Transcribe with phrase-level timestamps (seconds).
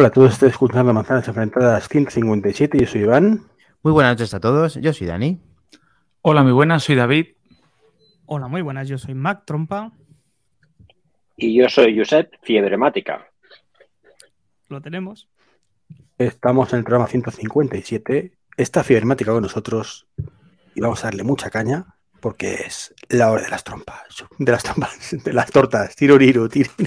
[0.00, 2.78] Hola, todos estáis escuchando Manzanas Enfrentadas 157.
[2.78, 3.42] Yo soy Iván.
[3.82, 4.76] Muy buenas noches a todos.
[4.76, 5.40] Yo soy Dani.
[6.22, 6.84] Hola, muy buenas.
[6.84, 7.26] Soy David.
[8.24, 8.86] Hola, muy buenas.
[8.86, 9.90] Yo soy Mac Trompa.
[11.36, 13.26] Y yo soy Josep Fiebremática.
[14.68, 15.28] Lo tenemos.
[16.16, 18.38] Estamos en el programa 157.
[18.56, 20.06] Está Fiebremática con nosotros
[20.76, 24.02] y vamos a darle mucha caña porque es la hora de las trompas,
[24.38, 26.84] de las trompas, de las tortas, tiruriru, tiruriru.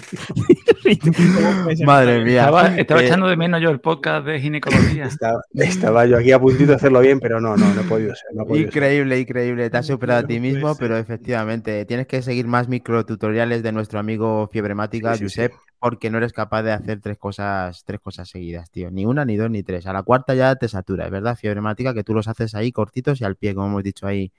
[1.86, 2.42] Madre mía.
[2.46, 5.06] Estaba, estaba Eh, echando de menos yo el podcast de ginecología.
[5.06, 8.16] Estaba, estaba yo aquí a puntito de hacerlo bien, pero no, no, no he podido
[8.16, 8.28] ser.
[8.34, 8.84] No he podido ser.
[8.84, 9.70] Increíble, increíble.
[9.70, 14.00] Te has superado a ti mismo, pero efectivamente tienes que seguir más microtutoriales de nuestro
[14.00, 15.42] amigo Fiebremática, Sí, sí, sí.
[15.42, 18.92] Josep, porque no eres capaz de hacer tres cosas, tres cosas seguidas, tío.
[18.92, 19.88] Ni una, ni dos, ni tres.
[19.88, 21.94] A la cuarta ya te saturas, ¿verdad, Fiebremática?
[21.94, 24.32] Que tú los haces ahí cortitos y al pie, como hemos dicho ahí.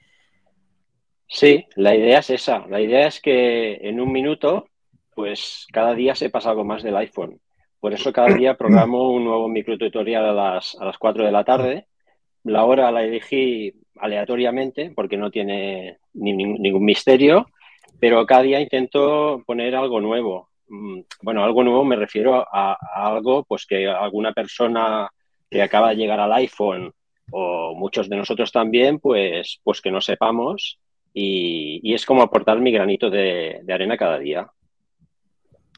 [1.32, 2.66] Sí, la idea es esa.
[2.68, 4.66] La idea es que en un minuto,
[5.14, 7.40] pues cada día se pasa algo más del iPhone.
[7.80, 11.42] Por eso cada día programo un nuevo microtutorial a las, a las 4 de la
[11.44, 11.86] tarde.
[12.44, 17.46] La hora la elegí aleatoriamente porque no tiene ni- ni- ningún misterio,
[17.98, 20.50] pero cada día intento poner algo nuevo.
[20.68, 25.08] Mm, Bueno, algo nuevo me refiero a, a algo pues que alguna persona
[25.50, 26.92] que acaba de llegar al iPhone
[27.30, 30.78] o muchos de nosotros también, pues, pues que no sepamos
[31.12, 34.50] y, y es como aportar mi granito de, de arena cada día.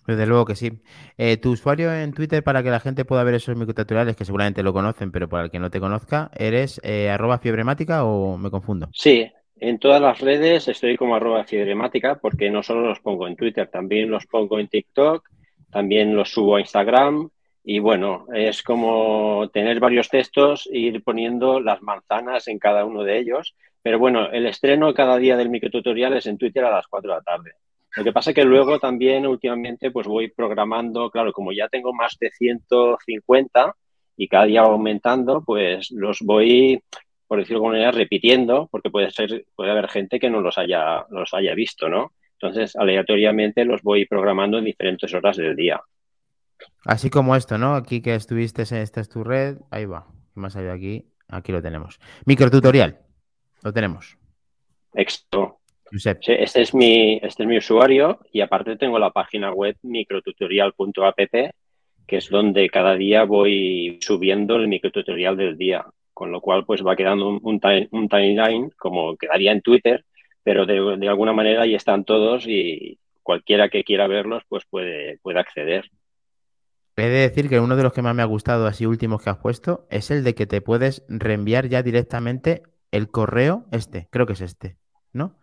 [0.06, 0.70] Desde luego que sí.
[1.16, 4.62] Eh, tu usuario en Twitter para que la gente pueda ver esos microtutoriales, que seguramente
[4.62, 8.50] lo conocen, pero para el que no te conozca, ¿eres eh, arroba fiebremática o me
[8.50, 8.88] confundo?
[8.92, 13.36] Sí, en todas las redes estoy como arroba fiebremática porque no solo los pongo en
[13.36, 15.26] Twitter, también los pongo en TikTok,
[15.70, 17.30] también los subo a Instagram
[17.64, 23.04] y bueno, es como tener varios textos e ir poniendo las manzanas en cada uno
[23.04, 23.54] de ellos.
[23.84, 27.16] Pero bueno, el estreno cada día del microtutorial es en Twitter a las 4 de
[27.18, 27.52] la tarde.
[27.94, 32.16] Lo que pasa que luego también últimamente pues voy programando, claro, como ya tengo más
[32.18, 33.76] de 150
[34.16, 36.82] y cada día aumentando, pues los voy,
[37.26, 40.56] por decirlo de alguna manera, repitiendo, porque puede ser, puede haber gente que no los
[40.56, 42.12] haya, los haya visto, ¿no?
[42.40, 45.78] Entonces, aleatoriamente los voy programando en diferentes horas del día.
[46.86, 47.74] Así como esto, ¿no?
[47.74, 49.58] Aquí que estuviste, esta es tu red.
[49.70, 50.06] Ahí va.
[50.32, 51.04] ¿Qué más hay aquí?
[51.28, 51.98] Aquí lo tenemos.
[52.24, 53.03] Microtutorial.
[53.64, 54.16] Lo tenemos.
[54.94, 55.58] Exacto.
[55.90, 56.18] Josep.
[56.22, 61.18] Sí, Este es mi, este es mi usuario y aparte tengo la página web microtutorial.app,
[62.06, 66.84] que es donde cada día voy subiendo el microtutorial del día, con lo cual pues
[66.84, 70.04] va quedando un, un, time- un timeline como quedaría en Twitter,
[70.42, 75.18] pero de, de alguna manera ahí están todos y cualquiera que quiera verlos pues puede,
[75.22, 75.90] puede acceder.
[76.96, 79.30] He de decir que uno de los que más me ha gustado, así últimos que
[79.30, 82.62] has puesto, es el de que te puedes reenviar ya directamente
[82.96, 84.76] el correo, este, creo que es este,
[85.12, 85.36] ¿no?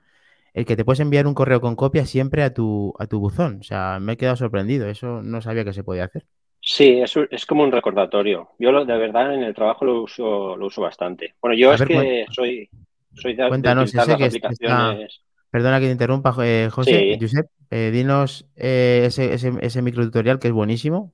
[0.54, 3.60] El que te puedes enviar un correo con copia siempre a tu, a tu buzón.
[3.62, 4.88] O sea, me he quedado sorprendido.
[4.90, 6.26] Eso no sabía que se podía hacer.
[6.62, 8.50] Sí, es, es como un recordatorio.
[8.60, 11.36] Yo lo- de verdad en el trabajo lo uso, lo uso bastante.
[11.42, 12.70] Bueno, yo A es ver, que soy,
[13.14, 14.98] soy de, de Cuéntanos, las que está-.
[15.50, 16.92] Perdona que te interrumpa, eh, José.
[17.14, 17.18] Sí.
[17.20, 21.14] Josep, eh, dinos eh, ese, ese, ese microtutorial que es buenísimo.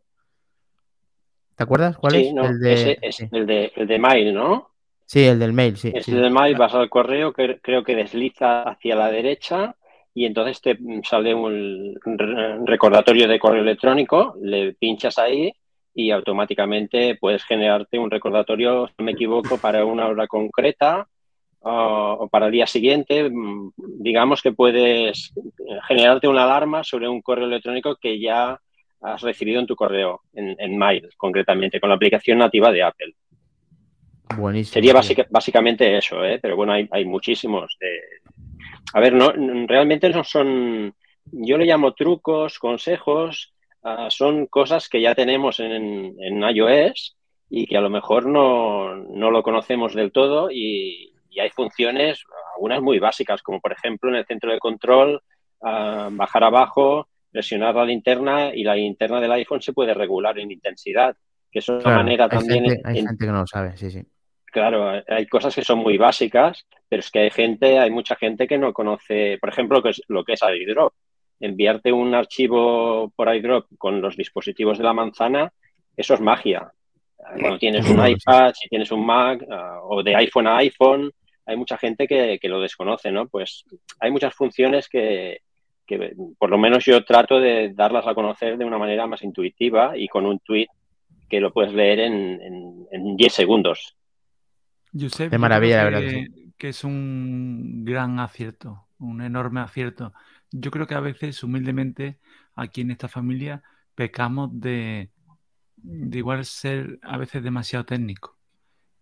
[1.56, 2.34] ¿Te acuerdas cuál Sí, es?
[2.34, 2.74] no, el de...
[2.74, 3.30] ese es sí.
[3.32, 4.70] el de, el de Mail, ¿no?
[5.08, 5.88] Sí, el del mail, sí.
[5.96, 6.18] Este sí.
[6.18, 9.76] de Mail vas al correo, que creo que desliza hacia la derecha
[10.14, 15.52] y entonces te sale un re- recordatorio de correo electrónico, le pinchas ahí
[15.94, 21.08] y automáticamente puedes generarte un recordatorio, si no me equivoco, para una hora concreta
[21.62, 21.72] o,
[22.20, 23.30] o para el día siguiente.
[23.30, 25.34] Mm, Digamos que puedes
[25.88, 28.60] generarte una alarma sobre un correo electrónico que ya
[29.02, 33.14] has recibido en tu correo, en, en Mail, concretamente, con la aplicación nativa de Apple.
[34.36, 34.74] Buenísimo.
[34.74, 36.40] Sería básica- básicamente eso, ¿eh?
[36.42, 37.78] pero bueno, hay, hay muchísimos.
[37.80, 38.02] de-
[38.94, 39.32] A ver, no,
[39.68, 40.94] realmente no son,
[41.32, 47.16] yo le llamo trucos, consejos, ah, son cosas que ya tenemos en, en iOS
[47.50, 52.24] y que a lo mejor no, no lo conocemos del todo y, y hay funciones,
[52.56, 55.22] algunas muy básicas, como por ejemplo en el centro de control,
[55.62, 60.52] ah, bajar abajo, presionar la linterna y la linterna del iPhone se puede regular en
[60.52, 61.16] intensidad,
[61.52, 63.78] que es una Claro, manera hay también gente, hay en- gente que no lo sabe,
[63.78, 64.02] sí, sí.
[64.58, 68.48] Claro, hay cosas que son muy básicas, pero es que hay gente, hay mucha gente
[68.48, 70.94] que no conoce, por ejemplo, lo que es, lo que es iDrop.
[71.40, 75.54] Enviarte un archivo por iDrop con los dispositivos de la manzana,
[75.96, 76.72] eso es magia.
[77.16, 81.12] Cuando tienes un iPad, si tienes un Mac, ah, o de iPhone a iPhone,
[81.46, 83.28] hay mucha gente que, que lo desconoce, ¿no?
[83.28, 83.64] Pues
[84.00, 85.42] hay muchas funciones que,
[85.86, 89.96] que por lo menos yo trato de darlas a conocer de una manera más intuitiva
[89.96, 90.70] y con un tweet
[91.30, 93.94] que lo puedes leer en, en, en 10 segundos.
[95.00, 100.14] Josep, yo maravilla, la verdad que que es un gran acierto, un enorme acierto.
[100.52, 102.20] Yo creo que a veces, humildemente,
[102.56, 103.64] aquí en esta familia
[103.96, 105.12] pecamos de,
[105.78, 108.38] de igual ser a veces demasiado técnico.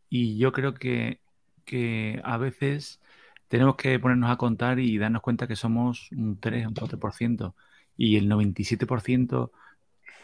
[0.10, 1.22] Y yo creo que,
[1.66, 3.02] que a veces
[3.48, 7.56] tenemos que ponernos a contar y darnos cuenta que somos un 3, un 4%.
[7.98, 9.52] Y el 97%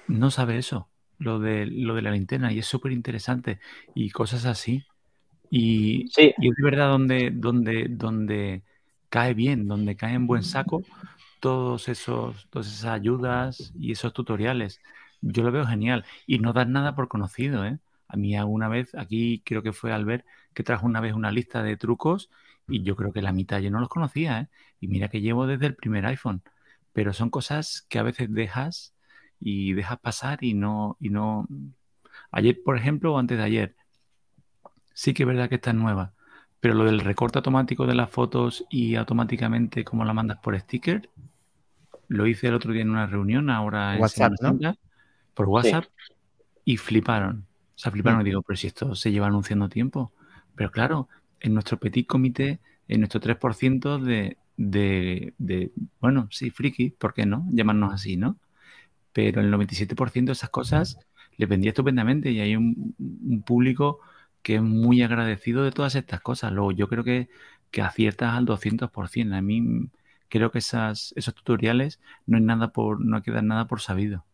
[0.07, 2.51] no sabe eso, lo de, lo de la linterna.
[2.51, 3.59] Y es súper interesante.
[3.95, 4.85] Y cosas así.
[5.51, 6.33] Y, Sí.
[6.39, 8.63] y es de verdad donde, donde, donde
[9.09, 10.83] cae bien, donde cae en buen saco
[11.41, 14.81] todos esos, todas esas ayudas y esos tutoriales.
[15.21, 16.05] Yo lo veo genial.
[16.27, 17.79] Y no dar nada por conocido, ¿eh?
[18.07, 21.63] A mí alguna vez, aquí creo que fue Albert, que trajo una vez una lista
[21.63, 22.29] de trucos
[22.67, 24.49] y yo creo que la mitad yo no los conocía, ¿eh?
[24.81, 26.43] Y mira que llevo desde el primer iPhone.
[26.93, 28.95] Pero son cosas que a veces dejas
[29.39, 31.47] y dejas pasar y no, y no.
[32.31, 33.75] Ayer, por ejemplo, o antes de ayer,
[35.01, 36.13] sí que es verdad que está nueva.
[36.59, 41.09] Pero lo del recorte automático de las fotos y automáticamente cómo la mandas por sticker,
[42.07, 44.75] lo hice el otro día en una reunión, ahora en WhatsApp, ¿no?
[45.33, 45.85] Por WhatsApp,
[46.65, 47.47] y fliparon.
[47.75, 50.11] O sea, fliparon y digo, pero si esto se lleva anunciando tiempo.
[50.53, 51.09] Pero claro,
[51.39, 57.25] en nuestro petit comité, en nuestro 3% de, de, de, bueno, sí, friki, ¿por qué
[57.25, 57.47] no?
[57.49, 58.37] Llamarnos así, ¿no?
[59.13, 60.99] Pero el 97% de esas cosas
[61.37, 63.99] les vendía estupendamente y hay un, un público
[64.41, 66.51] que es muy agradecido de todas estas cosas.
[66.51, 67.29] Luego, yo creo que,
[67.71, 69.37] que aciertas al 200%.
[69.37, 69.91] A mí mm,
[70.29, 73.81] creo que esas, esos tutoriales no hay nada por, no hay que dar nada por
[73.81, 74.25] sabido.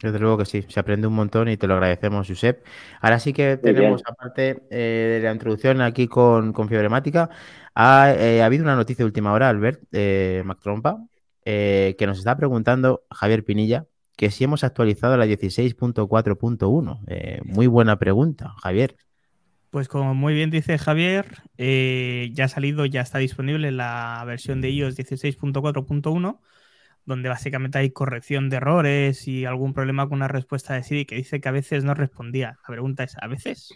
[0.00, 2.66] Desde luego que sí, se aprende un montón y te lo agradecemos, Josep.
[3.00, 7.30] Ahora sí que tenemos, aparte eh, de la introducción aquí con, con Fiebremática,
[7.74, 10.98] ha, eh, ha habido una noticia de última hora, Albert, eh, Mac Trompa,
[11.46, 17.00] eh, que nos está preguntando Javier Pinilla que si hemos actualizado la 16.4.1.
[17.06, 18.96] Eh, muy buena pregunta, Javier.
[19.70, 24.60] Pues como muy bien dice Javier, eh, ya ha salido, ya está disponible la versión
[24.60, 26.40] de iOS 16.4.1,
[27.04, 31.16] donde básicamente hay corrección de errores y algún problema con una respuesta de Siri que
[31.16, 32.58] dice que a veces no respondía.
[32.62, 33.74] La pregunta es, ¿a veces?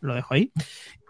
[0.00, 0.52] Lo dejo ahí.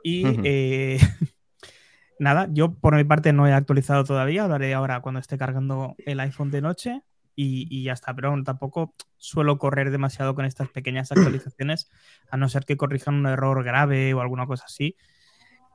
[0.03, 0.99] Y eh,
[2.19, 6.21] nada, yo por mi parte no he actualizado todavía, hablaré ahora cuando esté cargando el
[6.21, 7.03] iPhone de noche
[7.35, 11.91] y, y ya está, pero tampoco suelo correr demasiado con estas pequeñas actualizaciones,
[12.31, 14.97] a no ser que corrijan un error grave o alguna cosa así.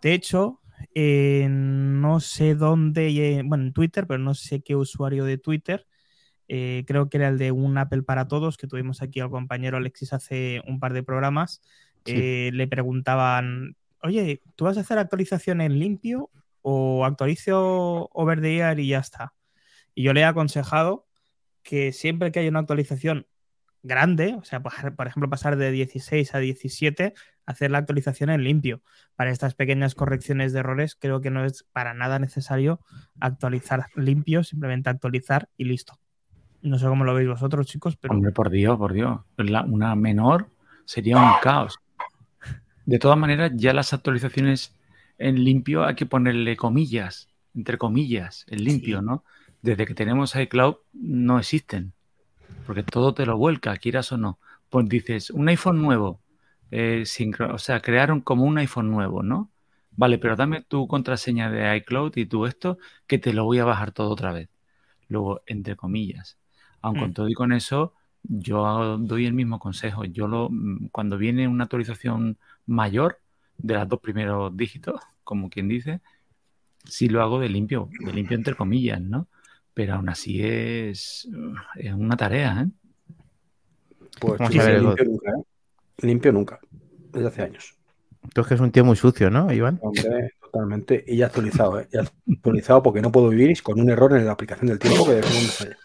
[0.02, 0.62] De hecho,
[0.94, 5.88] eh, no sé dónde, eh, bueno, en Twitter, pero no sé qué usuario de Twitter,
[6.48, 9.78] eh, creo que era el de un Apple para todos, que tuvimos aquí al compañero
[9.78, 11.62] Alexis hace un par de programas,
[12.06, 12.52] Sí.
[12.52, 16.30] le preguntaban, oye, ¿tú vas a hacer actualización en limpio
[16.62, 19.34] o actualizo over the air y ya está?
[19.94, 21.07] Y yo le he aconsejado
[21.68, 23.28] que siempre que haya una actualización
[23.84, 27.14] grande, o sea, por por ejemplo, pasar de 16 a 17,
[27.46, 28.82] hacer la actualización en limpio.
[29.18, 32.80] Para estas pequeñas correcciones de errores, creo que no es para nada necesario
[33.20, 36.00] actualizar limpio, simplemente actualizar y listo.
[36.62, 39.20] No sé cómo lo veis vosotros, chicos, pero Hombre, por Dios, por Dios.
[39.36, 40.50] La- una menor
[40.86, 41.78] sería un caos.
[42.86, 44.74] De todas maneras, ya las actualizaciones
[45.18, 49.06] en limpio hay que ponerle comillas, entre comillas, en limpio, Sí.
[49.06, 49.26] ¿no?
[49.62, 51.94] Desde que tenemos iCloud no existen,
[52.66, 54.40] porque todo te lo vuelca, quieras o no.
[54.70, 56.22] Pues dices, un iPhone nuevo,
[56.72, 59.50] eh, sincro- o sea, crearon como un iPhone nuevo, ¿no?
[59.92, 63.66] Vale, pero dame tu contraseña de iCloud y tú esto, que te lo voy a
[63.66, 64.50] bajar todo otra vez.
[65.10, 66.38] Luego, entre comillas.
[66.82, 67.14] Aun con Mm.
[67.14, 70.04] todo y con eso, yo doy el mismo consejo.
[70.06, 72.38] Yo lo, mm, cuando viene una actualización
[72.68, 73.20] mayor
[73.58, 76.02] de los dos primeros dígitos, como quien dice,
[76.86, 79.28] sí lo hago de limpio, de limpio entre comillas, ¿no?
[79.78, 81.30] Pero aún así es,
[81.76, 82.72] es una tarea, ¿eh?
[84.20, 85.44] Pues Vamos sí, a sí, ver, limpio nunca, ¿eh?
[86.00, 86.60] Limpio nunca.
[87.14, 87.76] Desde hace años.
[88.34, 89.78] Tú es que es un tío muy sucio, ¿no, Iván?
[89.84, 91.04] Hombre, totalmente.
[91.06, 91.88] Y ya actualizado, ¿eh?
[91.92, 95.14] Ya actualizado porque no puedo vivir con un error en la aplicación del tiempo que
[95.14, 95.78] de segundo falla.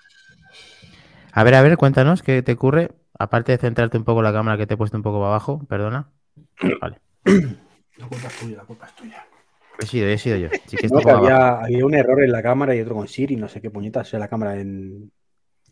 [1.33, 2.93] A ver, a ver, cuéntanos qué te ocurre.
[3.19, 5.67] Aparte de centrarte un poco la cámara que te he puesto un poco para abajo,
[5.69, 6.11] perdona.
[6.81, 6.99] Vale.
[7.99, 9.27] La culpa es tuya, la culpa es tuya.
[9.79, 10.49] He sido, he sido yo.
[10.67, 13.37] Sí que No, que había, había un error en la cámara y otro con Siri,
[13.37, 15.11] no sé qué puñetas sea la cámara en,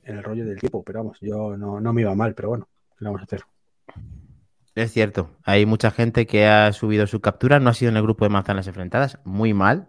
[0.05, 2.69] en el rollo del tiempo, pero vamos, yo no, no me iba mal, pero bueno,
[2.99, 3.43] ¿qué vamos a hacer?
[4.75, 8.03] Es cierto, hay mucha gente que ha subido su captura, no ha sido en el
[8.03, 9.89] grupo de manzanas enfrentadas, muy mal.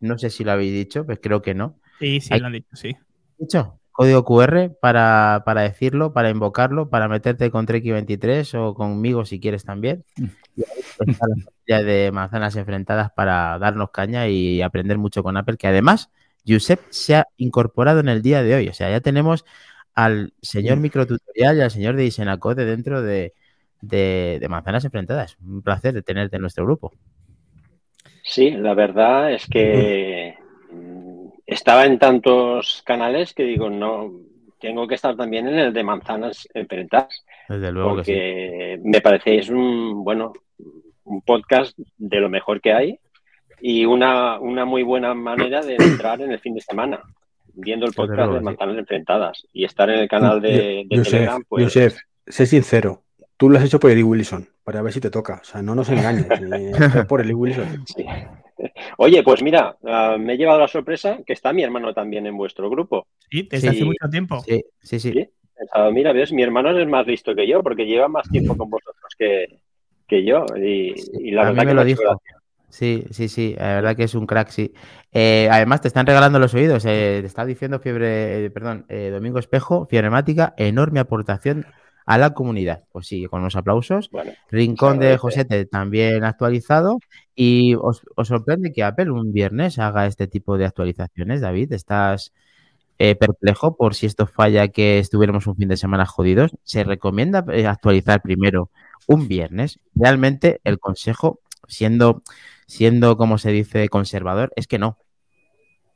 [0.00, 1.80] No sé si lo habéis dicho, pues creo que no.
[1.98, 2.96] sí, sí, Hay- lo han dicho, sí.
[3.38, 9.40] Dicho, código QR para, para decirlo, para invocarlo, para meterte con Treki23 o conmigo si
[9.40, 10.04] quieres también.
[11.66, 16.10] De manzanas enfrentadas para darnos caña y aprender mucho con Apple, que además
[16.46, 18.68] Josep se ha incorporado en el día de hoy.
[18.68, 19.44] O sea, ya tenemos
[19.94, 23.34] al señor microtutorial y al señor de Isenacode dentro de,
[23.80, 25.36] de, de manzanas enfrentadas.
[25.40, 26.92] Un placer de tenerte en nuestro grupo.
[28.22, 30.36] Sí, la verdad es que
[31.46, 34.12] estaba en tantos canales que digo, no,
[34.60, 37.24] tengo que estar también en el de manzanas enfrentadas.
[37.48, 38.82] Desde luego que sí.
[38.84, 40.32] me parecéis un, bueno,
[41.08, 42.98] un podcast de lo mejor que hay
[43.60, 47.00] y una, una muy buena manera de entrar en el fin de semana,
[47.54, 48.44] viendo el podcast de sí.
[48.44, 51.96] manzanas enfrentadas y estar en el canal de, de Josef, Telegram, pues Josef,
[52.26, 53.02] sé sincero.
[53.36, 55.40] Tú lo has hecho por Eddie Wilson, para ver si te toca.
[55.42, 56.26] O sea, no nos engañes.
[56.30, 57.84] eh, es por Eddie Wilson.
[57.86, 58.04] sí.
[58.96, 62.36] Oye, pues mira, ah, me he llevado la sorpresa que está mi hermano también en
[62.36, 63.06] vuestro grupo.
[63.30, 63.76] Sí, desde Sí.
[63.76, 64.40] hace mucho tiempo.
[64.40, 65.12] Sí, sí, sí.
[65.12, 65.18] Sí.
[65.20, 68.56] He pensado, mira, ves, mi hermano es más listo que yo porque lleva más tiempo
[68.56, 69.60] con vosotros que,
[70.08, 70.44] que yo.
[70.56, 72.02] Y, y la a mí verdad me que lo dijo.
[72.02, 72.34] gracia.
[72.70, 74.74] Sí, sí, sí, la verdad que es un crack, sí.
[75.12, 76.84] Eh, además, te están regalando los oídos.
[76.84, 81.64] eh, te está diciendo Fiebre, eh, perdón, Domingo Espejo, Fieremática, enorme aportación
[82.04, 82.84] a la comunidad.
[82.92, 84.10] Pues sí, con los aplausos.
[84.10, 85.16] Bueno, Rincón de.
[85.16, 86.98] Josete también actualizado.
[87.34, 91.72] Y os, os sorprende que Apple un viernes haga este tipo de actualizaciones, David.
[91.72, 92.32] ¿Estás
[92.98, 96.52] eh, perplejo por si esto falla que estuviéramos un fin de semana jodidos?
[96.64, 98.70] Se recomienda actualizar primero
[99.08, 99.80] un viernes.
[99.94, 102.22] Realmente el consejo, siendo,
[102.66, 104.98] siendo como se dice, conservador, es que no.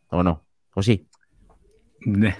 [0.09, 0.45] ¿O no?
[0.75, 1.07] ¿O sí?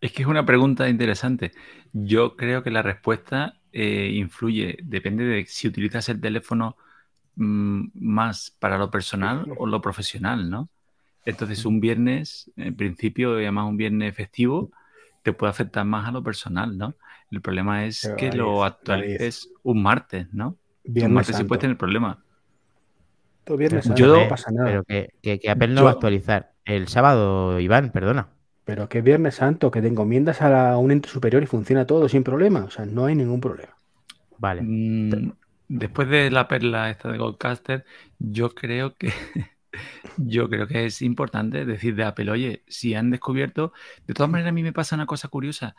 [0.00, 1.52] Es que es una pregunta interesante.
[1.92, 6.76] Yo creo que la respuesta eh, influye, depende de si utilizas el teléfono
[7.36, 10.68] mm, más para lo personal o lo profesional, ¿no?
[11.24, 14.72] Entonces, un viernes, en principio, y además un viernes festivo,
[15.22, 16.96] te puede afectar más a lo personal, ¿no?
[17.32, 20.48] El problema es Pero que lo es- ahí actualices un martes, ¿no?
[20.84, 21.48] un Viernes martes sí Santo.
[21.48, 22.18] puedes tener problemas.
[23.44, 24.66] Todo Viernes Pero, Santo, yo- no pasa nada.
[24.68, 26.52] pero Pero, que, que- que Apple no Yo- va a actualizar.
[26.64, 28.28] El sábado, Iván, perdona.
[28.88, 32.08] que Viernes Santo, que te encomiendas a, la- a un ente superior y funciona todo
[32.08, 32.64] sin problema.
[32.64, 33.76] O sea, no hay ningún problema.
[34.38, 34.62] Vale.
[34.62, 35.32] Mm,
[35.68, 37.84] Después de la perla esta de Goldcaster,
[38.18, 39.10] yo creo que
[40.18, 43.72] yo creo que es importante decir de Apple, oye, si han descubierto,
[44.06, 45.74] de todas maneras a mí me pasa una cosa curiosa.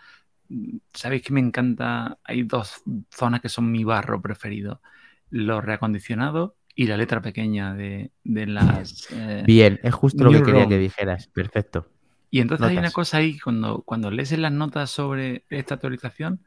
[0.94, 4.82] Sabéis que me encanta, hay dos zonas que son mi barro preferido,
[5.30, 10.44] los reacondicionados y la letra pequeña de, de las eh, Bien, es justo lo que
[10.44, 11.28] quería que dijeras.
[11.28, 11.90] Perfecto.
[12.30, 16.40] Y entonces hay una cosa ahí, cuando, cuando lees en las notas sobre esta actualización,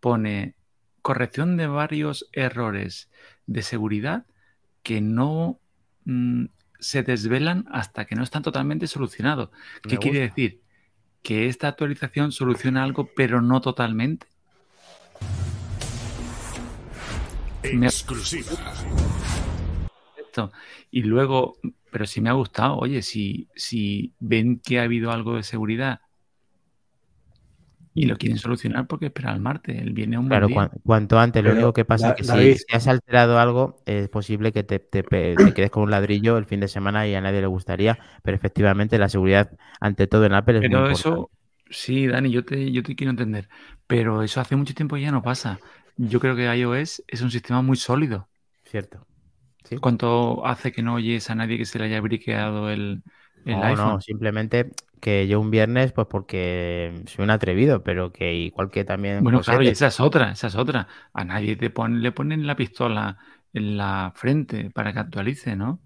[0.00, 0.54] pone
[1.00, 3.10] corrección de varios errores
[3.46, 4.26] de seguridad
[4.82, 5.60] que no
[6.04, 6.44] mm,
[6.78, 9.48] se desvelan hasta que no están totalmente solucionados.
[9.82, 10.60] ¿Qué quiere decir?
[11.24, 14.26] Que esta actualización soluciona algo, pero no totalmente.
[17.72, 18.52] Me- Exclusiva.
[20.18, 20.52] esto.
[20.90, 21.56] Y luego,
[21.90, 26.00] pero si me ha gustado, oye, si, si ven que ha habido algo de seguridad
[27.94, 30.68] y lo quieren solucionar, porque esperar al martes, el viernes es un buen Claro, día.
[30.84, 31.44] cuanto antes.
[31.44, 34.52] Lo Pero, único que pasa es que si, David- si has alterado algo, es posible
[34.52, 35.04] que te, te
[35.54, 37.98] quedes con un ladrillo el fin de semana y a nadie le gustaría.
[38.22, 40.90] Pero efectivamente, la seguridad, ante todo en Apple, es muy Pero importante.
[40.90, 41.30] eso,
[41.70, 43.48] sí, Dani, yo te, yo te quiero entender,
[43.86, 45.60] pero eso hace mucho tiempo ya no pasa.
[45.96, 48.28] Yo creo que iOS es un sistema muy sólido.
[48.64, 49.06] Cierto.
[49.64, 49.80] Sí.
[49.80, 53.02] ¿Cuánto hace que no oyes a nadie que se le haya briqueado el,
[53.44, 53.98] el No, iPhone?
[53.98, 54.70] no, simplemente
[55.04, 59.18] que yo un viernes, pues porque soy un atrevido, pero que igual que también.
[59.18, 60.88] Bueno, José, claro, y esa es otra, esa es otra.
[61.12, 63.18] A nadie te pone, le ponen la pistola
[63.52, 65.82] en la frente para que actualice, ¿no?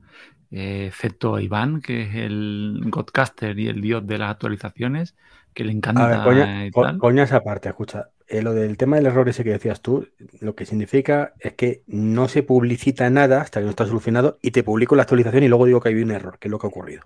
[0.51, 5.15] Eh, excepto a Iván, que es el Godcaster y el dios de las actualizaciones,
[5.55, 7.05] que le A ver, encanta coña, y co- tal.
[7.05, 8.11] coñas aparte, escucha.
[8.27, 10.09] eh, lo del tema del error ese que decías tú,
[10.41, 14.51] lo que significa es que no se publicita nada hasta que no está solucionado y
[14.53, 16.67] te publico la actualización y luego digo que hay un error, que es lo que
[16.67, 17.03] ha ocurrido.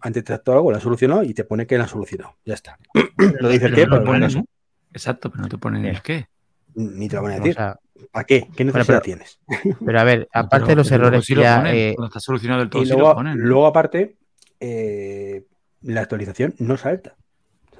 [0.00, 2.34] Antes te ha algo, la ha solucionado y te pone que la ha solucionado.
[2.44, 2.78] Ya está.
[2.94, 4.44] No Pero qué, pero ponen- eso
[4.92, 6.26] Exacto, pero no te ponen el qué.
[6.74, 7.54] ni te lo van a o decir.
[7.54, 7.78] sea,
[8.12, 8.48] ¿Para qué?
[8.56, 9.40] ¿Qué necesidad pero- tienes?
[9.84, 11.56] pero a ver, aparte pero- de los errores sí que lo ya.
[11.58, 14.16] ponen, eh, Cuando está solucionado del todo, Y sí lo luego, luego aparte,
[14.60, 15.44] eh,
[15.82, 17.16] la actualización no salta.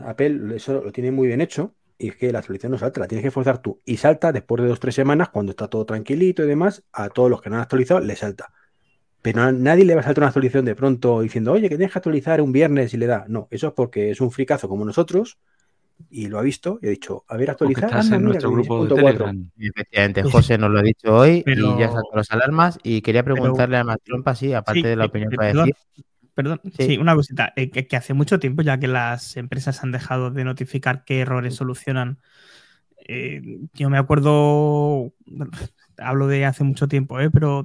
[0.01, 3.09] Apple eso lo tiene muy bien hecho y es que la actualización no salta, la
[3.09, 3.81] tienes que forzar tú.
[3.85, 7.09] Y salta después de dos o tres semanas, cuando está todo tranquilito y demás, a
[7.09, 8.53] todos los que no han actualizado les salta.
[9.23, 11.93] Pero a nadie le va a saltar una actualización de pronto diciendo, oye, que tienes
[11.93, 13.25] que actualizar un viernes y le da.
[13.29, 15.39] No, eso es porque es un fricazo como nosotros
[16.11, 17.87] y lo ha visto y ha dicho, a ver, actualizar.
[17.87, 18.97] estás anda, en mira, nuestro grupo de 16.4.
[18.97, 19.51] Telegram.
[19.59, 22.79] Efectivamente, José nos lo ha dicho hoy Pero- y ya saltó las alarmas.
[22.85, 25.49] Y quería preguntarle a Mastrompa, sí, aparte Sí, de la eh, opinión que va a
[25.49, 26.05] perdón, decir.
[26.35, 26.87] Perdón, Sí.
[26.87, 30.31] sí, una cosita, eh, que, que hace mucho tiempo ya que las empresas han dejado
[30.31, 32.19] de notificar qué errores solucionan.
[33.09, 33.43] Eh,
[33.75, 35.13] yo me acuerdo,
[35.99, 37.65] hablo de hace mucho tiempo, eh, pero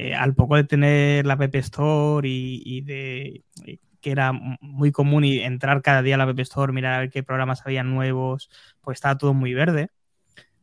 [0.00, 5.24] eh, al poco de tener la App Store y, de y que era muy común
[5.24, 8.48] y entrar cada día a la App Store, mirar a ver qué programas había nuevos,
[8.80, 9.90] pues estaba todo muy verde.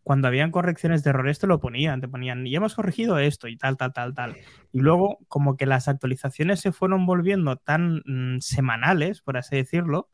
[0.03, 3.57] Cuando habían correcciones de errores te lo ponían, te ponían, y hemos corregido esto y
[3.57, 4.37] tal, tal, tal, tal.
[4.71, 10.07] Y luego, como que las actualizaciones se fueron volviendo tan mm, semanales, por así decirlo,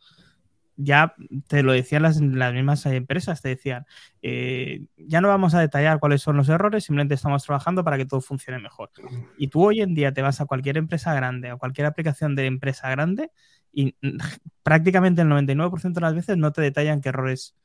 [0.84, 1.16] ya
[1.48, 3.86] te lo decían las, las mismas empresas, te decían,
[4.22, 8.06] eh, ya no vamos a detallar cuáles son los errores, simplemente estamos trabajando para que
[8.06, 8.90] todo funcione mejor.
[9.38, 12.46] Y tú hoy en día te vas a cualquier empresa grande o cualquier aplicación de
[12.46, 13.32] empresa grande
[13.72, 13.96] y
[14.64, 17.56] prácticamente el 99% de las veces no te detallan qué errores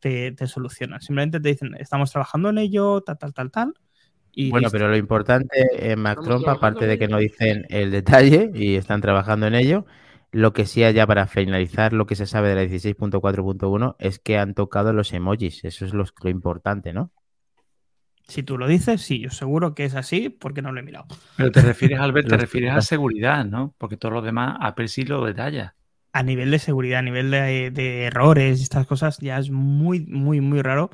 [0.00, 1.00] te, te solucionan.
[1.00, 3.74] Simplemente te dicen, estamos trabajando en ello, tal, tal, tal, tal.
[4.32, 4.76] Y Bueno, listo.
[4.78, 9.46] pero lo importante en Mac aparte de que no dicen el detalle y están trabajando
[9.46, 9.86] en ello,
[10.32, 14.38] lo que sí ya para finalizar lo que se sabe de la 16.4.1 es que
[14.38, 15.64] han tocado los emojis.
[15.64, 17.12] Eso es lo, lo importante, ¿no?
[18.28, 21.06] Si tú lo dices, sí, yo seguro que es así porque no lo he mirado.
[21.34, 23.74] Pero te refieres, Albert, te Los- refieres a seguridad, ¿no?
[23.78, 25.74] Porque todo lo demás Apple sí lo detalla.
[26.12, 30.00] A nivel de seguridad, a nivel de, de errores y estas cosas, ya es muy,
[30.06, 30.88] muy, muy raro.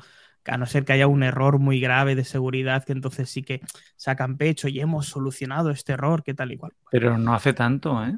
[0.45, 3.61] A no ser que haya un error muy grave de seguridad, que entonces sí que
[3.95, 6.73] sacan pecho y hemos solucionado este error, que tal y cual.
[6.89, 8.17] Pero no hace tanto, ¿eh?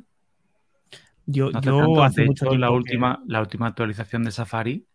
[1.26, 2.04] Yo, No hace yo tanto.
[2.04, 4.86] hace de mucho hecho, la que- última, la última actualización de Safari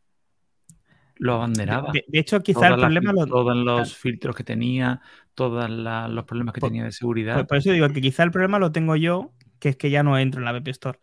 [1.17, 1.93] lo abanderaba.
[1.93, 3.27] De, de hecho, quizá Todas el las problema fil- lo.
[3.27, 5.01] todos los filtros que tenía,
[5.35, 7.35] todos los problemas que Por- tenía de seguridad.
[7.37, 10.03] Por, por eso digo que quizá el problema lo tengo yo, que es que ya
[10.03, 10.99] no entro en la App Store.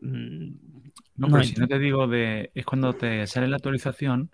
[0.00, 0.48] Mm,
[1.16, 2.50] No, no pero si no te digo de.
[2.54, 4.30] Es cuando te sale la actualización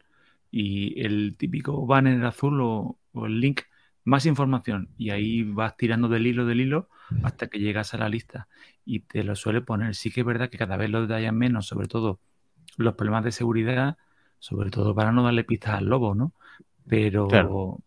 [0.51, 3.63] y el típico banner azul o, o el link,
[4.05, 4.89] más información.
[4.97, 6.89] Y ahí vas tirando del hilo del hilo
[7.23, 8.49] hasta que llegas a la lista.
[8.85, 9.95] Y te lo suele poner.
[9.95, 12.19] Sí que es verdad que cada vez lo detallan menos, sobre todo
[12.77, 13.97] los problemas de seguridad,
[14.39, 16.33] sobre todo para no darle pistas al lobo, ¿no?
[16.89, 17.79] Pero, Claro.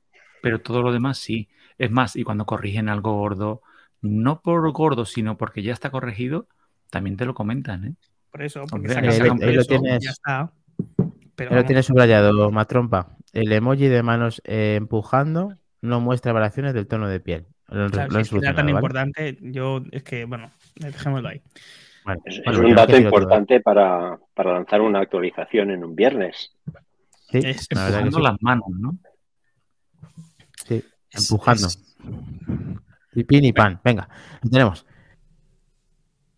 [0.41, 1.49] pero todo lo demás sí.
[1.77, 3.61] Es más, y cuando corrigen algo gordo,
[4.01, 6.47] no por gordo, sino porque ya está corregido,
[6.89, 7.95] también te lo comentan, ¿eh?
[8.31, 10.03] Por eso, porque Hombre, sacas ahí lo- tienes.
[10.03, 10.51] ya está.
[11.35, 13.15] Pero lo tienes subrayado, Matrompa.
[13.31, 17.45] El emoji de manos eh, empujando no muestra variaciones del tono de piel.
[17.67, 21.41] Lo, claro, si es que era tan importante, yo es que, bueno, dejémoslo ahí.
[22.25, 26.53] Es, un dato importante para, para lanzar una actualización en un viernes.
[27.29, 28.23] Sí, Es- la verdad que Empujando sí.
[28.23, 28.97] las manos, ¿no?
[30.65, 31.67] Sí, Es- empujando.
[31.67, 31.95] es-
[33.13, 33.79] Y pin y pan.
[33.83, 34.07] Venga,
[34.41, 34.85] lo tenemos.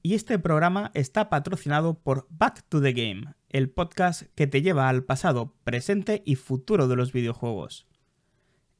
[0.01, 4.89] Y este programa está patrocinado por Back to the Game, el podcast que te lleva
[4.89, 7.87] al pasado, presente y futuro de los videojuegos.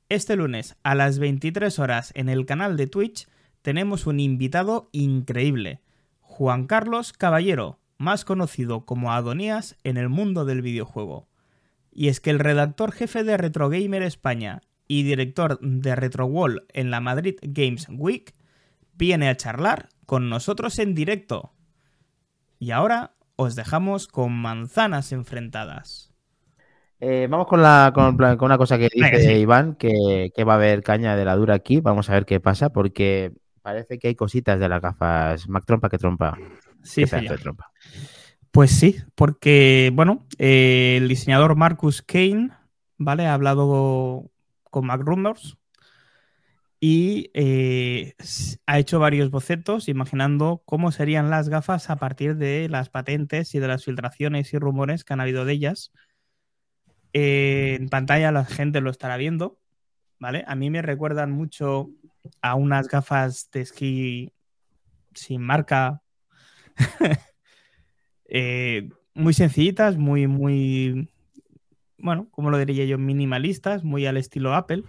[0.08, 3.28] Este lunes a las 23 horas en el canal de Twitch
[3.64, 5.82] tenemos un invitado increíble,
[6.22, 11.28] Juan Carlos Caballero, más conocido como Adonías en el mundo del videojuego.
[11.92, 16.92] Y es que el redactor jefe de Retro Gamer España y director de RetroWall en
[16.92, 18.36] la Madrid Games Week
[18.94, 21.52] viene a charlar con nosotros en directo.
[22.60, 26.15] Y ahora os dejamos con manzanas enfrentadas.
[27.00, 29.32] Eh, vamos con, la, con, con una cosa que dice sí.
[29.34, 31.82] Iván, que, que va a haber caña de la dura aquí.
[31.82, 35.50] Vamos a ver qué pasa, porque parece que hay cositas de las gafas.
[35.50, 36.38] Mac Trompa que trompa.
[36.84, 37.38] Sí, señor.
[37.38, 37.72] de trompa.
[38.52, 42.52] Pues sí, porque, bueno, eh, el diseñador Marcus Kane,
[42.98, 43.26] ¿vale?
[43.26, 44.32] Ha hablado
[44.64, 45.58] con Mac Rumors
[46.80, 48.14] y eh,
[48.66, 53.60] ha hecho varios bocetos imaginando cómo serían las gafas a partir de las patentes y
[53.60, 55.92] de las filtraciones y rumores que han habido de ellas.
[57.18, 59.58] En pantalla la gente lo estará viendo,
[60.20, 60.44] ¿vale?
[60.48, 61.90] A mí me recuerdan mucho
[62.42, 64.34] a unas gafas de esquí
[65.14, 66.02] sin marca,
[68.26, 71.10] eh, muy sencillitas, muy, muy,
[71.98, 74.84] bueno, como lo diría yo, minimalistas, muy al estilo Apple.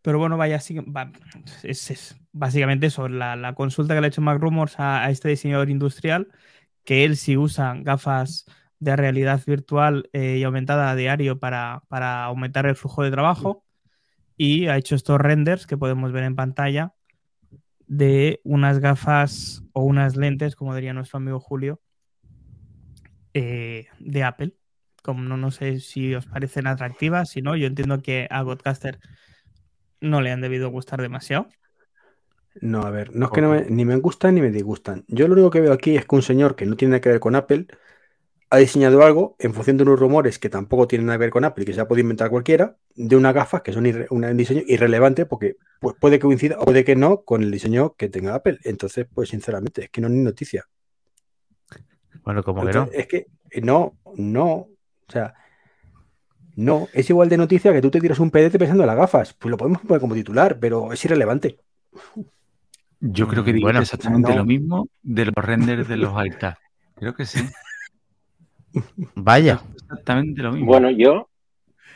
[0.00, 4.40] Pero bueno, vaya, es, es básicamente eso, la, la consulta que le ha hecho Mac
[4.40, 6.28] Rumors a, a este diseñador industrial,
[6.84, 8.46] que él sí usa gafas
[8.78, 13.64] de realidad virtual eh, y aumentada a diario para, para aumentar el flujo de trabajo
[14.36, 16.92] y ha hecho estos renders que podemos ver en pantalla
[17.86, 21.80] de unas gafas o unas lentes, como diría nuestro amigo Julio,
[23.34, 24.54] eh, de Apple.
[25.02, 28.98] Como no, no sé si os parecen atractivas, si no, yo entiendo que a Godcaster
[30.00, 31.48] no le han debido gustar demasiado.
[32.60, 35.04] No, a ver, no es que no me- ni me gustan ni me disgustan.
[35.08, 37.10] Yo lo único que veo aquí es que un señor que no tiene nada que
[37.10, 37.66] ver con Apple
[38.48, 41.44] ha diseñado algo en función de unos rumores que tampoco tienen nada que ver con
[41.44, 44.62] Apple y que se ha podido inventar cualquiera, de unas gafas que son un diseño
[44.66, 48.34] irrelevante porque pues, puede que coincida o puede que no con el diseño que tenga
[48.34, 48.58] Apple.
[48.64, 50.66] Entonces, pues sinceramente, es que no es ni noticia.
[52.24, 52.88] Bueno, como que no.
[52.92, 54.68] Es que eh, no, no, o
[55.08, 55.34] sea,
[56.56, 59.34] no, es igual de noticia que tú te tiras un pedete pensando en las gafas.
[59.34, 61.58] Pues lo podemos poner como titular, pero es irrelevante.
[63.00, 64.38] Yo creo que Mm, digo bueno, exactamente no.
[64.38, 66.58] lo mismo de los renders de los AirTag.
[66.94, 67.40] Creo que sí.
[69.14, 69.60] Vaya.
[69.74, 70.66] Exactamente lo mismo.
[70.66, 71.28] Bueno, yo,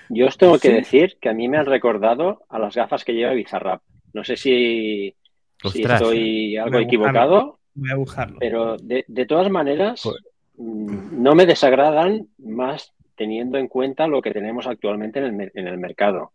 [0.09, 0.75] yo os tengo que Sí.
[0.75, 3.83] decir que a mí me han recordado a las gafas que lleva Bizarrap.
[4.13, 5.15] No sé si,
[5.63, 8.39] estoy algo equivocado, Voy a buscarlo.
[8.41, 10.17] Pero de, de todas maneras, Pues-
[10.57, 15.67] mm, no me desagradan más teniendo en cuenta lo que tenemos actualmente en el, en
[15.69, 16.33] el mercado.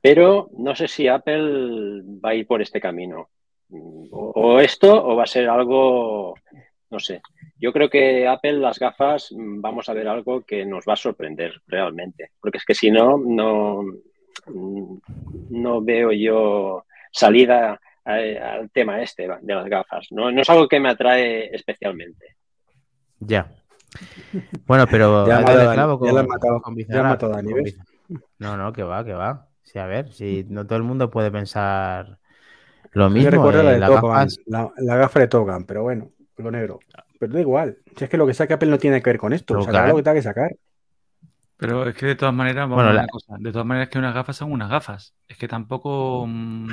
[0.00, 3.28] Pero no sé si Apple va a ir por este camino.
[3.70, 6.34] Mm, O, o esto o va a ser algo,
[6.92, 7.20] no sé.
[7.58, 10.96] Yo creo que Apple, las gafas, mm, vamos a ver algo que nos va a
[10.96, 12.30] sorprender realmente.
[12.40, 13.82] Porque es que si no, no,
[14.46, 14.96] mm,
[15.50, 18.12] no veo yo salida a-
[18.54, 20.06] al tema este de las gafas.
[20.10, 22.36] No, no es algo que me atrae especialmente.
[23.20, 23.50] Ya.
[24.66, 27.44] Bueno, pero Ya ya con, la han matado- con ya han Bizarrap, matado a con
[27.46, 27.78] Nieves.
[28.38, 29.48] No, no, que va, que va.
[29.62, 32.18] Sí, a ver, si no todo el mundo puede pensar
[32.92, 33.30] lo mismo.
[33.30, 35.82] recuerda la eh, de las Top Gun, gafas- la, la gafa de Top Gun, pero
[35.84, 36.80] bueno, lo negro.
[37.18, 37.78] Pero da igual.
[37.96, 39.60] Si es que lo que saque Apple no tiene que ver con esto.
[39.62, 39.90] Sacar Gun.
[39.90, 40.56] lo que tenga que sacar.
[41.56, 43.36] Pero es que de todas maneras, vamos Bueno, a la- una cosa.
[43.38, 45.14] De todas maneras, que unas gafas son unas gafas.
[45.28, 46.66] Es que tampoco mm,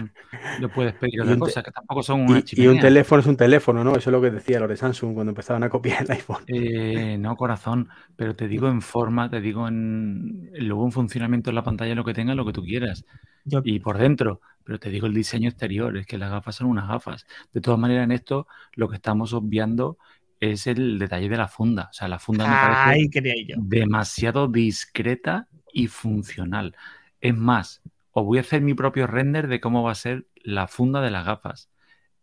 [0.62, 2.44] le puedes pedir Y otra un te- cosa, que tampoco son Y, una y un
[2.46, 2.82] chimenea.
[2.82, 3.92] teléfono es un teléfono, ¿no?
[3.92, 6.44] Eso es lo que decía los de Samsung cuando empezaban a copiar el iPhone.
[6.48, 11.56] Eh, no, corazón, pero te digo en forma, te digo en luego en funcionamiento en
[11.56, 13.06] la pantalla, lo que tenga, lo que tú quieras.
[13.46, 16.68] Yo- Y por dentro, pero te digo el diseño exterior, es que las gafas son
[16.68, 17.26] unas gafas.
[17.52, 19.98] De todas maneras, en esto lo que estamos obviando
[20.40, 21.88] es el detalle de la funda.
[21.90, 23.56] O sea, la funda me parece yo.
[23.58, 26.76] demasiado discreta y funcional.
[27.20, 30.68] Es más, os voy a hacer mi propio render de cómo va a ser la
[30.68, 31.72] funda de las gafas.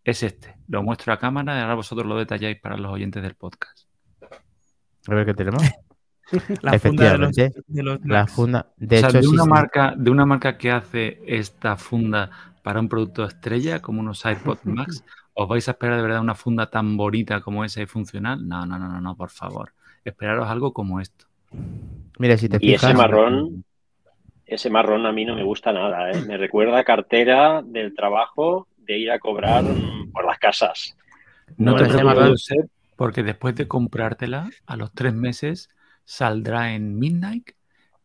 [0.04, 0.54] Es este.
[0.68, 3.88] Lo muestro a cámara y ahora vosotros lo detalláis para los oyentes del podcast.
[5.09, 5.64] A ver qué tenemos.
[6.62, 8.32] La funda de los, de los La Macs.
[8.32, 9.50] funda, de o sea, hecho, de una sí.
[9.50, 12.30] marca, de una marca que hace esta funda
[12.62, 16.34] para un producto estrella, como unos iPod Max, ¿os vais a esperar de verdad una
[16.34, 18.46] funda tan bonita como esa y funcional?
[18.48, 19.72] No, no, no, no, no, por favor.
[20.04, 21.26] Esperaros algo como esto.
[22.18, 23.64] Mira, si te Y ese fijas, marrón,
[24.46, 26.10] ese marrón a mí no me gusta nada.
[26.12, 26.22] ¿eh?
[26.26, 29.64] Me recuerda a cartera del trabajo de ir a cobrar
[30.12, 30.96] por las casas.
[31.56, 32.46] No No, te preocupes,
[32.96, 35.68] porque después de comprártela, a los tres meses
[36.07, 37.51] saldrá en Midnight,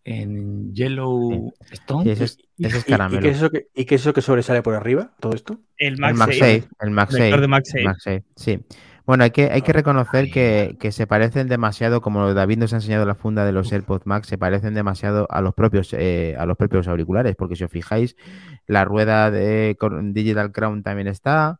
[0.03, 2.03] en Yellowstone.
[2.03, 3.21] sí, ese es, ¿Y, ese es y- y caramelo.
[3.21, 5.11] qué es eso que, y qué es eso que sobresale por arriba?
[5.19, 5.59] ¿Todo esto?
[5.77, 6.63] El El MagSafe.
[6.81, 7.37] El MagSafe.
[7.39, 8.23] De MagSafe.
[8.35, 8.59] Sí.
[9.05, 12.77] Bueno, hay que, hay que reconocer que, que se parecen demasiado, como David nos ha
[12.77, 16.45] enseñado la funda de los AirPods Max, se parecen demasiado a los propios, eh, a
[16.45, 18.15] los propios auriculares, porque si os fijáis,
[18.67, 19.75] la rueda de
[20.13, 21.59] Digital Crown también está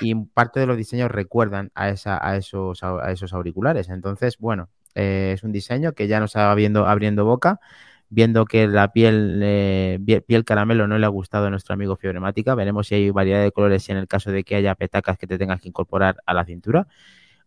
[0.00, 3.88] y parte de los diseños recuerdan a, esa, a, esos, a esos auriculares.
[3.88, 7.60] Entonces, bueno, eh, es un diseño que ya nos está viendo, abriendo boca,
[8.08, 12.54] viendo que la piel, eh, piel caramelo no le ha gustado a nuestro amigo Fibremática.
[12.54, 15.38] Veremos si hay variedad de colores en el caso de que haya petacas que te
[15.38, 16.88] tengas que incorporar a la cintura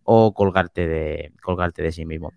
[0.03, 2.33] o colgarte de, colgarte de sí mismo.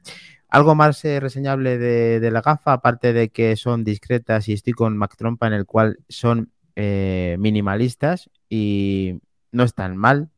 [0.48, 4.72] Algo más eh, reseñable de, de la gafa, aparte de que son discretas y estoy
[4.72, 9.20] con Mac Trompa en el cual son eh, minimalistas y
[9.50, 10.30] no están mal.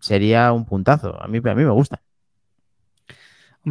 [0.00, 1.20] Sería un puntazo.
[1.22, 2.02] A mí, a mí me gusta.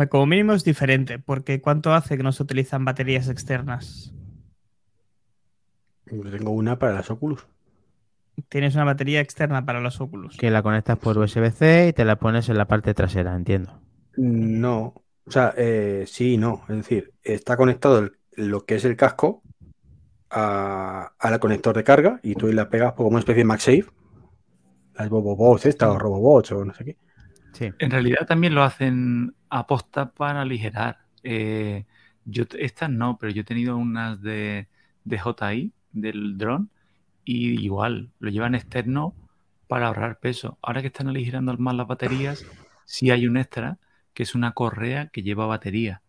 [0.09, 4.13] Como mínimo es diferente, porque ¿cuánto hace que no se utilizan baterías externas?
[6.05, 7.45] Yo tengo una para las Oculus.
[8.49, 10.37] Tienes una batería externa para los Oculus.
[10.37, 13.81] Que la conectas por USB-C y te la pones en la parte trasera, entiendo.
[14.15, 14.93] No.
[15.25, 16.61] O sea, eh, sí y no.
[16.69, 19.41] Es decir, está conectado el- lo que es el casco
[20.29, 23.85] a, al conector de carga y tú la pegas como una especie de MagSafe.
[24.95, 26.97] Las Bobobots esta o Robobots o no sé qué.
[27.57, 27.71] Sí.
[27.79, 30.99] En realidad también lo hacen aposta para aligerar.
[31.23, 31.85] Eh,
[32.25, 34.67] yo estas no, pero yo he tenido unas de,
[35.03, 36.69] de JI, del dron,
[37.25, 39.15] y igual, lo llevan externo
[39.67, 40.57] para ahorrar peso.
[40.61, 42.47] Ahora que están aligerando más las baterías,
[42.85, 43.79] sí hay un extra,
[44.13, 46.01] que es una correa que lleva batería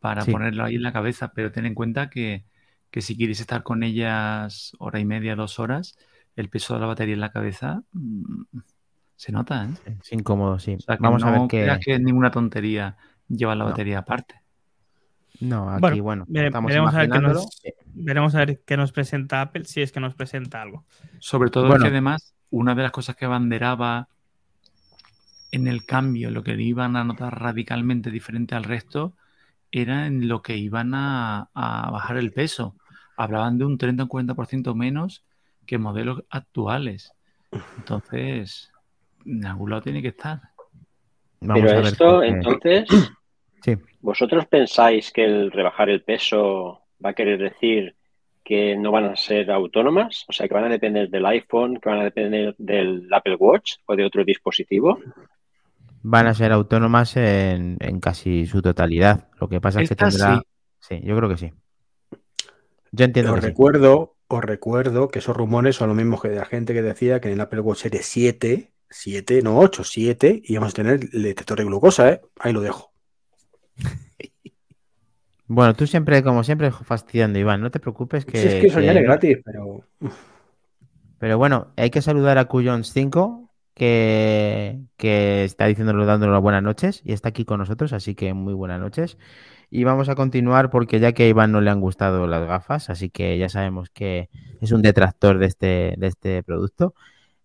[0.00, 0.32] para Sí.
[0.32, 2.44] ponerlo ahí en la cabeza, pero ten en cuenta que,
[2.90, 5.96] que si quieres estar con ellas hora y media, dos horas,
[6.36, 8.42] el peso de la batería en la cabeza mm,
[9.20, 9.96] se nota, ¿eh?
[10.00, 10.76] Es incómodo, sí.
[10.76, 11.78] O sea, que Vamos a ver qué.
[11.84, 12.96] que es ninguna tontería
[13.28, 13.70] llevar la No.
[13.70, 14.36] batería aparte.
[15.40, 18.76] No, aquí, Bueno, bueno, vere- estamos veremos a ver qué nos- Veremos a ver qué
[18.78, 20.86] nos presenta Apple, si es que nos presenta algo.
[21.18, 21.82] Sobre todo Bueno.
[21.84, 24.08] que además, una de las cosas que abanderaba
[25.52, 29.12] en el cambio, lo que iban a notar radicalmente diferente al resto,
[29.70, 32.74] era en lo que iban a, a bajar el peso.
[33.18, 35.24] Hablaban de un 30 o 40% menos
[35.66, 37.12] que modelos actuales.
[37.76, 38.70] Entonces,
[39.26, 40.40] en algún lado tiene que estar.
[41.40, 42.88] Vamos Pero a ver esto, qué- entonces,
[43.62, 43.76] Sí.
[44.00, 47.94] ¿vosotros pensáis que el rebajar el peso va a querer decir
[48.44, 50.24] que no van a ser autónomas?
[50.28, 53.74] O sea, que van a depender del iPhone, que van a depender del Apple Watch
[53.86, 54.98] o de otro dispositivo.
[56.02, 59.28] van a ser autónomas en, en casi su totalidad.
[59.38, 60.36] Lo que pasa es que tendrá.
[60.36, 60.42] sí.
[60.82, 61.52] Sí, yo creo que sí.
[62.92, 63.46] Yo entiendo Os sí.
[63.46, 67.20] recuerdo, os recuerdo que esos rumores son los mismos que de la gente que decía
[67.20, 71.22] que en el Apple Watch Series 7, 7, no 8, 7, íbamos a tener el
[71.22, 72.20] detector de glucosa, ¿eh?
[72.38, 72.92] Ahí lo dejo.
[75.52, 78.38] Bueno, tú siempre, como siempre, fastidiando, Iván, no te preocupes que...
[78.40, 79.84] Sí, es que soñar que- es gratis, pero...
[81.18, 86.62] Pero bueno, hay que saludar a Cuyons 5, que, que está diciéndolo, dándole las buenas
[86.62, 89.18] noches y está aquí con nosotros, así que muy buenas noches.
[89.70, 92.88] Y vamos a continuar porque ya que a Iván no le han gustado las gafas,
[92.88, 96.94] así que ya sabemos que es un detractor de este, de este producto.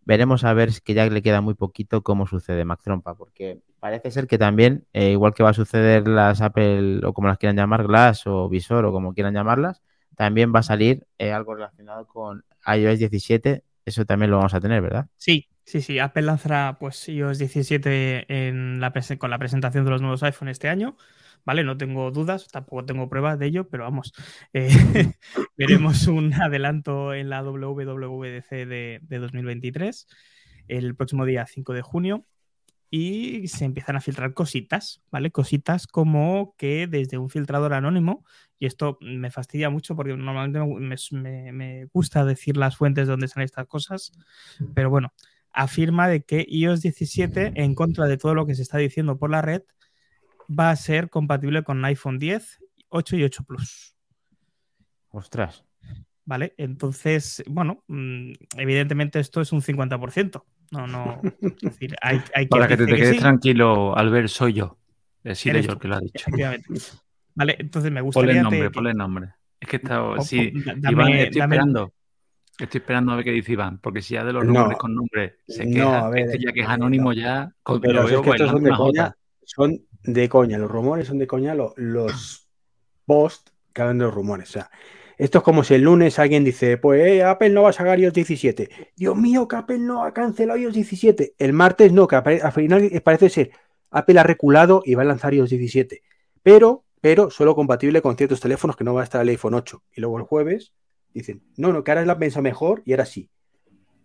[0.06, 4.12] Veremos a ver que ya le queda muy poquito cómo sucede Mac Trompa, porque parece
[4.12, 7.56] ser que también, eh, igual que va a suceder las Apple, o como las quieran
[7.56, 9.82] llamar, Glass o Visor o como quieran llamarlas,
[10.16, 13.64] también va a salir eh, algo relacionado con iOS 17.
[13.86, 15.08] Eso también lo vamos a tener, ¿verdad?
[15.18, 16.00] Sí, sí, sí.
[16.00, 20.70] Apple lanzará pues iOS 17 en la con la presentación de los nuevos iPhone este
[20.70, 20.96] año.
[21.46, 24.14] Vale, no tengo dudas, tampoco tengo pruebas de ello, pero vamos,
[24.54, 24.68] eh,
[25.58, 30.08] veremos un adelanto en la WWDC de, de 2023
[30.68, 32.26] el próximo día 5 de junio
[32.90, 35.32] y se empiezan a filtrar cositas, ¿vale?
[35.32, 38.24] Cositas como que desde un filtrador anónimo,
[38.60, 43.12] y esto me fastidia mucho porque normalmente me, me- me gusta decir las fuentes de
[43.12, 44.12] donde salen estas cosas,
[44.74, 45.14] pero bueno,
[45.52, 49.30] afirma de que iOS 17, en contra de todo lo que se está diciendo por
[49.30, 49.62] la red,
[50.48, 53.96] va a ser compatible con iPhone 10, 8 y 8 Plus.
[55.10, 55.64] Ostras.
[56.26, 56.56] ¿Vale?
[56.58, 60.44] Entonces, bueno, mm, evidentemente esto es un 50%.
[60.72, 61.22] No, no.
[61.42, 64.80] Es decir, hay, hay Para que te, te quedes sí, tranquilo, Albert, soy yo.
[65.24, 66.14] He sido Eres yo el que lo ha dicho.
[66.16, 66.68] efectivamente.
[67.36, 68.32] Vale, entonces me Ponle gustaría.
[68.32, 69.34] el te- nombre, que- ponle el nombre.
[69.60, 70.02] Es que está.
[70.22, 70.52] Sí,
[70.90, 71.94] Iván, estoy dame- esperando.
[72.58, 74.54] Estoy esperando a ver qué dice Iván, porque si ya de los No.
[74.54, 76.74] nombres con nombre se No, queja, a ver, este ya que es no.
[76.74, 80.30] anónimo ya, con- Pero lo si es veo que estos son de coña, son de
[80.30, 82.48] coña, los rumores son de coña, lo- los
[83.06, 84.50] posts que hablan de los rumores.
[84.50, 84.70] O sea,
[85.18, 88.00] esto es como si el lunes alguien dice, pues eh, Apple no va a sacar
[88.00, 88.70] iOS 17.
[88.96, 91.36] Dios mío, que Apple no ha cancelado iOS 17.
[91.38, 93.52] El martes no, que al final parece ser,
[93.92, 96.02] Apple ha reculado y va a lanzar iOS 17.
[96.44, 99.84] Pero, pero solo compatible con ciertos teléfonos que no va a estar el iPhone 8.
[99.94, 100.74] Y luego el jueves
[101.14, 103.30] dicen, no, no, que ahora la piensa mejor y ahora sí.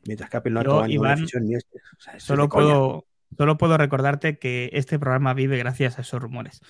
[0.06, 1.78] Mientras que Apple no ha tomado ninguna Iván, decisión ni este.
[1.98, 3.02] O sea, Solo coña.
[3.36, 6.60] Solo puedo recordarte que este programa vive gracias a esos rumores.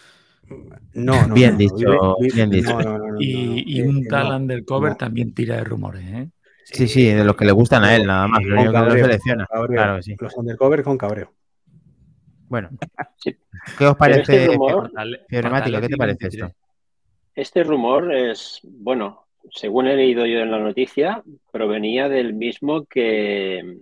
[0.94, 2.72] No, no, Bien no, dicho, vive- bien dicho.
[2.80, 4.96] no, no, no, no, Y, y no, un eh, tal no, undercover no.
[4.96, 6.28] también tira de rumores, ¿eh?
[6.64, 8.40] Sí, sí, de los que le gustan a él, nada más.
[8.46, 9.46] Con que cabreo, selecciona.
[9.46, 9.76] con cabreo.
[9.76, 10.16] Claro que sí.
[10.20, 11.32] Los undercover con cabreo.
[12.48, 12.70] Bueno,
[13.16, 13.36] Sí.
[13.78, 14.46] ¿qué os este parece?
[14.48, 16.50] rumor- Fatale- Fibromática, ¿qué te parece 23.
[16.50, 16.56] esto?
[17.34, 23.78] Este rumor es, bueno, según he leído yo en la noticia, provenía del mismo que,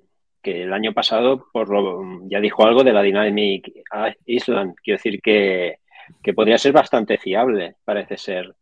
[0.53, 3.71] que el año pasado, por lo, ya dijo algo de la Dynamic
[4.27, 4.75] Island.
[4.83, 5.79] Quiero decir que,
[6.23, 8.55] que podría ser bastante fiable, parece ser.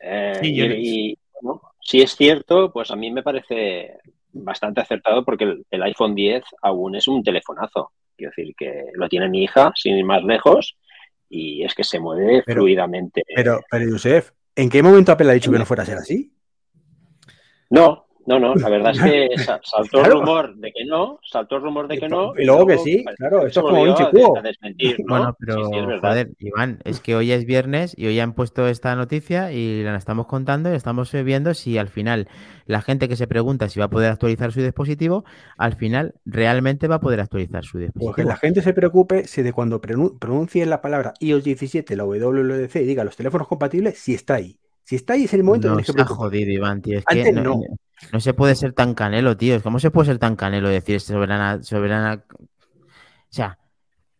[0.00, 0.62] Eh, Sí, y,
[1.10, 3.98] y, bueno, si es cierto, pues a mí me parece
[4.32, 7.92] bastante acertado porque el, el iPhone 10 aún es un telefonazo.
[8.16, 10.76] Quiero decir que lo tiene mi hija, sin ir más lejos,
[11.28, 13.22] y es que se mueve Pero- fluidamente.
[13.34, 16.32] Pero, pero Josef, ¿en qué momento Apple ha dicho que no fuera a ser así?
[17.70, 20.20] No, no, no, la verdad es que sa- saltó el Claro.
[20.20, 22.32] rumor de que no, saltó el rumor de que no.
[22.38, 25.16] Y luego que sí, claro, esto es como un desmentir, ¿no?
[25.16, 28.66] Bueno, pero sí, es joder, Iván, es que hoy es viernes y hoy han puesto
[28.68, 32.28] esta noticia y la estamos contando y estamos viendo si al final
[32.66, 35.24] la gente que se pregunta si va a poder actualizar su dispositivo,
[35.56, 38.28] al final realmente va a poder actualizar su Pues que dispositivo.
[38.28, 42.76] la gente se preocupe si de cuando pronun- pronuncie la palabra iOS 17, la WWDC
[42.82, 44.58] y diga los teléfonos compatibles, si está ahí.
[44.92, 46.18] Si está ahí es el momento No que preocupar.
[46.18, 46.98] jodido, Iván, tío.
[46.98, 47.60] Es que no, no.
[48.12, 49.62] no se puede ser tan canelo, tío.
[49.62, 52.26] ¿Cómo se puede ser tan canelo decir soberana, soberana?
[52.30, 52.44] O
[53.30, 53.58] sea,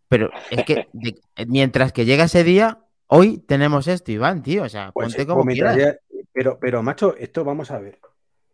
[0.09, 4.63] pero es que de- mientras que llega ese día, hoy tenemos esto, Iván, tío.
[4.63, 5.97] O sea, Pues, ponte eh, como mientras quieras.
[6.11, 7.99] ya- pero, pero, macho, esto vamos a ver.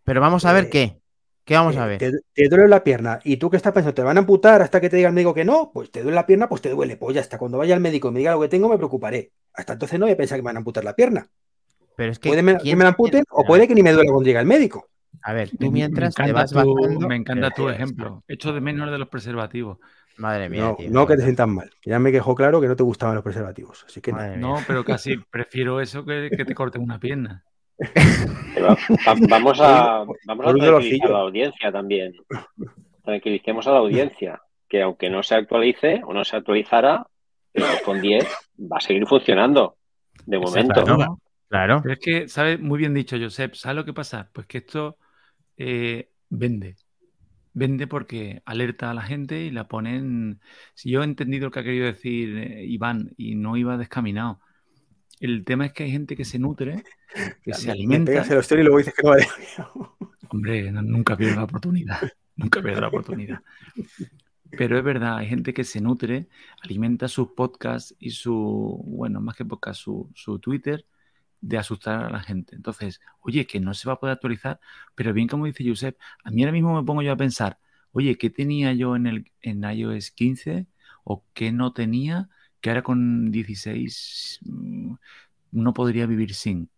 [0.02, 1.00] Pero vamos a ver eh, qué.
[1.44, 1.98] ¿Qué vamos a Eh, ver?
[1.98, 4.80] Te, te duele la pierna y tú que estás pensando, ¿te van a amputar hasta
[4.80, 5.70] que te diga el médico que no?
[5.72, 6.96] Pues te duele la pierna, pues te duele.
[6.96, 9.30] Pues ya hasta cuando vaya al médico y me diga lo que tengo, me preocuparé.
[9.54, 11.30] Hasta entonces no voy a pensar que me van a amputar la pierna.
[11.98, 12.28] Pero es que.
[12.28, 14.38] Puede me- que ¿quién- me la amputen o puede que ni me duele cuando llegue
[14.38, 14.86] el médico.
[15.22, 17.08] A ver, tú mientras me te encanta vas tu, bajando.
[17.08, 18.22] me encanta tu ejemplo.
[18.28, 19.78] Echo de menos de los preservativos.
[20.16, 20.90] Madre mía, No, tío.
[20.90, 21.68] no que te sientas mal.
[21.84, 23.84] Ya me quejó claro que no te gustaban los preservativos.
[23.84, 24.56] Así que no.
[24.66, 27.42] Pero casi prefiero eso que, que te corten una pierna.
[28.54, 28.76] Pero va-
[29.28, 32.12] vamos a, vamos a tranquilizar a la audiencia también.
[33.04, 37.06] Tranquilicemos a la audiencia que aunque no se actualice o no se actualizara,
[37.54, 38.24] el iPhone 10
[38.60, 39.76] va a seguir funcionando
[40.26, 40.80] de momento.
[40.84, 41.08] la duda.
[41.48, 41.80] Claro.
[41.82, 42.60] Pero es que, ¿sabes?
[42.60, 43.54] Muy bien dicho, Josep.
[43.54, 44.30] ¿Sabes lo que pasa?
[44.32, 44.98] Pues que esto
[45.56, 46.76] eh, vende.
[47.54, 50.40] Vende porque alerta a la gente y la ponen.
[50.74, 54.40] Si yo he entendido lo que ha querido decir eh, Iván y no iba descaminado.
[55.20, 56.84] El tema es que hay gente que se nutre,
[57.42, 58.12] que se Me alimenta.
[58.12, 59.26] pegas el hostel y luego dices que no vale.
[60.30, 61.98] Hombre, no- nunca pierdo la oportunidad.
[62.36, 63.40] Nunca pierdo la oportunidad.
[64.50, 66.28] Pero es verdad, hay gente que se nutre,
[66.62, 70.86] alimenta sus podcasts y su, bueno, más que podcast, su, su Twitter
[71.40, 72.56] de asustar a la gente.
[72.56, 74.60] Entonces, oye, que no se va a poder actualizar,
[74.94, 77.58] pero bien como dice Josep, a mí ahora mismo me pongo yo a pensar,
[77.92, 80.66] oye, ¿qué tenía yo en el en iOS 15
[81.04, 82.28] o qué no tenía
[82.60, 84.94] que ahora con 16 mm,
[85.52, 86.70] no podría vivir sin?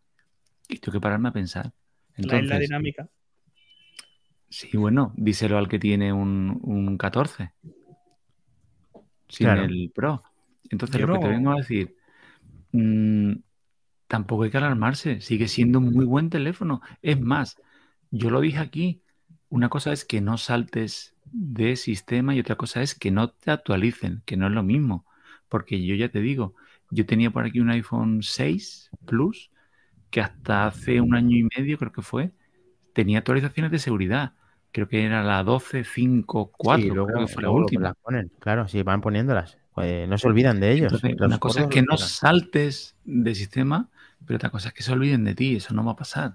[0.69, 1.73] Y tengo que pararme a pensar.
[2.19, 3.09] La Entonces, dinámica.
[4.49, 7.53] Sí, bueno, díselo al que tiene un, un 14
[9.29, 9.65] sin Claro.
[9.65, 10.23] el Pro.
[10.71, 11.97] Entonces, Yo lo que te vengo a decir,
[12.73, 13.33] mm,
[14.11, 16.83] tampoco hay que alarmarse, sigue siendo un muy buen teléfono.
[17.01, 17.57] Es más,
[18.11, 19.03] yo lo dije aquí,
[19.49, 23.53] una cosa es que no saltes de sistema y otra cosa es que no te
[23.53, 25.07] actualicen, que no es lo mismo.
[25.49, 26.57] Porque yo ya te digo,
[26.91, 29.53] yo tenía por aquí un iPhone 6 Plus
[30.11, 32.33] que hasta hace un año y medio, creo que fue,
[32.93, 34.33] tenía actualizaciones de seguridad.
[34.73, 37.83] Creo que era la 12.5.4, Sí, luego, creo que fue la última.
[37.83, 39.57] las ponen, claro, sí, van poniéndolas.
[39.73, 40.93] Pues no se olvidan de ellos.
[40.93, 43.89] Entonces, una cosa es que no saltes de sistema,
[44.27, 45.57] pero otra cosa es que se olviden de ti.
[45.57, 46.35] Eso no va a pasar.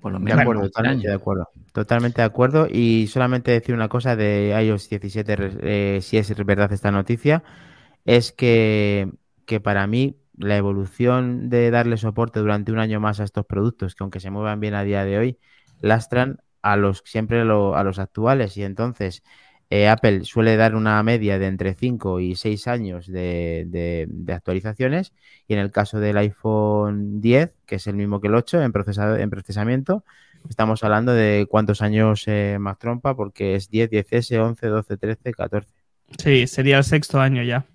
[0.00, 1.48] Por lo De menos acuerdo, este totalmente de acuerdo.
[1.72, 2.66] Totalmente de acuerdo.
[2.70, 5.36] Y solamente decir una cosa de iOS 17,
[5.96, 7.42] eh, si es verdad esta noticia,
[8.04, 9.10] es que,
[9.46, 13.94] que para mí la evolución de darle soporte durante un año más a estos productos,
[13.94, 15.38] que aunque se muevan bien a día de hoy,
[15.80, 18.56] lastran a los siempre lo- a los actuales.
[18.56, 19.22] Y entonces
[19.70, 24.32] eh, Apple suele dar una media de entre 5 y 6 años de, de- de
[24.32, 25.12] actualizaciones.
[25.48, 28.72] Y en el caso del iPhone 10, que es el mismo que el 8 en,
[28.72, 30.04] procesado- en procesamiento,
[30.48, 35.32] estamos hablando de cuántos años eh, más trompa, porque es 10, 10S, 11, 12, 13,
[35.32, 35.72] 14.
[36.18, 37.66] Sí, sería el sexto año ya.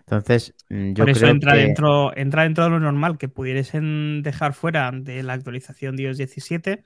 [0.00, 1.56] Entonces, mm, yo Por eso creo entra, que...
[1.56, 6.18] dentro, entra dentro de lo normal que pudiesen dejar fuera de la actualización de iOS
[6.18, 6.82] 17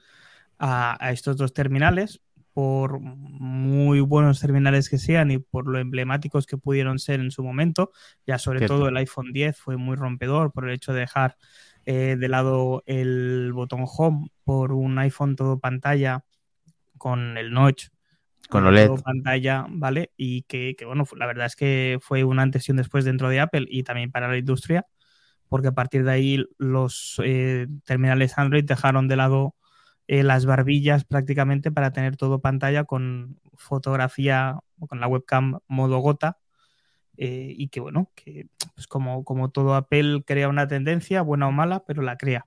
[0.59, 2.20] a, a estos dos terminales,
[2.56, 7.44] por muy buenos terminales que sean y por lo emblemáticos que pudieron ser en su
[7.44, 7.92] momento.
[8.26, 8.76] Ya sobre Cierto.
[8.76, 11.36] todo el iPhone 10 fue muy rompedor por el hecho de dejar
[11.84, 16.24] eh, de lado el botón home por un iPhone todo pantalla
[16.96, 17.88] con el notch
[18.48, 19.02] Con el OLED.
[19.04, 20.12] pantalla, ¿vale?
[20.16, 23.28] Y que, que, bueno, la verdad es que fue un antes y un después dentro
[23.28, 24.86] de Apple y también para la industria,
[25.50, 29.56] porque a partir de ahí los eh, terminales Android dejaron de lado
[30.08, 35.98] eh, las barbillas prácticamente para tener todo pantalla con fotografía o con la webcam modo
[36.00, 36.38] gota.
[37.18, 41.52] eh, y que bueno, que pues como, como todo Apple crea una tendencia, buena o
[41.52, 42.46] mala, pero la crea.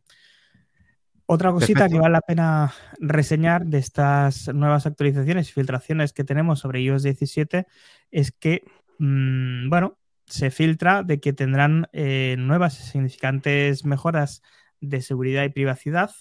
[1.25, 1.97] Otra cosita Perfecto.
[1.97, 7.03] que vale la pena reseñar de estas nuevas actualizaciones y filtraciones que tenemos sobre iOS
[7.03, 7.67] 17
[8.11, 8.63] es que,
[8.97, 14.41] mm, bueno, se filtra de que tendrán eh, nuevas y significantes mejoras
[14.81, 16.11] de seguridad y privacidad.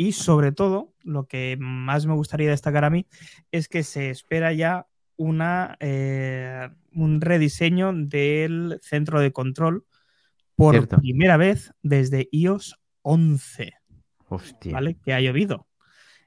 [0.00, 3.06] Y sobre todo, lo que más me gustaría destacar a mí
[3.52, 4.86] es que se espera ya
[5.18, 9.84] una, eh, un rediseño del centro de control
[10.56, 10.96] por Cierto.
[10.96, 13.74] primera vez desde iOS 11.
[14.30, 14.72] Hostia.
[14.72, 14.96] ¿vale?
[15.04, 15.68] Que ha llovido.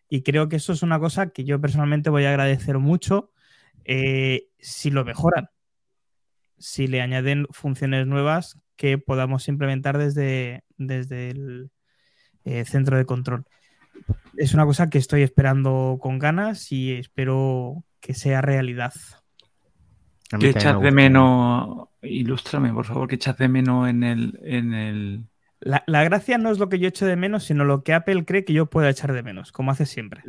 [0.08, 3.32] Y creo que eso es una cosa que yo personalmente voy a agradecer mucho
[3.86, 5.50] eh, si lo mejoran,
[6.60, 11.72] si le añaden funciones nuevas que podamos implementar desde, desde el
[12.44, 13.48] eh, centro de control.
[14.38, 18.94] Es una cosa que estoy esperando con ganas y espero que sea realidad.
[20.30, 21.88] ¿Qué me echas de menos?
[22.02, 25.26] Ilústrame, por favor, ¿qué echas de menos en el, en el...
[25.60, 28.26] La, la gracia no es lo que yo echo de menos, sino lo que Apple
[28.26, 30.24] cree que yo pueda echar de menos, como hace siempre.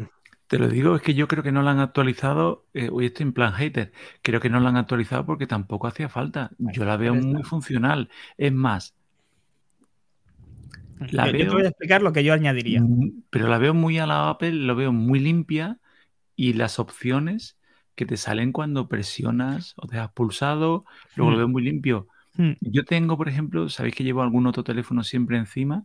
[0.47, 2.67] Te lo digo, es que yo creo que no lo han actualizado.
[2.75, 3.93] eh, hoy estoy en plan hater.
[4.23, 6.51] Creo que no lo han actualizado porque tampoco hacía falta.
[6.59, 8.11] Yo la veo muy funcional.
[8.37, 8.95] Es más,
[11.11, 12.81] La yo, yo te veo- voy a explicar lo que yo añadiría.
[12.81, 15.79] mm, pero la veo muy a la Apple, lo veo muy limpia
[16.37, 17.57] y las opciones
[17.95, 20.85] que te salen cuando presionas o te has pulsado,
[21.17, 21.41] luego lo Hmm.
[21.41, 22.09] veo muy limpio.
[22.37, 22.53] Hmm.
[22.61, 25.85] Yo tengo, por ejemplo, sabéis que llevo algún otro teléfono siempre encima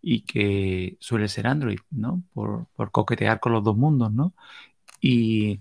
[0.00, 2.22] y que suele ser Android, ¿no?
[2.32, 4.32] Por, por coquetear con los dos mundos, ¿no?
[5.00, 5.60] Y,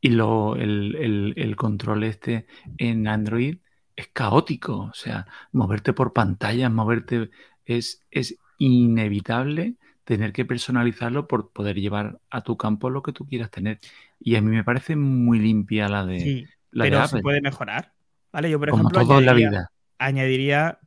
[0.00, 2.46] y lo, el, el- el control este
[2.78, 3.58] en Android
[3.96, 7.30] es caótico, o sea, moverte por pantallas, moverte,
[7.66, 13.26] es, es inevitable tener que personalizarlo por poder llevar a tu campo lo que tú
[13.26, 13.80] quieras tener.
[14.20, 17.22] Y a mí me parece muy limpia la de, Sí, la de pero Apple, se
[17.22, 17.92] puede mejorar.
[18.32, 18.50] ¿Vale?
[18.50, 19.70] Yo, por como ejemplo, todo en la añadiría, vida.
[19.98, 20.78] añadiría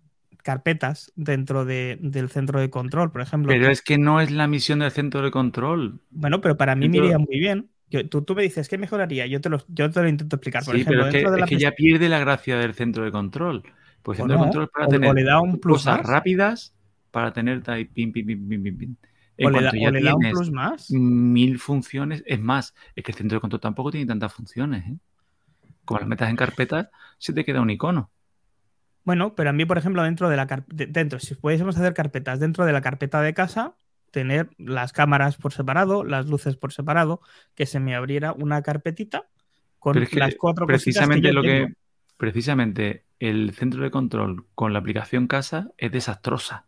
[0.43, 3.51] carpetas dentro de- del centro de control, por ejemplo.
[3.51, 5.99] Pero que- es que no es la misión del centro de control.
[6.09, 7.69] Bueno, pero para mí me iría muy bien.
[7.89, 9.25] Yo- tú, tú me dices, ¿qué mejoraría?
[9.27, 10.63] Yo te lo, yo te lo intento explicar.
[10.63, 12.57] Por Sí, ejemplo, pero es que, dentro de la es que ya pierde la gracia
[12.57, 13.63] del centro de control.
[14.03, 16.07] Pues centro no, de control para o- o tener le da un plus cosas más.
[16.07, 16.73] rápidas
[17.11, 18.95] para tener ahí pim, pim, pim, pim, pim, pim.
[19.41, 20.89] O le, da, ya o le da un plus más.
[20.91, 24.85] mil funciones, es más, es que el centro de control tampoco tiene tantas funciones.
[24.87, 24.97] ¿eh?
[25.85, 28.11] Como las metas en carpetas, se te queda un icono.
[29.03, 31.93] Bueno, pero a mí, por ejemplo, dentro de la car- de- dentro, si pudiésemos hacer
[31.93, 33.75] carpetas dentro de la carpeta de casa,
[34.11, 37.21] tener las cámaras por separado, las luces por separado,
[37.55, 39.27] que se me abriera una carpetita
[39.79, 41.67] con Pero es que las cuatro que precisamente yo lo tengo.
[41.67, 41.73] que
[42.19, 46.67] precisamente el centro de control con la aplicación casa es desastrosa.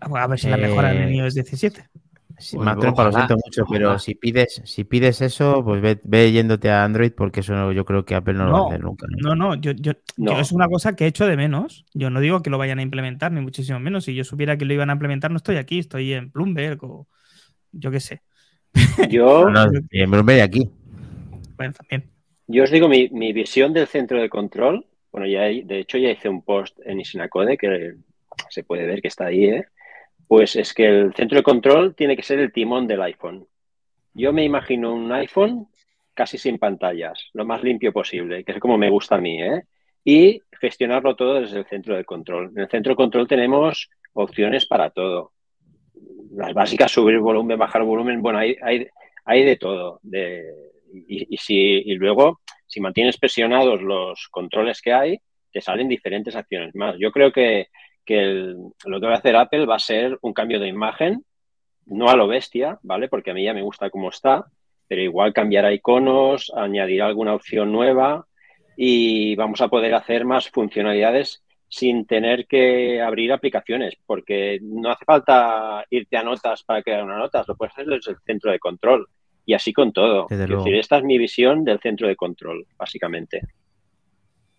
[0.00, 1.88] A ver si la mejoran en Eh, iOS 17.
[2.38, 3.98] Sí, Bueno, más trompa, lo ojalá, siento mucho, pero ojalá.
[3.98, 7.84] si pides, si pides eso, pues ve, ve yéndote a Android porque eso no- yo
[7.84, 9.06] creo que Apple no, lo va a hacer nunca.
[9.10, 9.34] ¿no?
[9.34, 10.34] No, no, yo, yo, No.
[10.34, 11.84] yo es una cosa que he hecho de menos.
[11.94, 14.04] Yo no digo que lo vayan a implementar, ni muchísimo menos.
[14.04, 17.08] Si yo supiera que lo iban a implementar, no estoy aquí, estoy en Bloomberg o
[17.72, 18.22] yo qué sé.
[19.10, 20.70] Yo, No, no, y en Bloomberg aquí.
[21.56, 22.08] Bueno, también.
[22.48, 24.86] Yo os digo mi, mi visión del centro de control.
[25.12, 27.94] Bueno, ya de hecho ya hice un post en Isinacode que
[28.48, 29.66] se puede ver que está ahí, ¿eh?
[30.26, 33.46] Pues es que el centro de control tiene que ser el timón del iPhone.
[34.14, 35.68] Yo me imagino un iPhone
[36.14, 39.62] casi sin pantallas, lo más limpio posible, que es como me gusta a mí, ¿eh?
[40.04, 42.50] Y gestionarlo todo desde el centro de control.
[42.56, 45.32] En el centro de control tenemos opciones para todo.
[46.32, 48.88] Las básicas, subir volumen, bajar volumen, bueno, hay, hay,
[49.24, 50.00] hay de todo.
[50.02, 50.44] De,
[50.92, 55.18] y, y si, y luego, si mantienes presionados los controles que hay,
[55.52, 56.96] te salen diferentes acciones más.
[56.98, 57.68] Yo creo que,
[58.04, 61.24] que lo que va a hacer Apple va a ser un cambio de imagen,
[61.86, 63.08] no a lo bestia, ¿vale?
[63.08, 64.46] Porque a mí ya me gusta cómo está,
[64.86, 68.26] pero igual cambiará iconos, añadirá alguna opción nueva
[68.76, 75.04] y vamos a poder hacer más funcionalidades sin tener que abrir aplicaciones, porque no hace
[75.04, 78.58] falta irte a notas para crear una nota, lo puedes hacer desde el centro de
[78.58, 79.06] control
[79.48, 80.26] y así con todo.
[80.28, 80.64] Desde Quiero luego.
[80.66, 83.40] decir, esta es mi visión del centro de control, básicamente.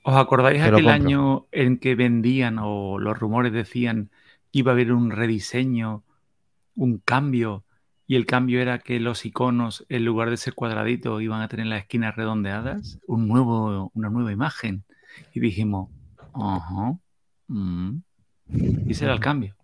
[0.04, 0.92] ¿Os acordáis aquel compro.
[0.92, 4.10] año en que vendían o los rumores decían
[4.52, 6.04] que iba a haber un rediseño,
[6.74, 7.66] un cambio,
[8.08, 11.68] y el cambio era que los iconos, en lugar de ser cuadraditos, iban a tener
[11.68, 13.00] las esquinas redondeadas?
[13.06, 14.86] Un nuevo, una nueva imagen.
[15.36, 15.92] Y dijimos,
[16.34, 16.98] ajá,
[17.48, 17.98] mm".
[18.88, 19.56] y ese era el cambio.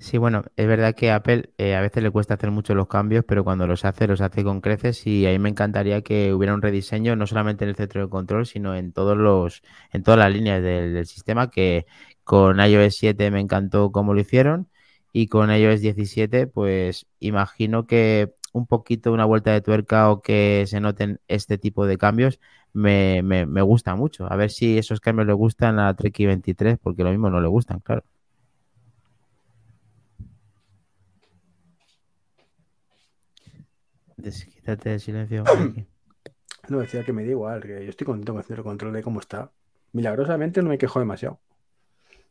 [0.00, 3.24] Sí, bueno, es verdad que Apple eh, a veces le cuesta hacer mucho los cambios,
[3.26, 6.62] pero cuando los hace, los hace con creces y a me encantaría que hubiera un
[6.62, 9.60] rediseño no solamente en el centro de control, sino en todos los,
[9.92, 11.84] en todas las líneas del, del sistema, que
[12.22, 14.68] con iOS 7 me encantó cómo lo hicieron
[15.12, 20.64] y con iOS 17, pues imagino que un poquito una vuelta de tuerca o que
[20.68, 22.38] se noten este tipo de cambios
[22.72, 24.30] me, me, me gusta mucho.
[24.32, 27.48] A ver si esos cambios le gustan a Treki 23, porque lo mismo no le
[27.48, 28.04] gustan, claro.
[34.22, 35.44] Quítate el silencio.
[36.68, 39.20] No, decía que me da igual, que yo estoy contento con el control de cómo
[39.20, 39.50] está.
[39.92, 41.40] Milagrosamente no me quejo demasiado.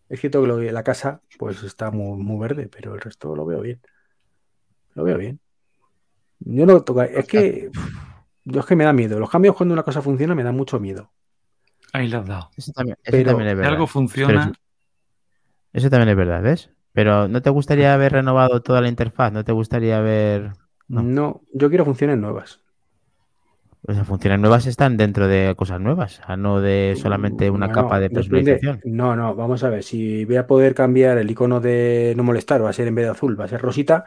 [0.10, 3.48] Es cierto que lo la casa, pues está muy, muy verde, pero el resto lo
[3.48, 3.82] veo bien.
[4.94, 5.40] Lo veo bien.
[6.40, 7.72] Yo no toca, es que
[8.44, 9.20] yo es que me da miedo.
[9.20, 11.12] Los cambios cuando una cosa funciona me da mucho miedo.
[11.94, 12.52] Ahí le has dado.
[12.56, 13.74] Eso también, eso Pero- también es Si verdad.
[13.74, 14.52] algo funciona,
[15.74, 16.70] Eso también es verdad, ¿ves?
[16.94, 19.34] Pero ¿no te gustaría haber renovado toda la interfaz?
[19.34, 20.52] ¿No te gustaría haber...
[20.88, 21.02] No.
[21.04, 22.62] No, yo quiero funciones nuevas.
[23.90, 27.82] O sea, funciones nuevas están dentro de cosas nuevas, a no de solamente una Bueno,
[27.82, 28.20] capa de depende.
[28.30, 28.82] personalización.
[28.86, 29.84] No, no, vamos a ver.
[29.84, 33.06] Si voy a poder cambiar el icono de no molestar, va a ser en vez
[33.06, 34.04] de azul, va a ser rosita,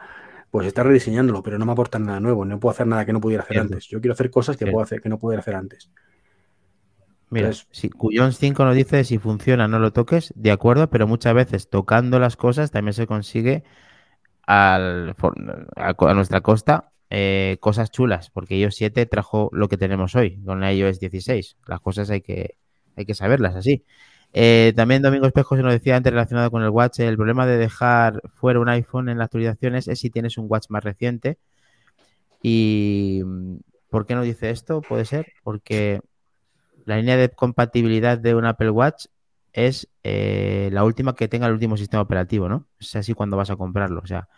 [0.51, 2.45] pues está rediseñándolo, pero no me aportan nada nuevo.
[2.45, 3.73] No puedo hacer nada que no pudiera hacer Cierto.
[3.73, 3.87] antes.
[3.87, 4.73] Yo quiero hacer cosas que Cierto.
[4.73, 5.89] puedo hacer que no pudiera hacer antes.
[7.31, 11.07] Mira, Entonces- si Cuyons 5 nos dice si funciona no lo toques, de acuerdo, pero
[11.07, 13.63] muchas veces tocando las cosas también se consigue
[14.47, 15.13] a,
[16.13, 20.73] nuestra costa eh, cosas chulas, porque iOS 7 trajo lo que tenemos hoy con la
[20.73, 21.57] iOS 16.
[21.67, 22.55] Las cosas hay que,
[22.95, 23.83] hay que saberlas así.
[24.33, 27.57] Eh, también Domingo Espejo se nos decía antes relacionado con el Watch, el problema de
[27.57, 31.37] dejar fuera un iPhone en las actualizaciones es si tienes un Watch más reciente.
[32.41, 33.21] ¿Y
[33.89, 34.81] por qué no dice esto?
[34.81, 36.01] Puede ser porque
[36.85, 39.07] la línea de compatibilidad de un Apple Watch
[39.53, 42.67] es eh, la última que tenga el último sistema operativo, ¿no?
[42.79, 44.01] Es así cuando vas a comprarlo.
[44.01, 44.29] O sea,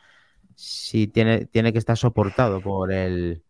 [0.55, 3.43] si tiene, tiene que estar soportado por el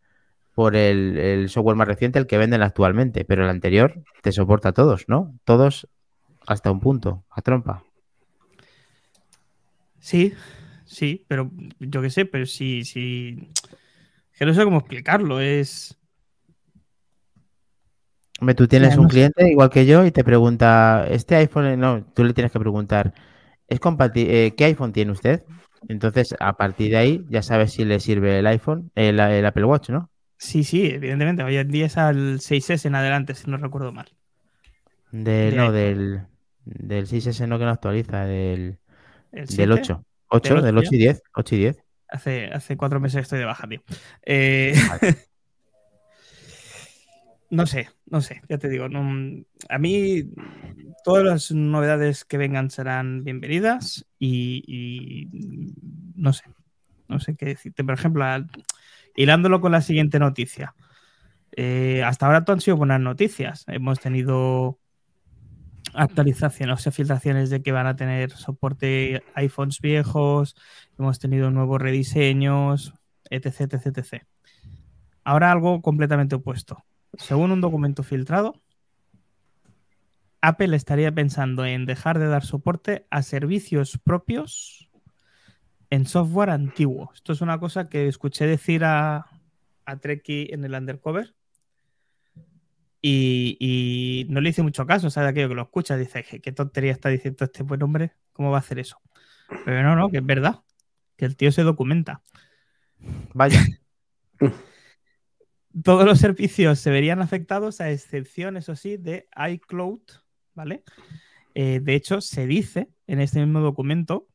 [0.54, 4.74] por el, software más reciente, el que venden actualmente, pero el anterior te soporta a
[4.74, 5.34] todos, ¿no?
[5.46, 5.88] Todos
[6.46, 7.84] hasta un punto, a trompa.
[10.00, 10.34] Sí,
[10.86, 11.50] sí, pero
[11.80, 13.50] yo qué sé, pero sí, sí.
[14.38, 15.40] Que no sé cómo explicarlo.
[15.40, 15.98] Es.
[18.44, 21.80] Hombre, tú tienes un cliente igual que yo y te pregunta, ¿este iPhone?
[21.80, 23.14] No, tú le tienes que preguntar,
[23.70, 25.44] ¿es compati- eh, ¿qué iPhone tiene usted?
[25.88, 29.64] Entonces, a partir de ahí, ya sabes si le sirve el iPhone, el, el Apple
[29.64, 30.10] Watch, ¿no?
[30.38, 31.44] Sí, sí, evidentemente.
[31.44, 34.10] Hoy en día es al 6S en adelante, si no recuerdo mal.
[35.12, 35.74] De, De no, iPhone.
[35.74, 36.22] del,
[36.66, 38.80] del 6S no que no actualiza, del,
[39.32, 40.04] El del 7, 8.
[40.28, 41.22] 8, del 8 y 10.
[41.36, 41.78] 8 y 10.
[42.10, 43.82] Hace, hace cuatro meses estoy de baja, tío.
[44.26, 44.74] Eh,
[47.54, 48.90] no sé, no sé, ya te digo.
[48.90, 50.24] no- a mí
[51.04, 55.30] todas las novedades que vengan serán bienvenidas y,
[56.16, 56.46] no sé,
[57.08, 57.84] no sé qué decirte.
[57.84, 58.26] Por ejemplo,
[59.16, 60.74] hilándolo con la siguiente noticia.
[61.56, 63.66] Eh, hasta ahora todo han sido buenas noticias.
[63.68, 64.80] Hemos tenido
[65.94, 70.56] actualizaciones, o sea, filtraciones de que van a tener soporte iPhones viejos,
[70.98, 72.94] hemos tenido nuevos rediseños,
[73.30, 74.26] etc, etc, etc.
[75.24, 76.84] Ahora algo completamente opuesto.
[77.18, 78.62] Según un documento filtrado,
[80.42, 84.90] Apple estaría pensando en dejar de dar soporte a servicios propios
[85.90, 87.12] en software antiguo.
[87.14, 89.28] Esto es una cosa que escuché decir a,
[89.86, 91.34] a Treki en el Undercover.
[93.02, 95.30] Y, y no le hice mucho caso, ¿sabes?
[95.30, 98.58] Aquello que lo escucha, dice, "Je, qué tontería está diciendo este buen hombre, ¿cómo va
[98.58, 99.00] a hacer eso?
[99.66, 100.62] Pero no, no, que es verdad,
[101.18, 102.22] que el tío se documenta.
[103.34, 103.62] Vaya.
[105.82, 110.02] Todos los servicios se verían afectados, a excepción, eso sí, de iCloud,
[110.54, 110.84] ¿vale?
[111.56, 114.28] Eh, de hecho, se dice en este mismo documento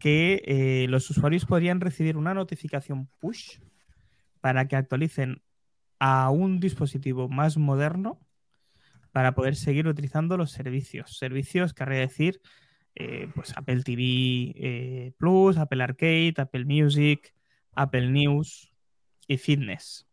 [0.00, 3.58] que eh, los usuarios podrían recibir una notificación push
[4.40, 5.42] para que actualicen
[6.00, 8.20] a un dispositivo más moderno
[9.12, 11.18] para poder seguir utilizando los servicios.
[11.18, 12.40] Servicios, querría decir,
[12.96, 17.32] eh, pues Apple TV Plus, Apple Arcade, Apple Music,
[17.74, 18.72] Apple News
[19.28, 20.07] y Fitness.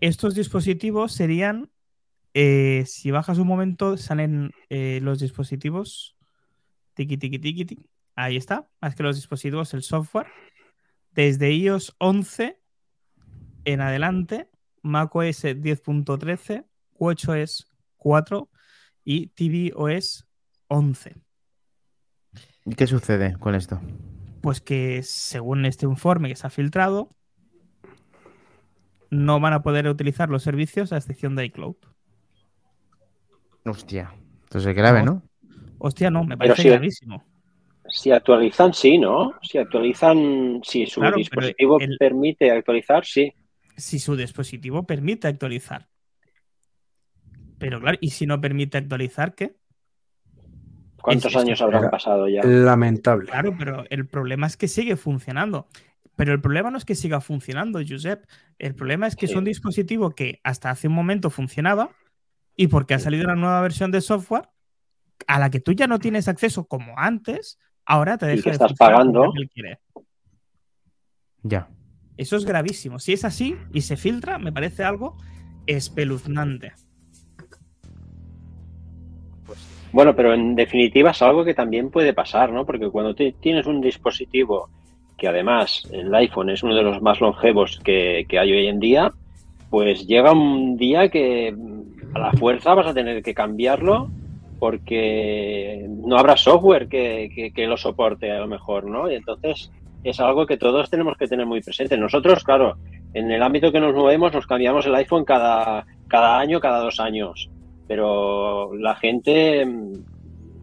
[0.00, 1.70] Estos dispositivos serían,
[2.32, 6.16] eh, si bajas un momento, salen eh, los dispositivos.
[6.94, 7.90] Tiki, tiki, tiki, tiki.
[8.14, 8.68] Ahí está.
[8.80, 10.28] Más que los dispositivos, el software.
[11.12, 12.60] Desde iOS 11
[13.64, 14.48] en adelante,
[14.82, 18.50] macOS 10.13, WatchOS 4
[19.04, 20.26] y tvOS
[20.68, 21.16] 11.
[22.64, 23.80] ¿Y qué sucede con esto?
[24.42, 27.16] Pues que según este informe que se ha filtrado,
[29.10, 31.76] no van a poder utilizar los servicios a excepción de iCloud.
[33.64, 34.12] Hostia.
[34.44, 35.22] Entonces es grave, ¿no?
[35.78, 36.68] Hostia, no, me parece sí.
[36.68, 37.24] gravísimo.
[37.88, 39.34] Si actualizan, sí, ¿no?
[39.42, 43.32] Si actualizan, si su Claro, dispositivo el- permite actualizar, sí.
[43.76, 45.88] Si su dispositivo permite actualizar.
[47.58, 49.56] Pero claro, ¿y si no permite actualizar qué?
[51.00, 52.42] ¿Cuántos Es- años habrán pasado ya?
[52.44, 53.26] Lamentable.
[53.30, 55.68] Claro, pero el problema es que sigue funcionando.
[56.18, 58.26] Pero el problema no es que siga funcionando, Josep.
[58.58, 61.90] El problema es que es un dispositivo que hasta hace un momento funcionaba
[62.56, 64.48] y porque ha salido una nueva versión de software
[65.28, 68.50] a la que tú ya no tienes acceso como antes, ahora te Y deja que
[68.50, 69.32] de estás pagando.
[71.44, 71.68] Ya.
[72.16, 72.98] Eso es gravísimo.
[72.98, 75.16] Si es así y se filtra, me parece algo
[75.68, 76.72] espeluznante.
[79.92, 82.66] Bueno, pero en definitiva es algo que también puede pasar, ¿no?
[82.66, 84.68] Porque cuando tienes un dispositivo
[85.18, 88.80] que además el iPhone es uno de los más longevos que, que hay hoy en
[88.80, 89.10] día,
[89.68, 91.54] pues llega un día que
[92.14, 94.08] a la fuerza vas a tener que cambiarlo
[94.58, 99.10] porque no habrá software que, que- lo soporte a lo mejor, ¿no?
[99.10, 99.70] Y entonces
[100.04, 101.96] es algo que todos tenemos que tener muy presente.
[101.98, 102.76] Nosotros, claro,
[103.12, 107.00] en el ámbito que nos movemos nos cambiamos el iPhone cada, cada año, cada dos
[107.00, 107.50] años
[107.88, 109.66] pero la gente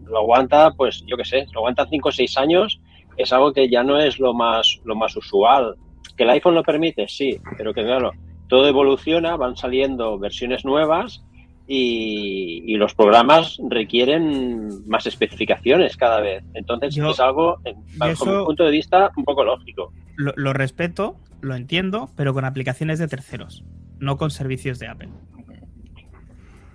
[0.05, 2.79] lo aguanta, pues yo qué sé, lo aguanta 5 o 6 años,
[3.17, 5.75] es algo que ya no es lo más, lo más usual.
[6.17, 7.07] ¿Que el iPhone lo permite?
[7.07, 8.11] Sí, pero que claro,
[8.47, 11.23] todo evoluciona, van saliendo versiones nuevas
[11.67, 16.43] y, y los programas requieren más especificaciones cada vez.
[16.53, 17.57] Entonces Yo- es algo,
[17.97, 19.91] bajo mi punto de vista, un poco lógico.
[20.15, 23.63] Lo, lo respeto, lo entiendo, pero con aplicaciones de terceros,
[23.99, 25.09] no con servicios de Apple.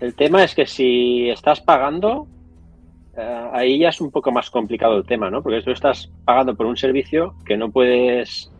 [0.01, 2.27] El tema es que si estás pagando,
[3.17, 5.43] eh, ahí ya es un poco más complicado el tema, ¿no?
[5.43, 8.51] Porque tú estás pagando por un servicio que no puedes,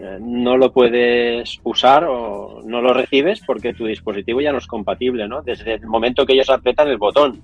[0.00, 4.66] eh, no lo puedes usar o no lo recibes porque tu dispositivo ya no es
[4.66, 5.42] compatible, ¿no?
[5.42, 7.42] Desde el momento que ellos apretan el botón.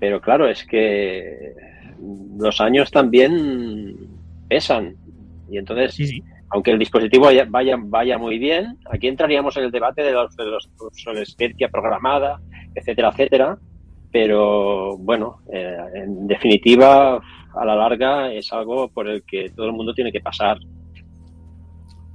[0.00, 1.52] Pero claro, es que
[2.38, 3.96] los años también
[4.48, 4.96] pesan.
[5.50, 6.22] Y entonces, Sí, sí.
[6.50, 10.26] aunque el dispositivo vaya, vaya, vaya muy bien, aquí entraríamos en el debate de la
[10.36, 12.40] de los- obsolescencia programada,
[12.74, 13.58] etcétera, etcétera.
[14.14, 19.72] Pero bueno, eh, en definitiva, a la larga es algo por el que todo el
[19.72, 20.56] mundo tiene que pasar.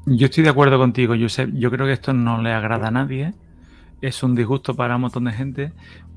[0.05, 1.49] Yo estoy de acuerdo contigo, Josep.
[1.55, 3.33] Yo creo que esto no le agrada a nadie.
[3.99, 5.73] Es un disgusto para un montón de gente,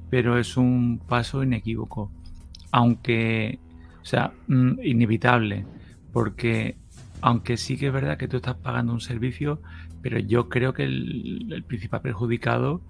[0.09, 2.13] pero es un paso inequívoco.
[2.71, 3.59] Aunque,
[4.03, 5.67] o sea, mm, inevitable.
[6.13, 6.77] Porque,
[7.23, 9.61] aunque sí que es verdad que tú estás pagando un servicio,
[10.01, 12.83] pero yo creo que el, el principal perjudicado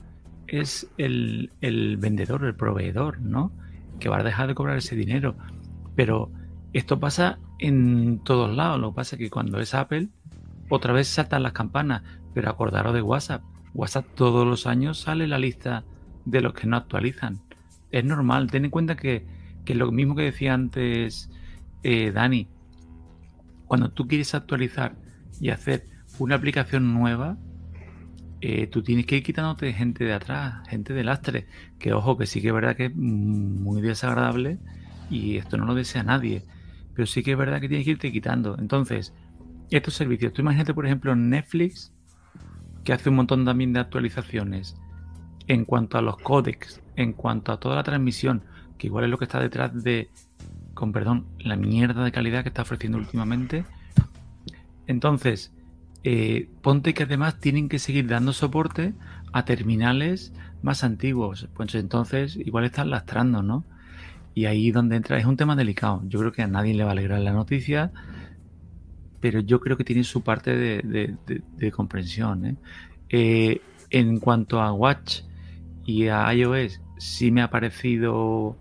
[0.52, 3.50] es el, el vendedor, el proveedor, ¿no?
[3.98, 5.34] Que va a dejar de cobrar ese dinero.
[5.96, 6.30] Pero
[6.72, 8.80] Esto pasa en todos lados.
[8.80, 10.08] Lo que pasa es que cuando es Apple,
[10.68, 12.02] otra vez saltan las campanas.
[12.34, 13.42] Pero acordaros de WhatsApp.
[13.74, 15.84] WhatsApp todos los años sale la lista
[16.24, 17.40] de los que no actualizan.
[17.90, 18.50] Es normal.
[18.50, 19.26] Ten en cuenta que,
[19.64, 21.30] que lo mismo que decía antes
[21.82, 22.48] eh, Dani.
[23.66, 24.96] Cuando tú quieres actualizar
[25.40, 25.86] y hacer
[26.18, 27.36] una aplicación nueva,
[28.44, 31.46] eh, tú tienes que ir quitándote gente de atrás, gente de lastre.
[31.78, 34.58] Que ojo, que sí que es verdad que es muy desagradable
[35.08, 36.44] y esto no lo desea nadie.
[36.92, 38.58] Pero sí que es verdad que tienes que irte quitando.
[38.58, 39.14] Entonces,
[39.70, 41.92] estos servicios, tú imagínate, por ejemplo, Netflix,
[42.82, 44.76] que hace un montón también de actualizaciones
[45.46, 48.42] en cuanto a los códecs, en cuanto a toda la transmisión,
[48.76, 50.10] que igual es lo que está detrás de,
[50.74, 53.64] con perdón, la mierda de calidad que está ofreciendo últimamente.
[54.88, 55.52] Entonces,
[56.04, 58.94] eh, ponte que además tienen que seguir dando soporte
[59.32, 60.32] a terminales
[60.62, 61.48] más antiguos.
[61.54, 63.64] Pues entonces igual están lastrando, ¿no?
[64.34, 66.02] Y ahí donde entra es un tema delicado.
[66.06, 67.92] Yo creo que a nadie le va a alegrar la noticia,
[69.20, 72.46] pero yo creo que tiene su parte de, comprensión.
[72.46, 72.56] ¿eh?
[73.10, 75.20] Eh, en cuanto a Watch
[75.84, 78.56] y a iOS, sí me ha parecido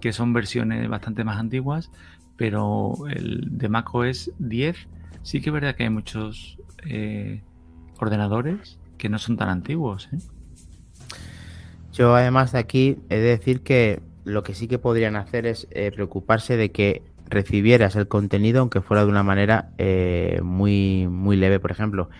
[0.00, 1.90] que son versiones bastante más antiguas,
[2.36, 4.88] pero el de macOS 10
[5.22, 7.42] sí que es verdad que hay muchos eh,
[7.98, 10.08] ordenadores que no son tan antiguos.
[10.12, 10.18] ¿eh?
[11.92, 15.66] Yo además de aquí he de decir que lo que sí que podrían hacer es
[15.70, 19.70] eh, preocuparse de que recibieras el contenido aunque fuera de una manera
[20.42, 22.10] muy, muy leve, por ejemplo.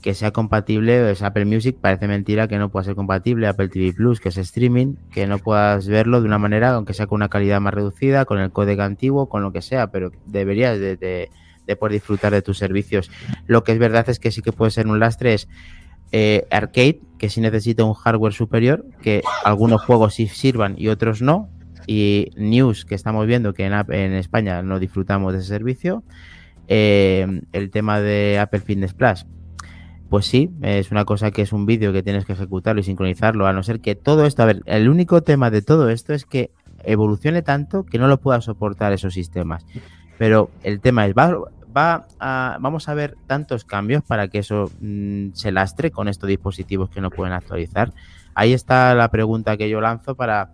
[0.00, 3.92] Que sea compatible, es Apple Music, parece mentira que no pueda ser compatible, Apple TV
[3.92, 7.28] Plus, que es streaming, que no puedas verlo de una manera, aunque sea con una
[7.28, 11.30] calidad más reducida, con el código antiguo, con lo que sea, pero deberías de
[11.66, 13.10] de poder disfrutar de tus servicios.
[13.46, 15.48] Lo que es verdad es que sí que puede ser un lastre es
[16.12, 21.22] eh, arcade, que sí necesita un hardware superior, que algunos juegos sí sirvan y otros
[21.22, 21.48] no.
[21.86, 26.04] Y News, que estamos viendo que en, España no disfrutamos de ese servicio.
[26.68, 29.26] Eh, el tema de Apple Fitness Plus,
[30.12, 33.46] pues sí, es una cosa que es un vídeo que tienes que ejecutarlo y sincronizarlo,
[33.46, 36.26] a no ser que todo esto, a ver, el único tema de todo esto es
[36.26, 36.50] que
[36.84, 39.64] evolucione tanto que no lo pueda soportar esos sistemas.
[40.18, 41.36] Pero el tema es, ¿va,
[41.76, 46.28] va a, vamos a ver tantos cambios para que eso mm, se lastre con estos
[46.28, 47.92] dispositivos que no pueden actualizar?
[48.34, 50.52] Ahí está la pregunta que yo lanzo para,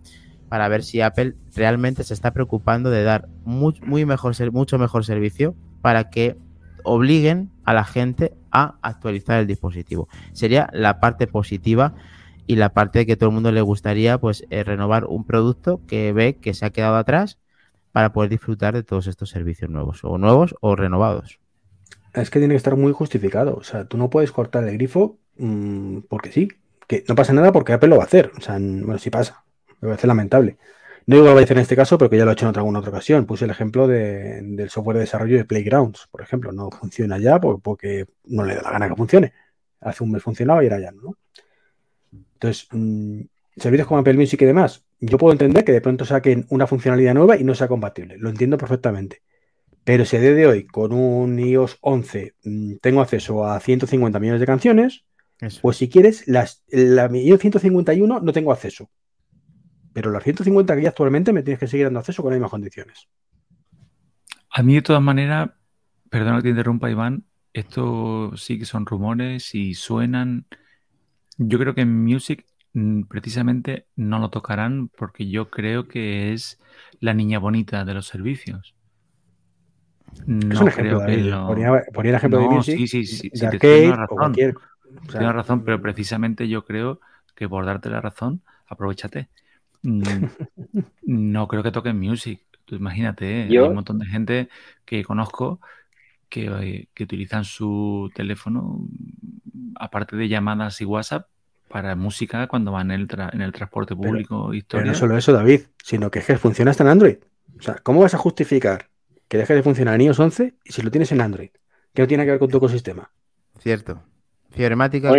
[0.49, 5.05] para ver si Apple realmente se está preocupando de dar muy, muy mejor, mucho mejor
[5.05, 6.37] servicio para que
[6.83, 10.07] obliguen a la gente a actualizar el dispositivo.
[10.33, 11.93] Sería la parte positiva
[12.47, 16.13] y la parte que todo el mundo le gustaría pues eh, renovar un producto que
[16.13, 17.37] ve que se ha quedado atrás
[17.91, 21.39] para poder disfrutar de todos estos servicios nuevos, o nuevos o renovados.
[22.13, 23.55] Es que tiene que estar muy justificado.
[23.55, 26.49] O sea, tú no puedes cortar el grifo mm, porque sí.
[26.87, 28.31] Que no pasa nada porque Apple lo va a hacer.
[28.37, 29.43] O sea, bueno, sí pasa.
[29.81, 30.57] Me parece lamentable.
[31.05, 32.45] No digo que lo va a hacer en este caso, porque ya lo he hecho
[32.45, 33.25] en otra, alguna otra ocasión.
[33.25, 36.51] Puse el ejemplo del software de desarrollo de Playgrounds, por ejemplo.
[36.51, 39.33] No funciona ya porque, no le da la gana que funcione.
[39.81, 41.15] Hace un mes funcionaba y era ya no.
[42.11, 43.21] Entonces, mm,
[43.55, 47.13] servicios como Apple Music y demás, yo puedo entender que de pronto saquen una funcionalidad
[47.13, 48.17] nueva y no sea compatible.
[48.17, 49.21] Lo entiendo perfectamente.
[49.83, 54.19] Pero si a día de hoy, con un iOS 11, mm, tengo acceso a 150
[54.19, 55.05] millones de canciones,
[55.61, 58.89] pues si quieres, las, la iOS 151 no tengo acceso.
[59.93, 62.51] Pero las 150 que hay actualmente me tienes que seguir dando acceso con las mismas
[62.51, 63.07] condiciones.
[64.51, 65.51] A mí, de todas maneras,
[66.09, 70.45] perdona que te interrumpa, Iván, esto sí que son rumores y suenan.
[71.37, 72.45] Yo creo que en Music
[73.07, 76.59] precisamente no lo tocarán porque yo creo que es
[76.99, 78.75] la niña bonita de los servicios.
[80.25, 81.47] No creo que lo...
[81.47, 81.69] ponía,
[82.03, 84.33] el ejemplo de Music, sí, sí, sí, sí te razón.
[84.33, 86.99] Tienes razón, pero precisamente yo creo
[87.35, 89.29] que por darte la razón, aprovechate.
[89.83, 90.01] Mm,
[91.03, 92.41] no creo que toquen Music.
[92.65, 93.47] Tú imagínate, ¿eh?
[93.49, 94.49] hay un montón de gente
[94.85, 95.59] que conozco
[96.29, 98.87] que, eh, que utilizan su teléfono,
[99.75, 101.27] aparte de llamadas y WhatsApp,
[101.69, 104.51] para música cuando van en el, en el transporte público.
[104.67, 107.17] Pero, no solo eso, David, sino que es que funciona hasta en Android.
[107.57, 108.89] O sea, ¿cómo vas a justificar
[109.27, 111.51] que deje de funcionar en iOS 11 y si lo tienes en Android?
[111.93, 113.09] Que no tiene que ver con tu ecosistema.
[113.59, 114.01] Cierto.
[114.51, 115.11] Fibremática,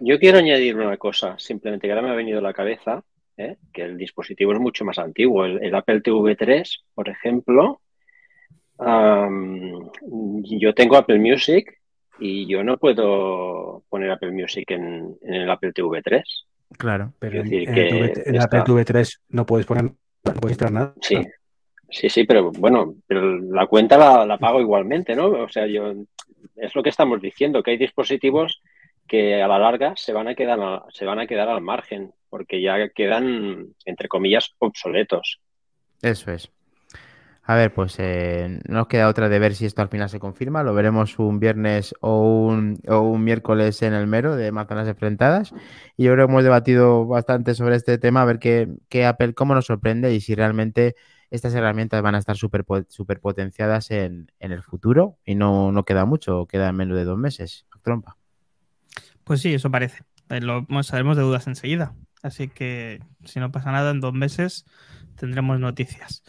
[0.00, 3.02] yo, quiero añadir una cosa, simplemente que ahora me ha venido a la cabeza,
[3.36, 3.56] ¿eh?
[3.72, 5.44] que el dispositivo es mucho más antiguo.
[5.44, 7.80] El, Apple TV 3, por ejemplo,
[8.78, 11.80] yo tengo Apple Music
[12.18, 16.46] y yo no puedo poner Apple Music en, el Apple TV 3.
[16.78, 20.94] Claro, pero en, el, Apple TV 3 no puedes poner, no puedes nada.
[21.00, 21.16] Sí,
[21.90, 25.26] sí, sí, pero bueno, pero la cuenta la, pago igualmente, ¿no?
[25.26, 25.92] O sea, yo
[26.56, 28.62] es lo que estamos diciendo, que hay dispositivos
[29.06, 32.62] que a la larga se van a quedar se van a quedar al margen porque
[32.62, 35.40] ya quedan entre comillas obsoletos.
[36.02, 36.50] Eso es.
[37.46, 40.18] A ver, pues eh, no nos queda otra de ver si esto al final se
[40.18, 40.62] confirma.
[40.62, 45.52] Lo veremos un viernes o un, o un miércoles en el mero de manzanas enfrentadas.
[45.98, 49.34] Y yo creo que hemos debatido bastante sobre este tema, a ver qué, qué Apple,
[49.34, 50.96] cómo nos sorprende y si realmente
[51.30, 55.18] estas herramientas van a estar súper super potenciadas en, en, el futuro.
[55.26, 57.66] Y no, no queda mucho, queda menos de dos meses.
[57.82, 58.16] Trompa.
[59.22, 60.02] Pues sí, eso parece.
[60.30, 61.94] Eh, lo sabemos de dudas enseguida.
[62.22, 64.64] Así que si no pasa nada, en dos meses
[65.16, 66.22] tendremos noticias.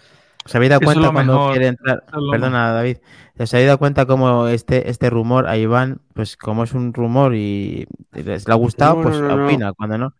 [0.46, 2.06] ¿Os habéis dado cuenta cuando quiere entrar?
[2.32, 2.98] Perdona, David.
[3.40, 7.34] ¿Os habéis dado cuenta cómo este, este rumor a Iván, pues como es un rumor
[7.34, 10.14] y les le ha gustado, pues opina, cuando no.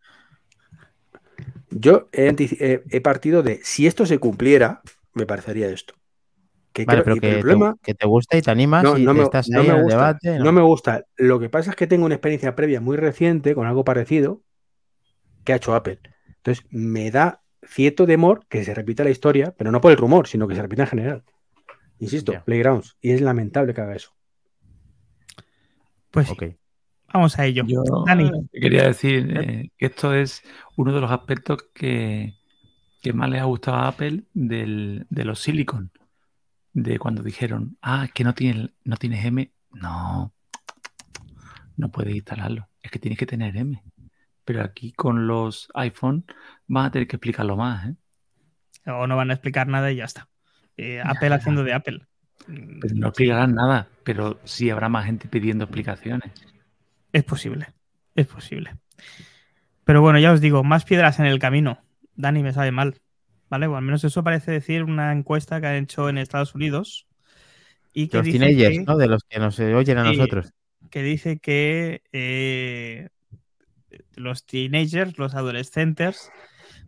[1.70, 4.82] Yo he, partido de si esto se cumpliera,
[5.14, 5.94] me parecería esto.
[6.74, 9.48] Que vale, pero que, el problema, que te gusta y te animas y no estás
[9.54, 10.40] ahí en el debate.
[10.40, 10.52] No.
[10.52, 11.06] me gusta.
[11.18, 14.42] Lo que pasa es que tengo una experiencia previa muy reciente con algo parecido
[15.44, 16.00] que ha hecho Apple.
[16.38, 20.28] Entonces, me da cierto temor que se repita la historia, pero no por el rumor,
[20.28, 21.24] sino que se repita en general.
[22.00, 22.98] Insisto, Playgrounds.
[23.02, 24.12] Y es lamentable que haga eso.
[26.12, 26.30] Pues
[27.12, 27.64] vamos a ello.
[27.68, 27.84] Yo
[28.52, 30.44] quería decir eh, que esto es
[30.76, 32.34] uno de los aspectos que,
[33.14, 35.92] más le ha gustado a Apple de los silicon.
[36.74, 39.52] De cuando dijeron, ah, es que no tienes, no tienes M.
[39.72, 40.34] No,
[41.78, 42.68] no puedes instalarlo.
[42.82, 43.82] Es que tienes que tener M.
[44.46, 46.26] Pero aquí con los iPhone
[46.68, 47.90] van a tener que explicarlo más.
[47.90, 47.96] ¿eh?
[48.92, 50.30] O no van a explicar nada y ya está.
[50.78, 52.06] Eh, Apple haciendo de Apple.
[52.80, 56.32] Pues no explicarán nada, pero sí habrá más gente pidiendo explicaciones.
[57.12, 57.74] Es posible,
[58.14, 58.76] es posible.
[59.84, 61.80] Pero bueno, ya os digo, más piedras en el camino.
[62.16, 63.00] Dani me sabe mal.
[63.50, 63.68] ¿Vale?
[63.68, 67.08] O al menos eso parece decir una encuesta que han hecho en Estados Unidos.
[67.94, 68.98] Y que los teenagers, ¿no?
[68.98, 70.52] De los que nos oyen a nosotros.
[70.90, 73.10] Que dice que eh,
[74.16, 76.32] los teenagers, los adolescentes,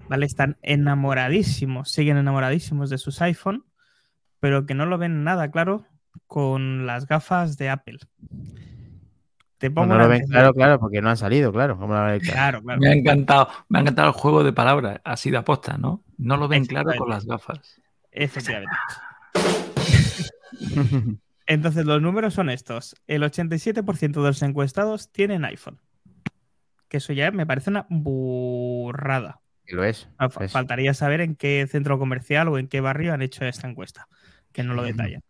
[0.09, 0.25] ¿vale?
[0.25, 3.65] Están enamoradísimos, siguen enamoradísimos de sus iPhone,
[4.39, 5.85] pero que no lo ven nada claro
[6.25, 7.99] con las gafas de Apple.
[9.57, 11.77] Te pongo no lo ven claro, claro, porque no han salido, claro.
[12.21, 12.61] claro?
[12.61, 16.03] Me ha encantado, me ha encantado el juego de palabras, así de aposta, ¿no?
[16.17, 17.81] No lo ven claro con las gafas.
[18.11, 18.75] Efectivamente.
[21.47, 22.95] Entonces, los números son estos.
[23.07, 25.79] El 87% de los encuestados tienen iPhone
[26.89, 29.41] que eso ya me parece una burrada.
[29.65, 30.09] Y lo es,
[30.49, 34.07] Faltaría saber en qué centro comercial o en qué barrio han hecho esta encuesta,
[34.53, 35.23] que no lo detallan.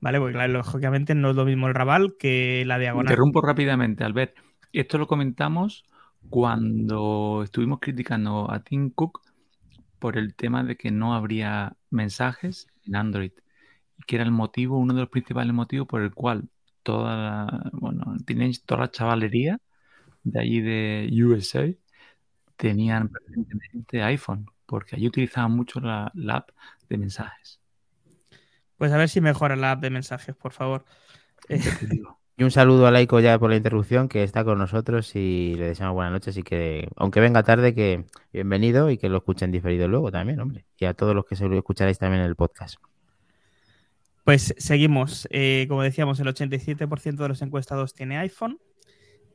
[0.00, 0.18] ¿Vale?
[0.18, 3.06] Porque lógicamente no es lo mismo el Raval que la diagonal.
[3.06, 4.36] Interrumpo rápidamente, Albert.
[4.72, 5.84] Esto lo comentamos
[6.28, 9.20] cuando estuvimos criticando a Tim Cook
[9.98, 13.32] por el tema de que no habría mensajes en Android,
[14.06, 16.48] que era el motivo, uno de los principales motivos por el cual
[16.82, 18.16] toda la, bueno,
[18.66, 19.60] toda la chavalería
[20.24, 21.68] de allí de USA
[22.56, 26.50] tenían preferentemente iPhone, porque allí utilizaban mucho la, app
[26.88, 27.60] de mensajes.
[28.76, 30.84] Pues a ver si mejora la app de mensajes, por favor.
[32.34, 35.66] Y un saludo a Laiko ya por la interrupción, que está con nosotros y le
[35.66, 39.86] deseamos buenas noches y que, aunque venga tarde, que bienvenido y que lo escuchen diferido
[39.86, 40.64] luego también, hombre.
[40.78, 42.76] Y a todos los que se lo escucharéis también en el podcast.
[44.24, 45.28] Pues seguimos.
[45.30, 48.58] Eh, como decíamos, el 87% de los encuestados tiene iPhone,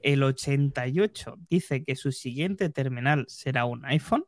[0.03, 4.25] el 88 dice que su siguiente terminal será un iPhone.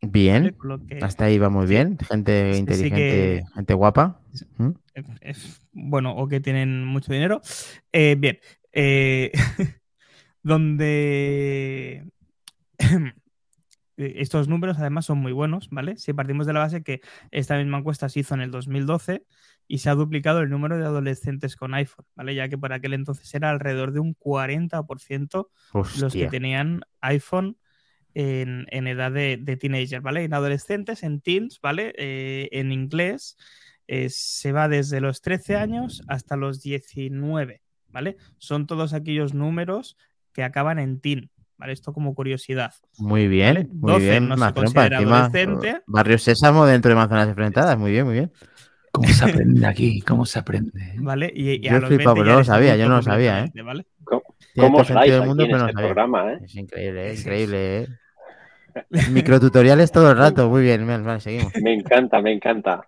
[0.00, 0.56] Bien,
[1.02, 1.98] hasta ahí va muy bien.
[1.98, 4.20] Gente inteligente, gente guapa.
[4.56, 4.70] ¿Mm?
[5.72, 7.40] bueno, o que tienen mucho dinero.
[7.92, 8.38] Eh, bien,
[8.72, 9.32] eh,
[10.42, 12.04] donde
[13.98, 15.96] estos números además son muy buenos, ¿vale?
[15.96, 19.24] Si partimos de la base que esta misma encuesta se hizo en el 2012
[19.66, 22.34] y se ha duplicado el número de adolescentes con iPhone, ¿vale?
[22.34, 25.48] Ya que por aquel entonces era alrededor de un 40%
[26.00, 27.58] los que tenían iPhone
[28.14, 30.24] en, edad de, teenager, ¿vale?
[30.24, 31.92] En adolescentes, en teens, ¿vale?
[31.98, 33.36] Eh, en inglés
[33.86, 38.16] eh, se va desde los 13 años hasta los 19, ¿vale?
[38.38, 39.96] Son todos aquellos números
[40.32, 41.72] que acaban en teen, ¿vale?
[41.72, 42.72] Esto como curiosidad.
[42.98, 44.28] Muy bien, muy bien.
[44.28, 48.32] No se Barrio Sésamo dentro de manzanas enfrentadas, muy bien, muy bien.
[48.92, 50.00] ¿Cómo se aprende aquí?
[50.00, 50.94] ¿Cómo se aprende?
[50.96, 51.30] ¿Vale?
[51.34, 53.52] Y, yo flipado, pero no lo sabía, yo no lo sabía, ¿eh?
[53.62, 53.86] ¿vale?
[54.04, 56.38] ¿Cómo, os del mundo, en este programa, ¿eh?
[56.42, 57.88] Es increíble, increíble, ¿eh?
[59.10, 61.52] Microtutoriales todo el rato, muy bien, vale, seguimos.
[61.62, 62.86] Me encanta, me encanta.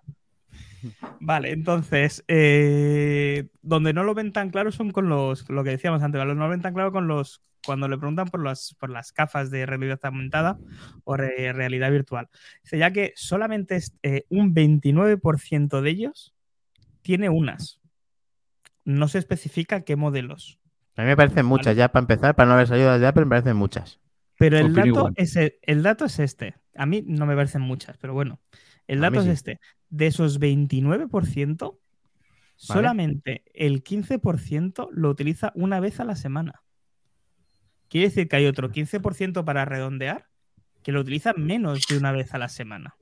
[1.19, 6.01] Vale, entonces, eh, donde no lo ven tan claro son con los, lo que decíamos
[6.01, 9.13] antes, no lo ven tan claro con los, cuando le preguntan por, las, por las
[9.13, 10.57] gafas de realidad aumentada
[11.03, 12.29] o realidad virtual.
[12.63, 16.33] Dice ya que solamente eh, un 29% de ellos
[17.01, 17.79] tiene unas.
[18.83, 20.59] No se especifica qué modelos.
[20.95, 23.29] A mí me parecen muchas, ya para empezar, para no haber salido de Apple, me
[23.29, 23.99] parecen muchas.
[24.37, 26.55] Pero el dato, es, el dato es este.
[26.75, 28.39] A mí no me parecen muchas, pero bueno.
[28.91, 29.61] El dato es este.
[29.89, 31.77] De esos 29%,
[32.57, 36.61] solamente el 15% lo utiliza una vez a la semana.
[37.87, 40.27] Quiere decir que hay otro 15% para redondear
[40.83, 42.97] que lo utiliza menos de una vez a la semana.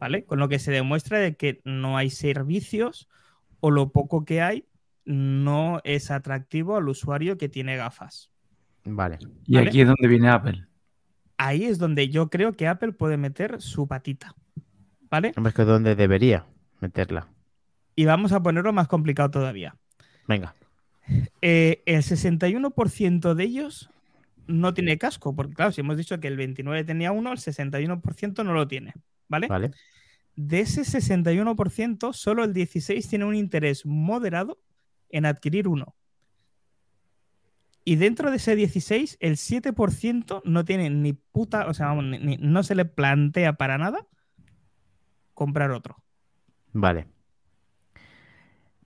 [0.00, 0.24] ¿Vale?
[0.24, 3.08] Con lo que se demuestra de que no hay servicios
[3.60, 4.66] o lo poco que hay
[5.04, 8.32] no es atractivo al usuario que tiene gafas.
[8.84, 9.18] Vale.
[9.46, 9.68] Y ¿Vale?
[9.68, 10.66] aquí es donde viene Apple.
[11.36, 14.34] Ahí es donde yo creo que Apple puede meter su patita.
[15.10, 15.32] ¿Vale?
[15.36, 16.46] Hombre, es que donde debería
[16.80, 17.28] meterla.
[17.96, 19.76] Y vamos a ponerlo más complicado todavía.
[20.28, 20.54] Venga.
[21.42, 23.90] Eh, el 61% de ellos
[24.46, 28.44] no tiene casco, porque claro, si hemos dicho que el 29 tenía uno, el 61%
[28.44, 28.94] no lo tiene,
[29.28, 29.48] ¿vale?
[29.48, 29.70] Vale.
[30.36, 34.60] De ese 61%, solo el 16 tiene un interés moderado
[35.08, 35.94] en adquirir uno.
[37.84, 42.18] Y dentro de ese 16, el 7% no tiene ni puta, o sea, vamos, ni-
[42.18, 44.06] ni- no se le plantea para nada
[45.40, 45.96] comprar otro.
[46.72, 47.06] Vale.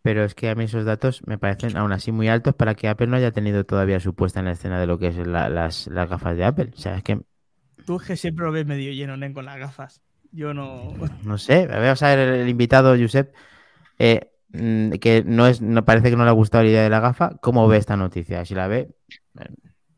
[0.03, 2.89] Pero es que a mí esos datos me parecen aún así muy altos para que
[2.89, 5.49] Apple no haya tenido todavía su puesta en la escena de lo que es la-
[5.49, 6.71] las, las gafas de Apple.
[6.75, 7.21] O sea, es que,
[7.87, 10.03] Tú que siempre lo ves medio lleno, Nen, con las gafas.
[10.33, 10.93] Yo no.
[11.25, 13.35] no sé, vamos a ver el, el invitado, Josep,
[13.99, 16.91] eh, mm, que no es, no parece que no le ha gustado la idea de
[16.91, 17.37] la gafa.
[17.41, 18.45] ¿Cómo ve esta noticia?
[18.45, 18.89] Si la ve,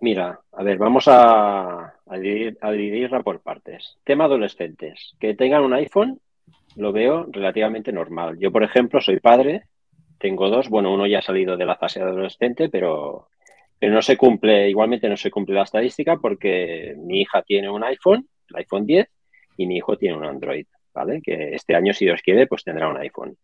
[0.00, 3.96] Mira, a ver, vamos a, a dividir- a dividirla por partes.
[4.04, 5.14] Tema adolescentes.
[5.18, 6.20] Que tengan un iPhone
[6.76, 8.38] lo veo relativamente normal.
[8.38, 9.64] Yo, por ejemplo, soy padre,
[10.18, 13.28] tengo dos, bueno, uno ya ha salido de la fase adolescente, pero,
[13.80, 18.28] no se cumple, igualmente no se cumple la estadística porque mi hija tiene un iPhone,
[18.48, 19.08] el iPhone 10,
[19.58, 21.20] y mi hijo tiene un Android, ¿vale?
[21.22, 23.36] Que este año, si Dios quiere, pues tendrá un iPhone.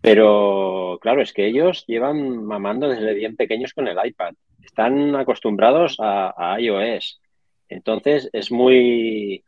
[0.00, 4.34] Pero claro, es que ellos llevan mamando desde bien pequeños con el iPad.
[4.62, 7.20] Están acostumbrados a, a iOS.
[7.68, 9.44] Entonces es muy,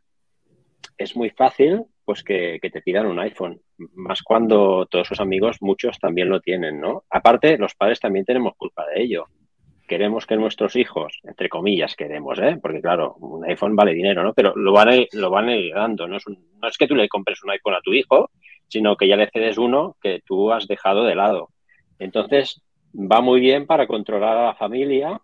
[0.97, 3.61] es muy fácil pues que, te pidan un iPhone.
[3.93, 7.03] Más cuando todos sus amigos, muchos también lo tienen, ¿no?
[7.07, 9.27] Aparte, los padres también tenemos culpa de ello.
[9.87, 12.57] Queremos que nuestros hijos, entre comillas, queremos, ¿eh?
[12.59, 14.33] Porque claro, un iPhone vale dinero, ¿no?
[14.33, 16.07] Pero lo van lo van a ir dando.
[16.07, 18.31] No es, no es que tú le compres un iPhone a tu hijo,
[18.67, 21.49] sino que ya le cedes uno que tú has dejado de lado.
[21.99, 25.21] Entonces, va muy bien para controlar a la familia,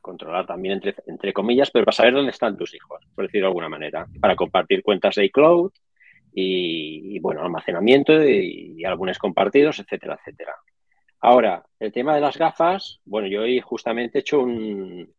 [0.00, 3.50] controlar también entre, entre comillas, pero para saber dónde están tus hijos, por decirlo de
[3.50, 5.72] alguna manera, para compartir cuentas de iCloud
[6.38, 10.54] y, bueno, almacenamiento y, y álbumes compartidos, etcétera, etcétera.
[11.20, 15.10] Ahora, el tema de las gafas, bueno, yo hoy justamente he hecho un,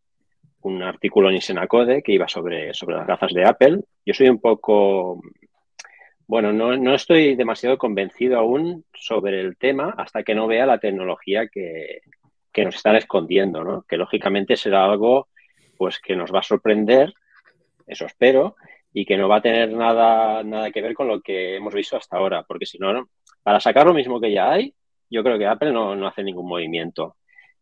[0.61, 3.79] un artículo en Isenacode que iba sobre, sobre las gafas de Apple.
[4.05, 5.19] Yo soy un poco,
[6.27, 10.79] bueno, no, no estoy demasiado convencido aún sobre el tema hasta que no vea la
[10.79, 12.01] tecnología que,
[12.53, 13.81] que nos están escondiendo, ¿no?
[13.87, 15.29] Que lógicamente será algo
[15.77, 17.11] pues que nos va a sorprender,
[17.87, 18.55] eso espero,
[18.99, 21.95] y que no va a tener nada, nada que ver con lo que hemos visto
[21.95, 23.07] hasta ahora, porque si no,
[23.43, 24.73] para sacar lo mismo que ya hay,
[25.07, 27.15] yo creo que Apple no, no hace ningún movimiento.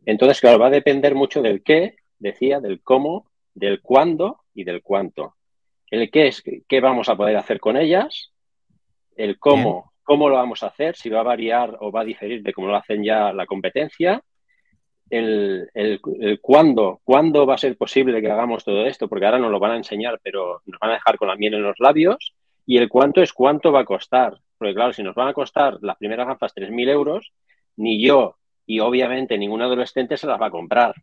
[0.06, 4.82] Entonces, claro, va a depender mucho del qué, decía, del cómo, del cuándo y del
[4.82, 5.36] cuánto.
[5.92, 8.32] El qué es qué vamos a poder hacer con ellas,
[9.18, 12.44] el cómo, cómo lo vamos a hacer, si va a variar o va a diferir
[12.44, 14.24] de cómo lo hacen ya la competencia,
[15.10, 16.00] el, el,
[16.42, 17.02] cuándo,
[17.46, 20.20] va a ser posible que hagamos todo esto, porque ahora nos lo van a enseñar,
[20.24, 22.34] pero nos van a dejar con la miel en los labios,
[22.66, 25.78] y el cuánto es cuánto va a costar, porque claro, si nos van a costar
[25.82, 27.32] las primeras gafas 3.000 euros,
[27.78, 30.96] ni yo y obviamente ningún adolescente se las va a comprar.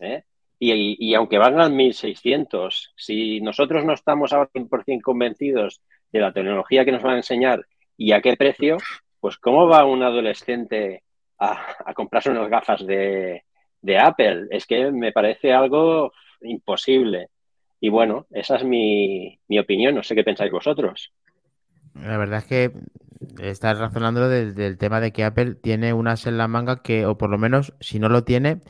[0.00, 0.24] ¿eh?
[0.58, 5.80] Y, y, y aunque valgan 1.600, si nosotros no estamos ahora 100% convencidos
[6.12, 8.76] de la tecnología que nos van a enseñar y a qué precio,
[9.20, 11.02] pues ¿cómo va un adolescente
[11.38, 13.45] a, a comprarse unas gafas de,
[13.86, 14.46] de, Apple?
[14.50, 16.12] Es que me parece algo
[16.42, 17.28] imposible.
[17.80, 21.12] Y bueno, esa es mi, mi opinión, no sé qué pensáis vosotros.
[21.94, 22.72] La verdad es que
[23.42, 27.16] estás razonando del, del, tema de que Apple tiene unas en la manga que, o
[27.16, 28.60] por lo menos, si no lo tiene,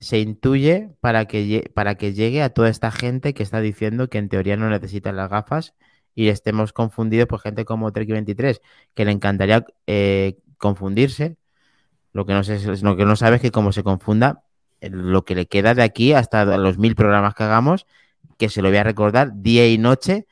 [0.00, 4.18] se intuye para que, para que llegue a toda esta gente que está diciendo que
[4.18, 5.74] en teoría no necesitan las gafas
[6.14, 8.60] y estemos confundidos por gente como Trek23,
[8.94, 11.36] que le encantaría eh, confundirse.
[12.12, 14.42] Lo que, no sé, lo que no sabe es que como se confunda,
[14.80, 17.86] lo que le queda de aquí hasta los mil programas que hagamos,
[18.36, 20.26] que se lo voy a recordar día y noche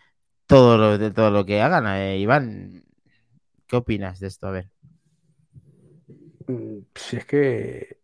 [0.47, 1.87] todo lo, de todo lo que hagan.
[1.87, 2.85] Eh, Iván,
[3.67, 4.47] ¿qué opinas de esto?
[4.47, 4.71] A ver.
[6.95, 7.99] Si es que.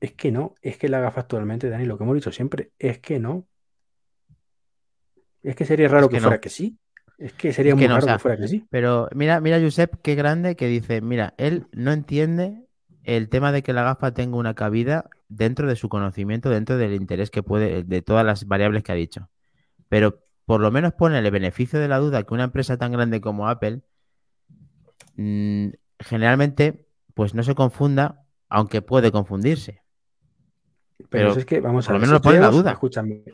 [0.00, 0.54] Es que no.
[0.62, 3.46] Es que la gafa actualmente, Dani, lo que hemos dicho siempre, es que no.
[5.42, 6.78] Es que sería raro es que, que, fuera que sí.
[7.18, 8.64] Es que sería es muy que no, raro o sea, que fuera que sí.
[8.70, 12.64] Pero mira, mira, Josep, qué grande que dice: Mira, él no entiende
[13.02, 16.94] el tema de que la gafa tenga una cabida dentro de su conocimiento, dentro del
[16.94, 19.28] interés que puede, de todas las variables que ha dicho.
[19.88, 23.20] Pero por lo menos pone el beneficio de la duda que una empresa tan grande
[23.20, 23.82] como Apple
[25.16, 25.68] mm,
[25.98, 29.82] generalmente, pues no se confunda, aunque puede confundirse.
[30.98, 32.72] Pero, Pero es que, vamos por a lo ver, menos lo pone la duda.
[32.72, 33.24] Escúchame.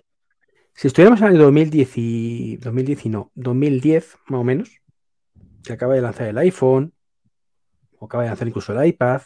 [0.74, 4.82] Si estuviéramos en el 2010, y- 2010 y no, 2010 más o menos,
[5.62, 6.92] que acaba de lanzar el iPhone,
[7.98, 9.22] o acaba de lanzar incluso el iPad,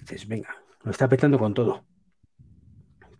[0.00, 0.54] dices, venga,
[0.88, 1.84] lo está petando con todo.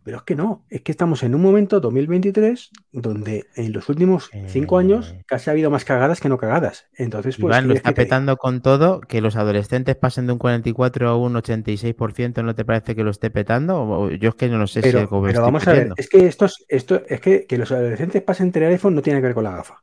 [0.03, 4.31] Pero es que no, es que estamos en un momento 2023 donde en los últimos
[4.47, 6.87] cinco Eh, años casi ha habido más cagadas que no cagadas.
[6.97, 10.33] Entonces, pues, Iván ¿qué lo está te petando con todo, que los adolescentes pasen de
[10.33, 14.11] un 44 a un 86%, ¿no te parece que lo esté petando?
[14.13, 15.93] Yo es que no lo sé si Pero, algo me pero estoy vamos a ver,
[15.95, 19.35] es que estos, esto, es que, que los adolescentes pasen iPhone no tiene que ver
[19.35, 19.83] con la gafa.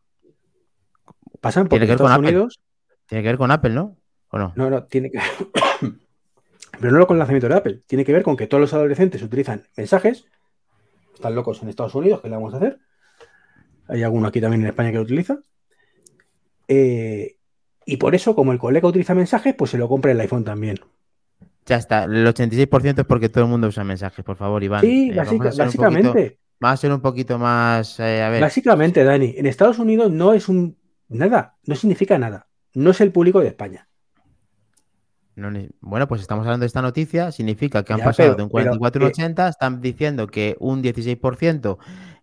[1.40, 2.30] Pasan con Estados Apple.
[2.30, 2.60] Unidos,
[3.06, 3.96] Tiene que ver con Apple, ¿no?
[4.30, 4.54] ¿O no?
[4.56, 5.20] no, no, tiene que
[6.80, 9.22] pero no con el lanzamiento de Apple, tiene que ver con que todos los adolescentes
[9.22, 10.26] utilizan mensajes,
[11.14, 12.80] están locos en Estados Unidos, ¿qué le vamos a hacer?
[13.88, 15.40] Hay alguno aquí también en España que lo utiliza.
[16.68, 17.38] Eh,
[17.86, 20.80] y por eso, como el colega utiliza mensajes, pues se lo compra el iPhone también.
[21.66, 24.82] Ya está, el 86% es porque todo el mundo usa mensajes, por favor, Iván.
[24.82, 26.10] Sí, Eh, básica- básicamente.
[26.10, 30.12] poquito- vamos a ser un poquito más, eh, a ver, Básicamente, Dani, en Estados Unidos
[30.12, 30.78] no es un
[31.10, 32.48] nada, no significa nada.
[32.74, 33.88] No es el público de España.
[35.36, 38.38] No ni- bueno, pues estamos hablando de esta noticia, significa que han Ya, pasado pero-
[38.38, 41.78] de un pero, 44 a un eh, 80, están diciendo que un 16%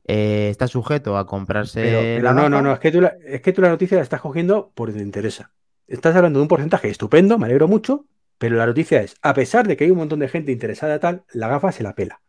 [0.06, 3.52] eh, está sujeto a comprarse Pero, no, no, no, es que, tú la, es que
[3.52, 5.52] tú la noticia la estás cogiendo por te interesa.
[5.86, 8.06] Estás hablando de un porcentaje estupendo, me alegro mucho,
[8.38, 11.22] pero la noticia es, a pesar de que hay un montón de gente interesada tal,
[11.32, 12.20] la gafa se la pela.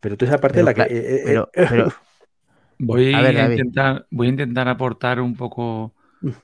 [0.00, 0.92] Pero tú esa parte Pero es la que...
[0.94, 1.92] eh, eh, pero- eh, pero-
[2.78, 5.94] Voy A ver, intentar, voy a intentar aportar un poco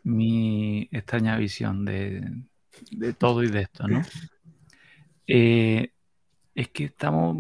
[0.03, 2.27] mi extraña visión de,
[2.91, 4.03] de todo y de esto, ¿no?
[5.27, 5.93] Eh,
[6.55, 7.37] es que estamos.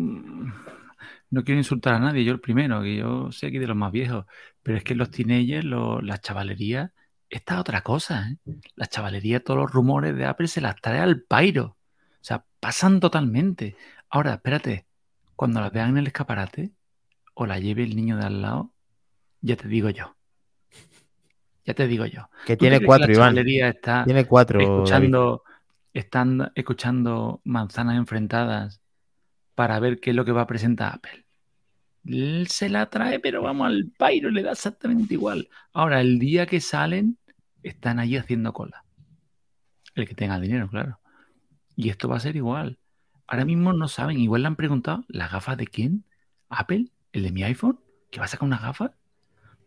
[1.30, 3.90] No quiero insultar a nadie, yo el primero, que yo sé aquí de los más
[3.90, 4.26] viejos,
[4.62, 6.93] pero es que los teenagers, los, la chavalería,
[7.30, 8.36] esta es otra cosa, ¿eh?
[8.76, 11.78] La chavalería, todos los rumores de Apple se las trae al pairo.
[12.20, 13.76] O sea, pasan totalmente.
[14.11, 14.86] Ahora, espérate,
[15.34, 16.72] cuando las vean en el escaparate
[17.34, 18.74] o la lleve el niño de al lado,
[19.40, 20.14] ya te digo yo.
[21.65, 22.29] Ya te digo yo.
[22.47, 23.39] que ¿Tú tiene que cuatro, la Iván.
[23.39, 24.61] está Tiene cuatro.
[24.61, 25.45] Escuchando,
[25.93, 28.81] están escuchando manzanas enfrentadas
[29.55, 31.25] para ver qué es lo que va a presentar Apple.
[32.05, 35.49] Él se la trae, pero vamos al pairo, le da exactamente igual.
[35.73, 37.19] Ahora, el día que salen,
[37.63, 38.85] están allí haciendo cola.
[39.95, 40.99] El que tenga dinero, claro.
[41.77, 42.79] Y esto va a ser igual.
[43.27, 46.05] Ahora mismo no saben, igual le han preguntado, ¿las gafas de quién?
[46.49, 46.89] ¿Apple?
[47.13, 47.79] ¿El de mi iPhone?
[48.11, 48.91] ¿Que va a sacar unas gafas?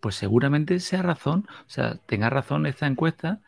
[0.06, 3.41] Pues seguramente sea razón, o sea, tenga razón esta encuesta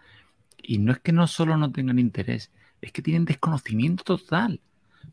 [0.57, 2.51] y no es que no solo no tengan interés,
[2.81, 4.59] es que tienen desconocimiento total.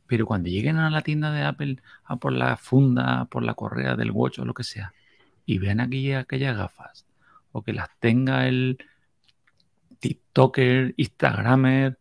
[0.07, 3.95] Pero cuando lleguen a la tienda de Apple a por la funda, por la correa
[3.95, 4.95] del watch o lo que sea,
[5.45, 7.05] y vean aquella, aquellas gafas,
[7.53, 8.78] o que las tenga el
[9.99, 11.99] TikToker, Instagramer,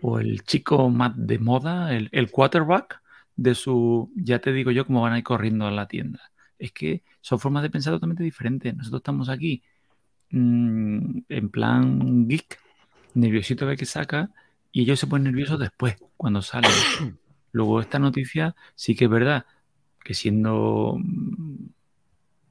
[0.00, 3.02] o el chico más de moda, el, el quarterback
[3.36, 6.30] de su, ya te digo yo cómo van a ir corriendo a la tienda.
[6.58, 8.74] Es que son formas de pensar totalmente diferentes.
[8.74, 9.62] Nosotros estamos aquí
[10.30, 12.58] mm, en plan geek,
[13.14, 14.30] nerviosito a ver qué saca,
[14.72, 16.70] y ellos se ponen nerviosos después, cuando salen.
[17.52, 19.46] Luego esta noticia sí que es verdad
[20.04, 21.66] que siendo mm,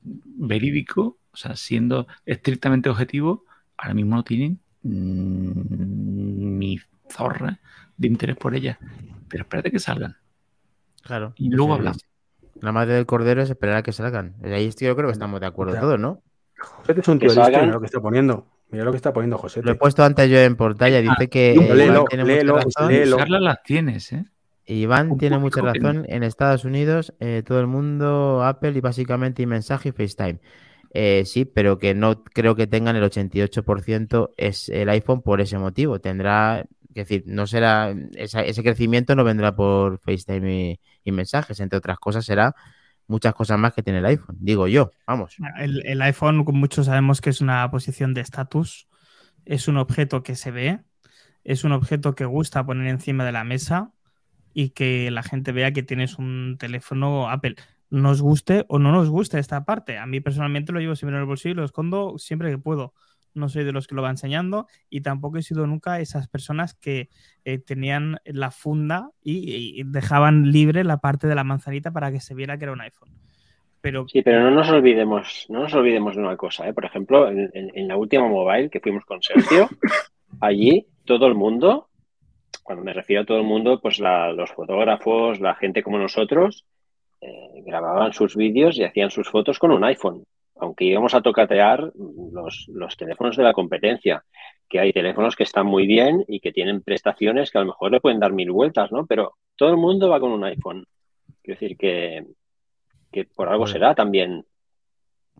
[0.03, 3.45] verídico, o sea, siendo estrictamente objetivo,
[3.77, 6.79] ahora mismo no tienen mm, ni
[7.09, 7.59] zorra
[7.97, 8.79] de interés por ella.
[9.27, 10.17] Pero espérate que salgan.
[11.01, 11.33] Claro.
[11.37, 12.05] Y luego Sí, hablamos.
[12.61, 14.35] La madre del cordero es esperar a que salgan.
[14.43, 16.21] Ahí yo creo que estamos de acuerdo todos, ¿no?
[16.57, 18.47] José es un Que tío listo, mira lo que está poniendo.
[18.71, 19.61] Mira lo que está poniendo José.
[19.61, 21.01] Lo he puesto antes yo en pantalla.
[21.01, 23.17] Dice que un- eh, léelo, tiene léelo, mucha léelo.
[23.39, 24.25] Las tienes, ¿eh?
[24.67, 26.05] Iván tiene mucha que razón.
[26.09, 30.39] En Estados Unidos, eh, todo el mundo, Apple y básicamente y mensaje y FaceTime.
[30.91, 35.57] Eh, sí, pero que no creo que tengan el 88% es el iPhone por ese
[35.59, 35.99] motivo.
[35.99, 36.65] Tendrá,
[37.01, 42.25] es decir, no será, ese crecimiento no vendrá por FaceTime y, mensajes, entre otras cosas,
[42.25, 42.55] será
[43.07, 45.35] muchas cosas más que tiene el iPhone, digo yo, vamos.
[45.59, 48.87] El, el iPhone, como muchos sabemos que es una posición de estatus,
[49.45, 50.79] es un objeto que se ve,
[51.43, 53.91] es un objeto que gusta poner encima de la mesa
[54.53, 57.55] y que la gente vea que tienes un teléfono Apple.
[57.89, 59.97] Nos guste o no nos guste esta parte.
[59.97, 62.93] A mí personalmente lo llevo siempre en el bolsillo y lo escondo siempre que puedo.
[63.35, 66.73] No soy de los que lo va enseñando y tampoco he sido nunca esas personas
[66.73, 67.09] que
[67.43, 72.19] eh, tenían la funda y, y dejaban libre la parte de la manzanita para que
[72.19, 73.09] se viera que era un iPhone.
[73.81, 76.73] Pero Sí, pero no nos olvidemos, no nos olvidemos de una cosa, ¿eh?
[76.73, 79.69] Por ejemplo, en, en- en la última mobile que fuimos con Sergio,
[80.41, 81.89] allí todo el mundo,
[82.63, 86.65] cuando me refiero a todo el mundo, pues la- los fotógrafos, la gente como nosotros,
[87.21, 90.23] eh, grababan sus vídeos y hacían sus fotos con un iPhone.
[90.57, 91.91] Aunque íbamos a tocatear
[92.31, 94.23] los, los teléfonos de la competencia,
[94.69, 97.91] que hay teléfonos que están muy bien y que tienen prestaciones que a lo mejor
[97.91, 99.05] le pueden dar mil vueltas, ¿no?
[99.05, 100.85] Pero todo el mundo va con un iPhone.
[101.43, 102.25] Quiero decir que,
[103.11, 104.45] que por algo será también.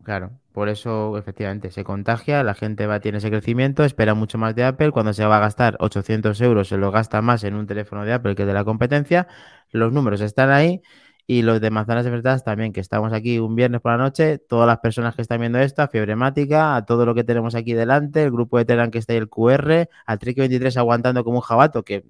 [0.03, 4.53] Claro, por eso efectivamente se contagia, la gente va, tiene ese crecimiento, espera mucho más
[4.53, 7.65] de Apple, cuando se va a gastar 800 euros se lo gasta más en un
[7.65, 9.27] teléfono de Apple que de la competencia,
[9.71, 10.81] los números están ahí
[11.27, 14.67] y los de Manzanas Verdad también, que estamos aquí un viernes por la noche, todas
[14.67, 18.31] las personas que están viendo esta, Fiebremática, a todo lo que tenemos aquí delante, el
[18.31, 21.83] grupo de Telegram que está ahí, el QR, al Trick 23 aguantando como un jabato,
[21.83, 22.05] que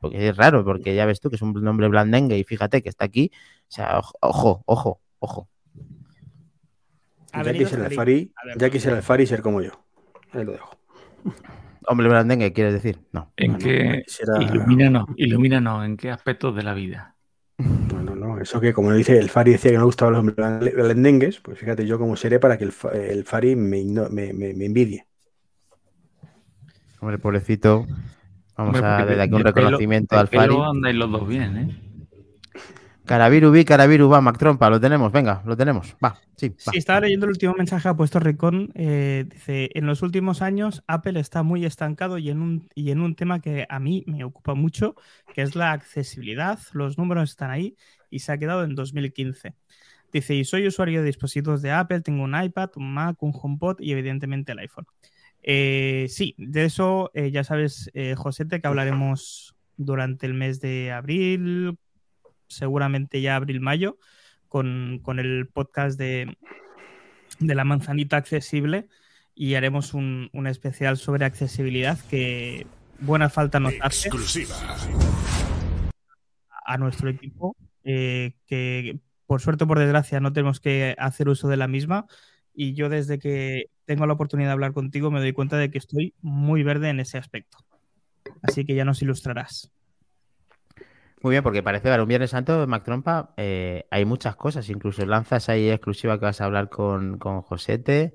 [0.00, 2.88] porque es raro, porque ya ves tú que es un nombre blandengue y fíjate que
[2.88, 3.30] está aquí.
[3.34, 5.48] O sea, ojo, ojo, ojo.
[7.32, 9.72] Ya quisiera, el Fari, ya quisiera el Fari ser como yo.
[10.32, 10.70] Ahí lo dejo.
[11.86, 12.98] Hombre blandengue, quieres decir?
[13.12, 13.32] No.
[13.36, 14.04] ¿En qué?
[14.40, 17.14] Ilumínanos, ilumínanos, ¿en qué aspectos de la vida?
[18.40, 21.86] Eso que, como dice, el Fari decía que no le gustaban los blandengues, pues fíjate
[21.86, 25.06] yo cómo seré para que el, el Fari me, me, me, envidie.
[27.00, 27.86] Hombre, pobrecito.
[28.56, 30.56] Vamos a darle aquí un reconocimiento al Fari.
[30.56, 31.90] andáis los dos bien, ¿eh?
[33.04, 36.54] Carabiru vi, Carabiru va, Mac Trompa, lo tenemos, venga, lo tenemos, va, sí.
[36.56, 40.42] Sí, estaba leyendo el último mensaje que ha puesto Ricón, eh, dice, en los últimos
[40.42, 44.04] años Apple está muy estancado y en, un, y en un tema que a mí
[44.06, 44.94] me ocupa mucho,
[45.34, 47.74] que es la accesibilidad, los números están ahí
[48.10, 49.54] y se ha quedado en 2015.
[50.12, 53.80] Dice, y soy usuario de dispositivos de Apple, tengo un iPad, un Mac, un HomePod
[53.80, 54.86] y evidentemente el iPhone.
[55.42, 61.78] Eh, sí, de eso eh, ya sabes, Josete, que hablaremos durante el mes de abril,
[62.48, 63.98] seguramente ya abril-mayo,
[64.48, 66.36] con, el podcast de,
[67.38, 68.88] de, la manzanita accesible
[69.34, 72.66] y haremos un, especial sobre accesibilidad que
[72.98, 74.10] buena falta nos hace
[76.66, 81.48] a nuestro equipo, eh, que por suerte o por desgracia no tenemos que hacer uso
[81.48, 82.06] de la misma.
[82.52, 85.78] Y yo desde que tengo la oportunidad de hablar contigo me doy cuenta de que
[85.78, 87.58] estoy muy verde en ese aspecto.
[88.42, 89.70] Así que ya nos ilustrarás.
[91.22, 94.70] Muy bien, porque parece que un Viernes Santo, Mac Trompa, eh, hay muchas cosas.
[94.70, 98.14] Incluso lanzas ahí exclusiva que vas a hablar con, con Josete.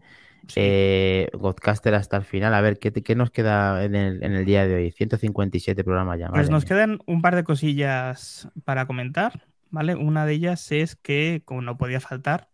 [0.55, 2.53] Eh, Godcaster hasta el final.
[2.53, 4.91] A ver, ¿qué, qué nos queda en el, en el, día de hoy?
[4.91, 6.29] 157 programas ya.
[6.29, 9.45] Pues nos quedan un par de cosillas para comentar,
[9.75, 9.93] ¿vale?
[9.95, 12.49] Una de ellas es que, como no podía faltar,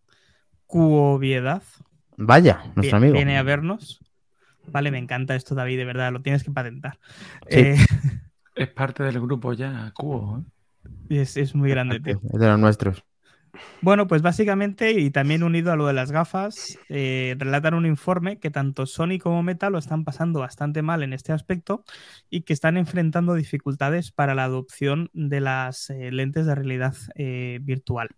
[0.66, 1.62] Cuoviedad.
[2.16, 3.12] Vaya, nuestro amigo.
[3.14, 4.00] Viene a vernos.
[4.66, 6.98] Vale, me encanta esto, David, de verdad, lo tienes que patentar.
[7.48, 7.60] Sí.
[7.60, 7.76] Eh,
[8.56, 10.38] es parte del grupo ya, Cubo.
[10.38, 10.42] ¿eh?
[11.10, 12.20] Es, muy grande, tío.
[12.32, 13.04] Es de los nuestros.
[13.80, 18.38] Bueno, pues básicamente, y también unido a lo de las gafas, eh, relatan un informe
[18.38, 21.84] que tanto Sony como Meta lo están pasando bastante mal en este aspecto
[22.30, 26.94] y que están enfrentando dificultades para la adopción de las eh, lentes de realidad
[27.60, 28.08] virtual,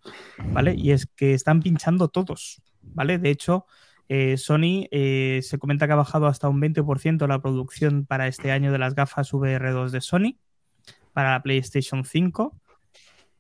[0.53, 0.75] ¿vale?
[0.77, 3.19] Y es que están pinchando todos, ¿vale?
[3.19, 3.67] De hecho,
[4.09, 8.53] eh, Sony eh, se comenta que ha bajado hasta un 20% la producción para este
[8.53, 10.37] año de las gafas VR2 de Sony
[11.13, 12.55] para la PlayStation 5.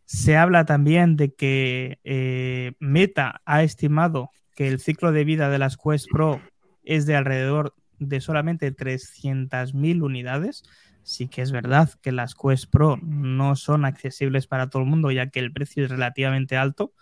[0.05, 5.59] Se habla también de que eh, Meta ha estimado que el ciclo de vida de
[5.59, 6.41] las Quest Pro
[6.85, 10.63] es de alrededor de solamente 300.000 unidades.
[11.03, 15.11] Sí que es verdad que las Quest Pro no son accesibles para todo el mundo
[15.11, 16.93] ya que el precio es relativamente alto,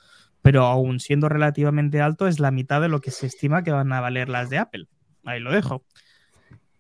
[0.41, 3.93] pero aún siendo relativamente alto es la mitad de lo que se estima que van
[3.93, 4.89] a valer las de Apple.
[5.25, 5.85] Ahí lo dejo.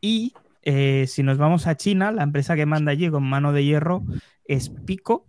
[0.01, 3.65] Y eh, si nos vamos a China, la empresa que manda allí con mano de
[3.65, 4.05] hierro
[4.45, 5.29] es Pico,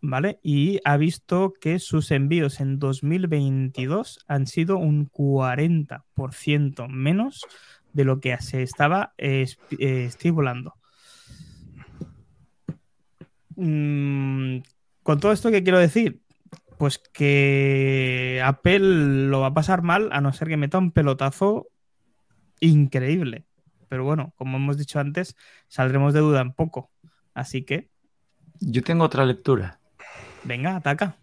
[0.00, 0.38] ¿vale?
[0.42, 7.44] Y ha visto que sus envíos en 2022 han sido un 40% menos
[7.92, 9.46] de lo que se estaba eh,
[9.78, 10.74] estipulando.
[13.56, 14.58] Mm,
[15.02, 16.22] con todo esto, ¿qué quiero decir?
[16.78, 21.66] Pues que Apple lo va a pasar mal a no ser que meta un pelotazo
[22.60, 23.46] increíble.
[23.88, 25.34] Pero bueno, como hemos dicho antes,
[25.66, 26.90] saldremos de duda en poco.
[27.34, 27.88] Así que.
[28.60, 29.80] Yo tengo otra lectura.
[30.44, 31.16] Venga, ataca.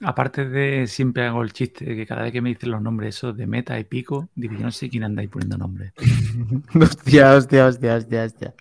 [0.00, 3.16] Aparte de siempre hago el chiste de que cada vez que me dicen los nombres
[3.16, 5.92] esos de meta y pico, digo, yo no sé quién andáis poniendo nombres.
[6.80, 8.54] hostia, hostia, hostia, hostia, hostia.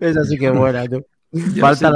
[0.00, 1.04] Esa sí que buena, tú.
[1.58, 1.90] Falta,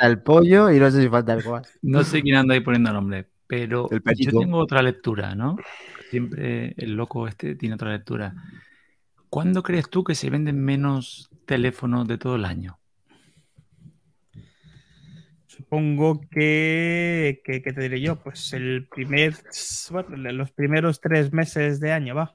[0.00, 1.62] el pollo y no sé si falta el cual.
[1.82, 5.56] No sé quién anda ahí poniendo nombre, pero yo tengo otra lectura, ¿no?
[6.10, 8.34] Siempre el loco este tiene otra lectura.
[9.28, 12.78] ¿Cuándo crees tú que se venden menos teléfonos de todo el año?
[15.56, 18.16] Supongo que, ¿qué te diré yo?
[18.16, 19.34] Pues el primer,
[19.90, 22.34] bueno, los primeros tres meses de año, va.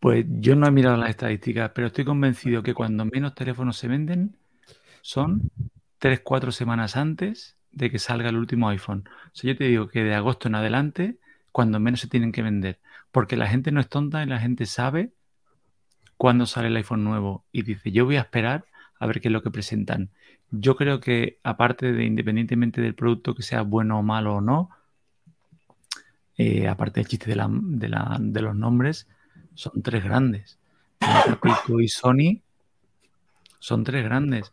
[0.00, 3.88] Pues yo no he mirado las estadísticas, pero estoy convencido que cuando menos teléfonos se
[3.88, 4.36] venden,
[5.00, 5.50] son
[6.00, 9.08] 3-4 semanas antes de que salga el último iPhone.
[9.26, 11.16] O sea, yo te digo que de agosto en adelante,
[11.52, 12.78] cuando menos se tienen que vender.
[13.12, 15.12] Porque la gente no es tonta y la gente sabe
[16.18, 18.66] cuándo sale el iPhone nuevo y dice, yo voy a esperar
[18.98, 20.10] a ver qué es lo que presentan.
[20.50, 24.70] Yo creo que aparte de, independientemente del producto que sea bueno o malo o no,
[26.36, 29.08] eh, aparte del chiste de, los nombres,
[29.54, 30.58] son tres grandes.
[31.42, 32.42] Pico y Sony
[33.58, 34.52] son tres grandes.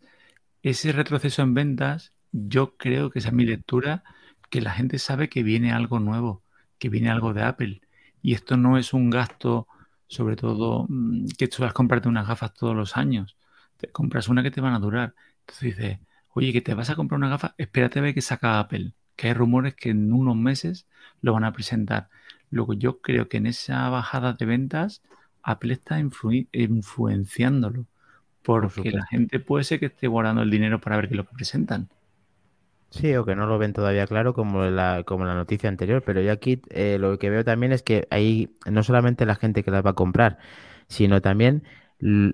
[0.61, 4.03] Ese retroceso en ventas, yo creo que esa es mi lectura,
[4.49, 6.41] que la gente sabe que viene algo nuevo,
[6.80, 7.82] que viene algo de Apple.
[8.22, 9.68] Y esto no es un gasto,
[10.07, 13.36] sobre todo, mm, que tú vas a comprarte unas gafas todos los años.
[13.78, 15.14] Te compras una que te van a durar.
[15.48, 15.99] Entonces dices,
[16.30, 18.94] oye, que te vas a comprar una gafa, espérate a ver qué saca Apple.
[19.15, 20.88] Que hay rumores que en unos meses
[21.22, 22.10] lo van a presentar.
[22.49, 25.02] Luego yo creo que en esa bajada de ventas,
[25.44, 27.86] Apple está influenciándolo.
[28.44, 31.36] Porque la gente puede ser que esté guardando el dinero para ver qué lo que
[31.36, 31.90] presentan.
[32.90, 36.22] Sí, o que no lo ven todavía claro como la, como la noticia anterior, pero
[36.22, 39.72] yo aquí eh, lo que veo también es que hay no solamente la gente que
[39.72, 40.38] las va a comprar,
[40.88, 41.64] sino también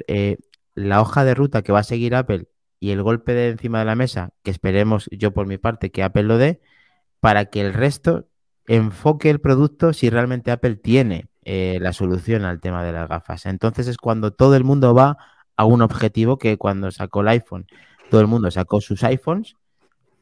[0.07, 0.37] eh,
[0.75, 2.47] la hoja de ruta que va a seguir Apple
[2.79, 6.03] y el golpe de encima de la mesa, que esperemos yo por mi parte que
[6.03, 6.61] Apple lo dé,
[7.19, 8.27] para que el resto
[8.67, 13.45] enfoque el producto si realmente Apple tiene eh, la solución al tema de las gafas.
[13.45, 15.17] Entonces es cuando todo el mundo va
[15.55, 17.67] a un objetivo que cuando sacó el iPhone,
[18.09, 19.55] todo el mundo sacó sus iPhones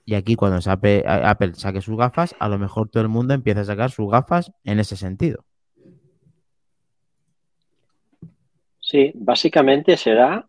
[0.06, 3.62] y aquí cuando Apple, Apple saque sus gafas, a lo mejor todo el mundo empieza
[3.62, 5.44] a sacar sus gafas en ese sentido.
[8.80, 10.48] Sí, básicamente será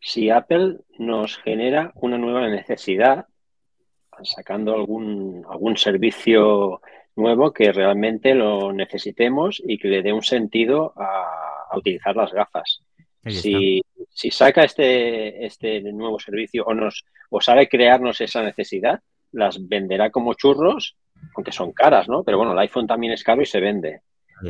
[0.00, 3.26] si Apple nos genera una nueva necesidad,
[4.22, 6.80] sacando algún, algún servicio
[7.16, 12.80] nuevo que realmente lo necesitemos y que le dé un sentido a, utilizar las gafas.
[13.26, 19.00] Si, si, saca este, este nuevo servicio o nos o sabe crearnos esa necesidad,
[19.32, 20.96] las venderá como churros,
[21.34, 22.22] aunque son caras, ¿no?
[22.22, 24.00] Pero bueno, el iPhone también es caro y se vende.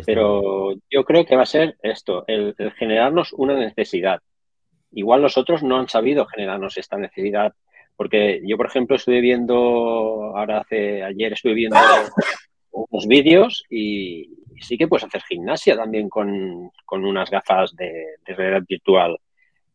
[0.05, 4.21] Pero yo creo que va a ser esto, el, generarnos una necesidad.
[4.97, 7.53] Igual nosotros no han sabido generarnos esta necesidad,
[7.97, 9.55] porque yo, por ejemplo, estuve viendo,
[10.35, 11.77] ahora hace, ayer estuve viendo
[12.73, 19.19] unos vídeos y, sí que puedes hacer gimnasia también con, unas gafas de, realidad virtual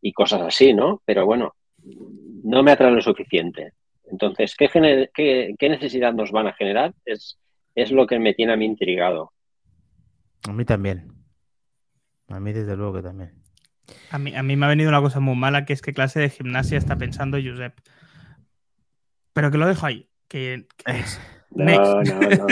[0.01, 1.03] y cosas así, ¿no?
[1.05, 1.53] Pero bueno,
[2.43, 3.73] no me atrae lo suficiente.
[4.05, 6.95] Entonces, ¿qué, necesidad nos van a generar?
[7.05, 7.37] Es,
[7.75, 9.33] es lo que me tiene a mí intrigado.
[10.49, 11.11] A mí también.
[12.27, 13.40] A mí desde luego que también.
[14.09, 16.19] A mí, a mí me ha venido una cosa muy mala, que es que clase
[16.19, 17.73] de gimnasia está pensando Josep.
[19.33, 20.09] Pero que lo dejo ahí.
[20.27, 20.67] Que,
[21.51, 22.47] no, no, no.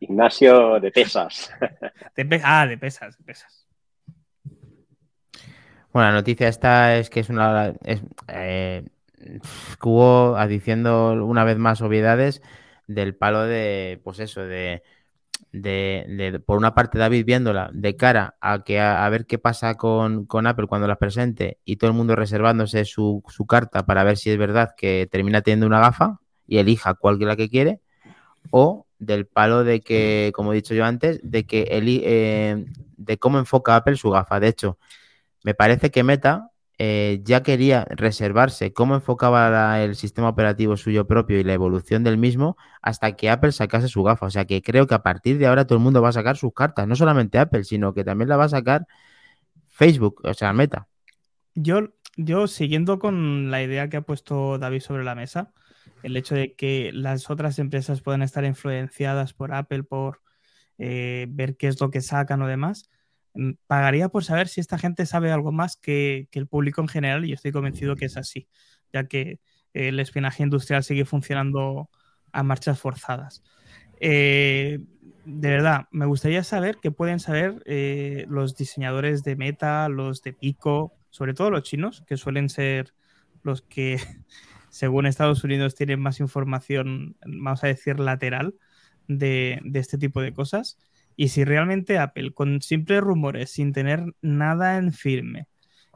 [0.00, 1.50] Gimnasio de pesas.
[2.42, 3.66] ah, de pesas, de pesas.
[5.92, 7.72] Bueno, la noticia esta es que es una.
[7.84, 8.84] Es, eh,
[9.78, 12.42] Cubo diciendo una vez más obviedades
[12.86, 14.82] del palo de, pues eso, de,
[15.52, 20.26] de, por una parte David viéndola de cara a que a, ver qué pasa con,
[20.46, 24.30] Apple cuando las presente y todo el mundo reservándose su, su, carta para ver si
[24.30, 27.80] es verdad que termina teniendo una gafa y elija cuál que la que quiere,
[28.50, 32.64] o del palo de que, como he dicho yo antes, de que eh,
[32.96, 34.40] de cómo enfoca Apple su gafa.
[34.40, 34.78] De hecho,
[35.42, 41.38] me parece que Meta eh, ya quería reservarse cómo enfocaba el sistema operativo suyo propio
[41.38, 44.26] y la evolución del mismo hasta que Apple sacase su gafa.
[44.26, 46.36] O sea que creo que a partir de ahora todo el mundo va a sacar
[46.36, 48.86] sus cartas, no solamente Apple, sino que también la va a sacar
[49.68, 50.88] Facebook, o sea, Meta.
[51.54, 55.52] Yo, yo siguiendo con la idea que ha puesto David sobre la mesa,
[56.02, 60.22] el hecho de que las otras empresas pueden estar influenciadas por Apple, por
[60.78, 62.90] eh, ver qué es lo que sacan o demás
[63.66, 67.32] pagaría por saber si esta gente sabe algo más que, el público en general y
[67.32, 68.48] estoy convencido que es así,
[68.92, 69.40] ya que
[69.72, 71.90] el espionaje industrial sigue funcionando
[72.32, 73.42] a marchas forzadas.
[74.00, 74.80] Eh,
[75.24, 80.32] de verdad, me gustaría saber qué pueden saber eh, los diseñadores de Meta, los de
[80.32, 82.94] Pico, sobre todo los chinos, que suelen ser
[83.42, 83.98] los que,
[84.70, 88.54] según Estados Unidos, tienen más información, vamos a decir, lateral
[89.06, 90.78] de este tipo de cosas.
[91.16, 95.46] Y si realmente Apple, con simples rumores, sin tener nada en firme,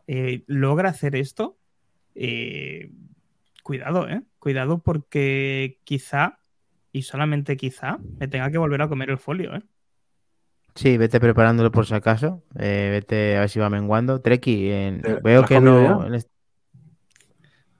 [0.07, 1.59] eh, logra hacer esto,
[2.15, 2.90] eh,
[3.62, 4.23] cuidado, ¿eh?
[4.39, 6.39] Cuidado porque quizá,
[6.93, 9.62] y solamente quizá, me tenga que volver a comer el folio, ¿eh?
[10.74, 12.45] Sí, vete preparándolo por si acaso.
[12.57, 14.20] Eh, vete a ver si va menguando.
[14.20, 14.70] Treki,
[15.24, 16.07] veo que no.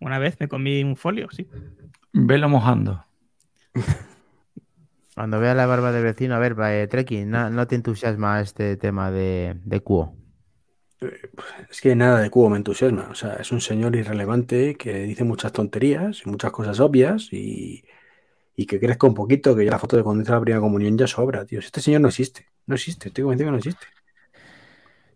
[0.01, 1.49] Una vez me comí un folio, sí.
[2.13, 3.05] Velo mojando.
[5.19, 9.11] Cuando vea la barba del vecino, a ver, eh, Treki, no, te entusiasma este tema
[9.11, 10.15] de, de Cuo?
[11.01, 11.31] Eh,
[11.71, 13.09] es que nada de Cuo me entusiasma.
[13.11, 17.85] O sea, es un señor irrelevante que dice muchas tonterías y muchas cosas obvias y,
[18.57, 20.99] y que crezca un poquito, que ya la foto de cuando entra la primera comunión
[20.99, 21.61] ya sobra, tío.
[21.61, 23.87] Este señor no existe, no existe, estoy convencido que no existe.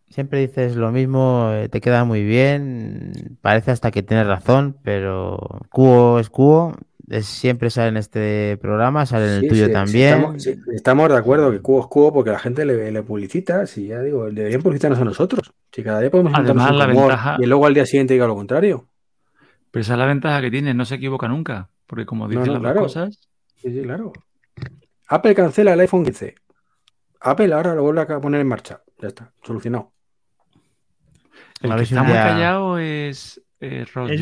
[0.08, 5.38] Siempre dices lo mismo, eh, te queda muy bien, parece hasta que tienes razón, pero
[5.70, 6.91] Cuo es Cuo, es-
[7.22, 10.14] siempre sale en este programa, sale en el Sí, tuyo sí, sí, también.
[10.14, 13.66] estamos, sí, estamos de acuerdo que cubo es cubo porque la gente le, le publicita,
[13.66, 15.52] si ya digo, deberían publicitarnos a nosotros.
[15.72, 18.88] Si cada día podemos Además, la ventaja- y luego al día siguiente diga lo contrario.
[19.70, 21.68] Pero esa es la ventaja que tiene, no se equivoca nunca.
[21.86, 22.80] Porque como dice no, las claro.
[22.82, 23.18] cosas,
[23.56, 24.12] Sí, sí, claro.
[25.08, 26.34] Apple cancela el iPhone 15.
[27.20, 28.82] Apple ahora lo vuelve a poner en marcha.
[28.98, 29.92] Ya está, solucionado.
[31.60, 34.20] el que está muy callado es, eh, Ross Es.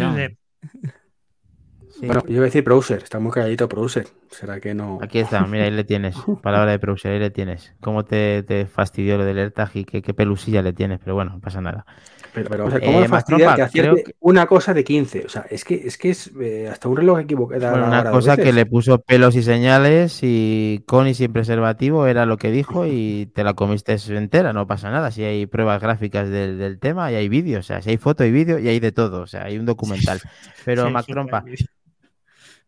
[2.00, 2.06] Sí.
[2.06, 4.06] Bueno, yo iba a decir Browser, está muy calladito Browser.
[4.30, 4.98] ¿Será que no?
[5.02, 6.16] Aquí está, mira, ahí le tienes.
[6.42, 7.74] Palabra de browser, ahí le tienes.
[7.80, 11.32] Cómo te, te fastidió lo del AirTag y qué, qué pelusilla le tienes, pero bueno,
[11.32, 11.84] no pasa nada.
[12.32, 15.24] Pero, pero vamos a ver, Eh, ¿cómo fastidia Mastropa, que que- una cosa de 15?
[15.26, 17.70] O sea, es que es, que es eh, hasta un reloj equivocado.
[17.72, 22.26] Bueno, una cosa que le puso pelos y señales y con y sin preservativo era
[22.26, 25.10] lo que dijo y te la comiste entera, no pasa nada.
[25.10, 28.24] Si hay pruebas gráficas del, del tema y hay vídeo, o sea, si hay foto
[28.24, 30.20] y vídeo y hay de todo, o sea, hay un documental.
[30.64, 31.44] Pero Sí, Mac sí, Trompa,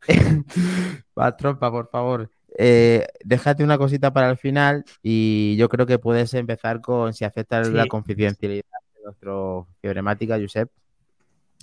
[0.08, 0.14] sí.
[1.14, 5.98] Mac Trompa, por favor, eh, déjate una cosita para el final y yo creo que
[5.98, 8.64] puedes empezar con si aceptas la confidencialidad
[8.96, 10.68] de nuestro fibremática, Josep,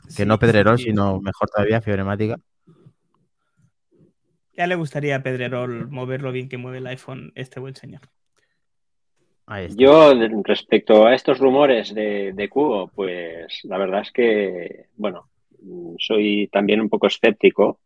[0.08, 0.86] que Sí, no Pedrerol, sí.
[0.86, 2.38] sino mejor todavía, fibremática.
[4.54, 8.02] Ya le gustaría a Pedrerol mover lo bien que mueve el iPhone este buen señor.
[9.46, 9.82] Ahí está.
[9.82, 10.14] Yo,
[10.44, 15.30] respecto a estos rumores de, de Cubo, pues la verdad es que, bueno,
[15.98, 17.80] soy también un poco escéptico,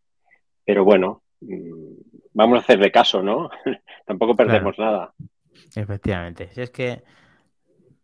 [0.66, 1.94] pero bueno, mm,
[2.34, 3.50] vamos a hacerle caso, ¿no?
[4.06, 5.14] Tampoco perdemos nada.
[5.76, 6.50] Efectivamente.
[6.54, 7.04] Si es que.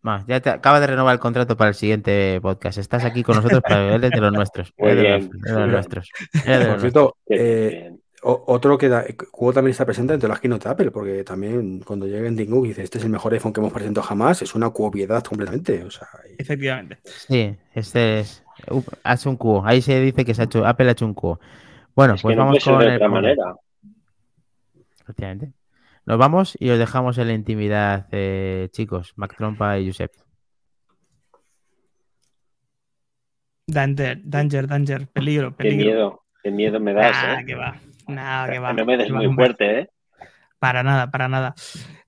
[0.02, 2.78] Bueno, ya te acaba de renovar el contrato para el siguiente podcast.
[2.78, 4.74] Estás aquí con nosotros para eres de los nuestros.
[4.78, 5.30] Muy de bien.
[5.34, 6.10] los, de los nuestros.
[6.46, 7.92] Eres de los Por cierto, eh,
[8.22, 11.80] otro que da, Cubo también está presente dentro de las keynote de Apple, porque también
[11.82, 14.56] cuando llega en y dice este es el mejor iPhone que hemos presentado jamás, es
[14.56, 15.84] una cuobiedad completamente.
[15.84, 17.00] O sea, y- Efectivamente.
[17.04, 18.44] Sí, este es.
[18.70, 19.66] uh, hace un cubo.
[19.66, 21.40] Ahí se dice que se ha hecho, Apple ha hecho un cubo.
[22.00, 23.56] Bueno, Es pues que no vamos con de el otra manera.
[25.02, 25.52] Efectivamente.
[26.06, 30.10] Nos vamos y os dejamos en la intimidad, eh, chicos, Mac Trompa y Josep.
[33.68, 35.08] Danger, danger, danger.
[35.10, 35.84] Peligro, Qué peligro.
[35.86, 37.46] miedo, qué miedo me das, Ah, ¿eh?
[37.46, 37.76] que va.
[38.08, 38.72] Nada, que va.
[38.72, 39.90] No me des muy fuerte, ¿eh?
[40.58, 41.54] Para nada, para nada.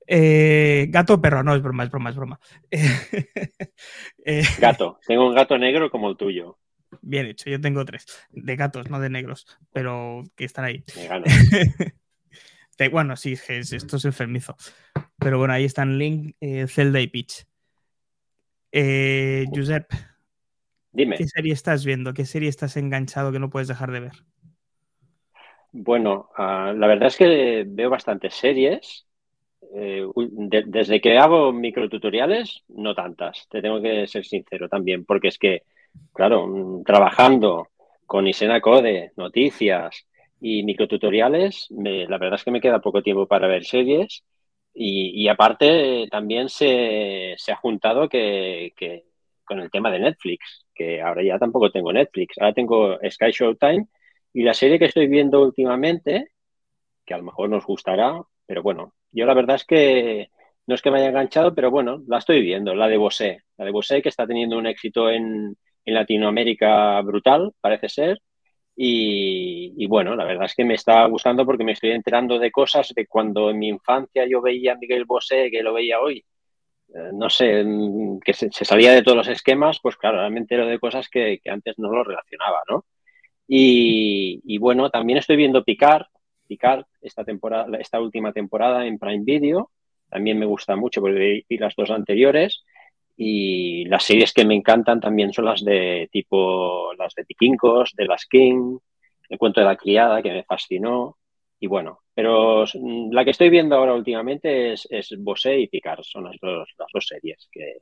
[0.08, 2.40] Eh, gato o perro, no, es broma, es broma, es broma.
[4.24, 5.00] Eh, Gato.
[5.06, 6.60] Tengo un gato negro como el tuyo.
[7.02, 8.06] Bien hecho, yo tengo tres.
[8.32, 10.84] De gatos, no de negros, pero que están ahí.
[10.96, 11.24] Me.
[12.78, 14.56] De- bueno, sí, es esto es enfermizo.
[15.20, 17.46] Pero bueno, ahí están Link, eh, Zelda y Peach.
[18.72, 19.92] Eh, Josep,
[20.92, 21.18] Dime.
[21.18, 22.14] ¿qué serie estás viendo?
[22.14, 24.14] ¿Qué serie estás enganchado que no puedes dejar de ver?
[25.74, 29.06] Bueno, ah, la verdad es que veo bastantes series.
[29.74, 33.48] Eh, de- desde que hago microtutoriales, no tantas.
[33.50, 35.64] Te tengo que ser sincero también, porque es que,
[36.14, 37.68] claro, mm, trabajando
[38.06, 40.06] con Isena Code, noticias
[40.40, 44.24] y microtutoriales, me- la verdad es que me queda poco tiempo para ver series.
[44.74, 49.04] Y, aparte, también se, se ha juntado que, que
[49.44, 53.88] con el tema de Netflix, que ahora ya tampoco tengo Netflix, ahora tengo Sky Showtime
[54.34, 56.30] y la serie que estoy viendo últimamente,
[57.06, 60.30] que a lo mejor nos gustará, pero bueno, yo la verdad es que
[60.68, 63.44] no es que me haya enganchado, pero bueno, la estoy viendo, la de Bosé.
[63.58, 68.22] La de Bosé que está teniendo un éxito en, en Latinoamérica brutal, parece ser.
[68.76, 72.52] Y, y bueno, la verdad es que me está gustando porque me estoy enterando de
[72.52, 76.24] cosas de cuando en mi infancia yo veía a Miguel Bosé, que lo veía hoy.
[76.94, 80.40] Eh, no sé, mm, que se, se salía de todos los esquemas, pues claro, me
[80.40, 82.86] entero de cosas que, que antes no lo relacionaba, ¿no?
[83.48, 86.06] Y, y bueno, también estoy viendo Picard,
[86.48, 89.72] Picard esta temporada, esta última temporada en Prime Video.
[90.10, 92.64] También me gusta mucho porque vi las dos anteriores.
[93.18, 98.06] Y las series que me encantan también son las de tipo las de Piquincos, de
[98.06, 98.78] las King,
[99.30, 101.18] El cuento de la criada, que me fascinó.
[101.60, 106.02] Y bueno, pero mm, la que estoy viendo ahora últimamente es, es Bosé y Picard,
[106.04, 107.78] son las dos, las dos series que,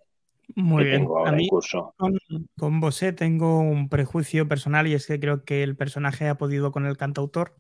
[0.56, 0.96] Muy que bien.
[0.98, 1.96] tengo A ahora en mí curso.
[1.98, 2.18] con,
[2.58, 6.72] con Bosé tengo un prejuicio personal y es que creo que el personaje ha podido
[6.72, 7.56] con el cantautor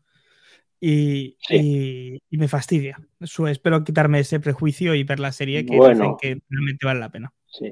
[0.81, 1.59] y, Sí.
[1.59, 2.99] y- y me fastidia.
[3.49, 5.81] Espero quitarme ese prejuicio y ver la serie que Bueno.
[5.81, 7.33] dicen que realmente vale la pena.
[7.51, 7.71] Sí.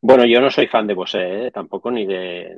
[0.00, 1.50] Bueno, yo no soy fan de Bosé, ¿eh?
[1.50, 2.54] tampoco ni de...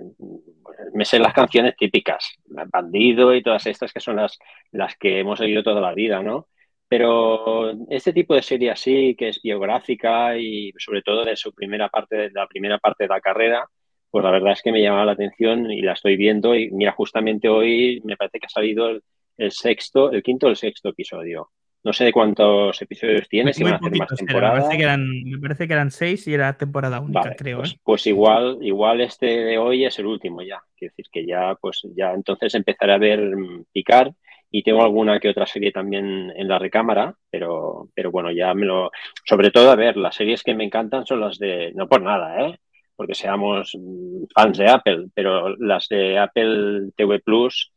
[0.95, 4.39] Me sé las canciones típicas, Bandido y todas estas que son las,
[4.73, 6.49] las que hemos oído toda la vida, ¿no?
[6.89, 11.89] Pero este tipo de serie así, que es biográfica y sobre todo de su primera
[11.89, 13.67] parte, de la primera parte de la carrera,
[14.11, 16.93] pues la verdad es que me llama la atención y la estoy viendo y mira,
[16.93, 19.03] justamente hoy me parece que ha salido el,
[19.37, 21.51] el sexto, el quinto o el sexto episodio.
[21.87, 24.57] No sé de cuántos episodios tiene, si van a hacer más temporadas.
[24.57, 27.59] Me parece, que eran, me parece que eran seis y era temporada única, creo.
[27.59, 27.81] Pues, ¿eh?
[27.85, 30.61] pues, igual, igual este de hoy es el último ya.
[30.77, 34.13] Quiero decir que ya, pues ya entonces empezaré a ver mm, picar
[34.51, 38.67] y tengo alguna que otra serie también en la recámara, pero, pero bueno, ya me
[38.67, 38.91] lo.
[39.25, 41.71] Sobre todo, a ver, las series que me encantan son las de.
[41.73, 42.59] No por nada, ¿eh?
[42.97, 47.71] Porque seamos mm, fans de Apple, pero las de Apple TV Plus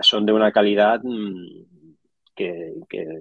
[0.00, 1.02] son de una calidad
[2.88, 3.20] que,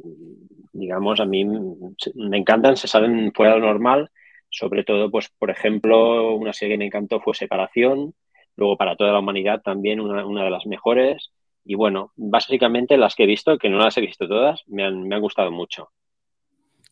[0.74, 4.10] digamos, a mí me encantan, se salen fuera de lo normal,
[4.50, 8.14] sobre todo, pues, por ejemplo, una serie que me encantó fue Separación,
[8.56, 11.32] luego para toda la humanidad también una, de las mejores,
[11.64, 15.08] y bueno, básicamente las que he visto, que no las he visto todas, me han,
[15.08, 15.90] me han gustado mucho.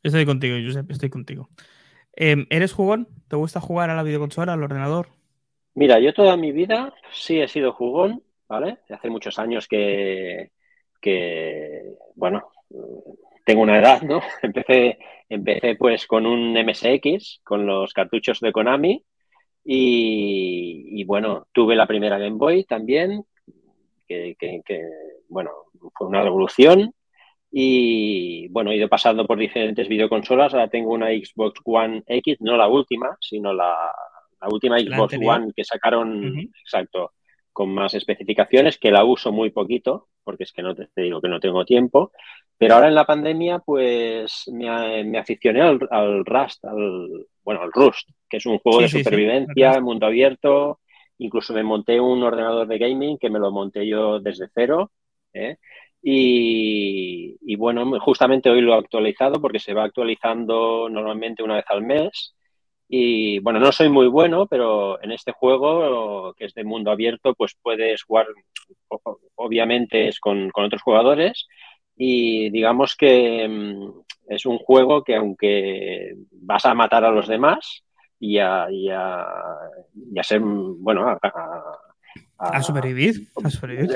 [0.04, 1.50] Estoy contigo, Josep, estoy contigo.
[2.14, 3.08] Em, ¿Eres jugón?
[3.28, 5.08] ¿Te gusta jugar a la videoconsola, al ordenador?
[5.74, 8.80] Mira, yo toda mi vida sí he sido jugón, ¿vale?
[8.90, 10.52] Hace muchos años que,
[11.08, 11.84] que
[12.16, 12.50] bueno,
[13.46, 14.22] tengo una edad, ¿no?
[14.42, 14.98] Empecé,
[15.30, 19.04] empecé pues con un MSX, con los cartuchos de Konami,
[19.70, 23.26] y, bueno, tuve la primera Game Boy también,
[24.08, 24.36] que,
[25.28, 25.52] bueno,
[25.94, 26.94] fue una revolución.
[27.52, 30.54] Y bueno, he ido pasando por diferentes videoconsolas.
[30.54, 33.92] Ahora tengo una Xbox One X, no la última, sino la,
[34.50, 37.12] última Xbox One que sacaron, exacto,
[37.58, 41.28] con más especificaciones, que la uso muy poquito, porque es que no te, digo que
[41.28, 42.12] no tengo tiempo.
[42.56, 45.80] Pero ahora en la pandemia, pues me, me aficioné al,
[46.24, 50.82] Rust, al, bueno, al Rust, que es un juego de supervivencia, mundo abierto.
[51.18, 54.92] Incluso me monté un ordenador de gaming que me lo monté yo desde cero.
[55.34, 55.58] ¿eh?
[56.04, 61.66] Y, y, bueno, justamente hoy lo he actualizado porque se va actualizando normalmente una vez
[61.70, 62.36] al mes.
[62.90, 67.34] Y bueno, no soy muy bueno, pero en este juego, que es de mundo abierto,
[67.34, 68.28] pues puedes jugar,
[69.36, 71.48] obviamente es con, otros jugadores.
[71.98, 73.92] Y digamos que mm,
[74.30, 77.84] es un juego que aunque vas a matar a los demás
[78.20, 81.20] y a, y a, ser, bueno, a,
[82.38, 83.28] a, sobrevivir,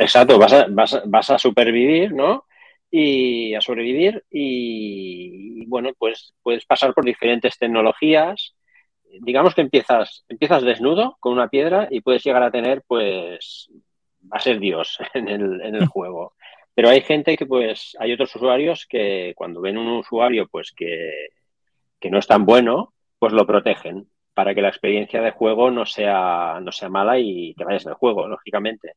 [0.02, 2.46] Exacto, vas a, vas, vas a supervivir, ¿no?
[2.94, 8.54] y a sobrevivir y, bueno, pues puedes pasar por diferentes tecnologías
[9.20, 13.70] digamos que empiezas, empiezas desnudo con una piedra y puedes llegar a tener, pues,
[14.24, 16.34] va a ser Dios en el, en el juego.
[16.74, 21.30] Pero hay gente que, pues, hay otros usuarios que cuando ven un usuario, pues, que,
[22.00, 25.86] que no es tan bueno, pues lo protegen para que la experiencia de juego no
[25.86, 28.94] sea, no sea mala y te vayas del juego, lógicamente.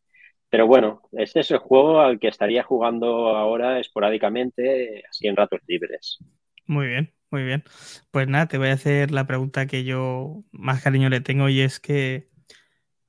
[0.49, 5.61] Pero bueno, este es el juego al que estaría jugando ahora esporádicamente, así en ratos
[5.67, 6.19] libres.
[6.67, 7.13] Muy bien.
[7.35, 7.65] Muy bien.
[8.13, 11.63] Pues nada, te voy a hacer la pregunta que yo más cariño le tengo y
[11.63, 12.29] es que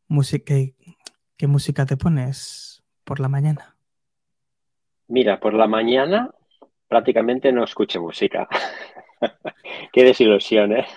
[0.07, 0.55] música,
[1.37, 3.77] ¿qué música te pones por la mañana?
[5.07, 6.31] Mira, por la mañana
[6.87, 8.47] prácticamente no escucho música.
[9.93, 10.87] Qué desilusión, ¿eh?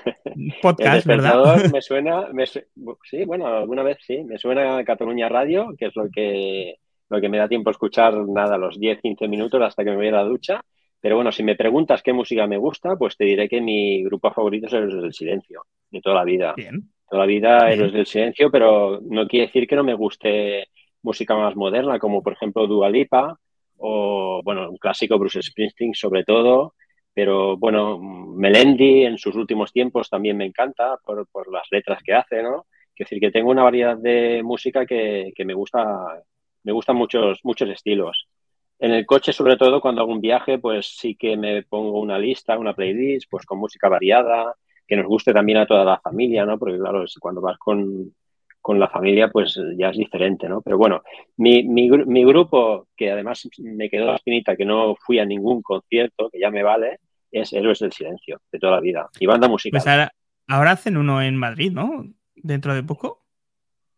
[0.62, 1.64] Podcast, ¿verdad?
[1.70, 2.28] Me suena,
[3.02, 6.76] sí, bueno, alguna vez sí, me suena Cataluña Radio, que es lo que,
[7.10, 9.96] lo que me da tiempo a escuchar nada, los 10, 15 minutos hasta que me
[9.96, 10.62] voy a la ducha.
[11.00, 14.32] Pero bueno, si me preguntas qué música me gusta, pues te diré que mi grupo
[14.32, 16.54] favorito es el del Silencio, de toda la vida.
[16.56, 16.90] Bien.
[17.08, 20.68] Toda la vida es del Silencio, pero no quiere decir que no me guste
[21.02, 23.38] música más moderna, como por ejemplo Dua Lipa
[23.78, 26.74] o, bueno, un clásico Bruce Springsteen sobre todo.
[27.14, 32.14] Pero bueno, Melendi en sus últimos tiempos también me encanta por, por las letras que
[32.14, 32.66] hace, ¿no?
[32.94, 36.22] Quiero decir que tengo una variedad de música que, que me gusta,
[36.62, 38.27] me gustan muchos, muchos estilos.
[38.80, 42.18] En el coche, sobre todo, cuando hago un viaje, pues sí que me pongo una
[42.18, 44.54] lista, una playlist, pues con música variada,
[44.86, 46.58] que nos guste también a toda la familia, ¿no?
[46.58, 48.12] Porque claro, cuando vas con,
[48.68, 50.60] la familia, pues ya es diferente, ¿no?
[50.60, 51.02] Pero bueno,
[51.38, 55.62] mi, mi, mi, grupo, que además me quedó la espinita que no fui a ningún
[55.62, 56.98] concierto, que ya me vale,
[57.32, 59.08] es Héroes del Silencio, de toda la vida.
[59.18, 59.80] Y banda musical.
[59.80, 60.12] Pues ahora,
[60.46, 62.04] ahora hacen uno en Madrid, ¿no?
[62.36, 63.24] Dentro de poco.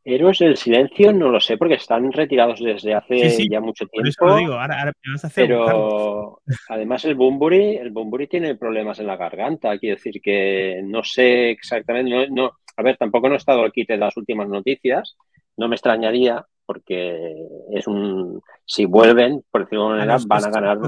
[0.03, 4.37] Héroes del Silencio no lo sé porque están retirados desde hace ya mucho tiempo.
[4.37, 9.17] digo, ahora, vas a hacer pero además el Bumburi, el Bumburi tiene problemas en la
[9.17, 13.73] garganta, quiero decir que no sé exactamente, no, a ver, tampoco no he estado al
[13.73, 15.17] quite de las últimas noticias,
[15.59, 17.35] no me extrañaría porque
[17.73, 20.79] es un, si vuelven, por decirlo de manera, van a ganar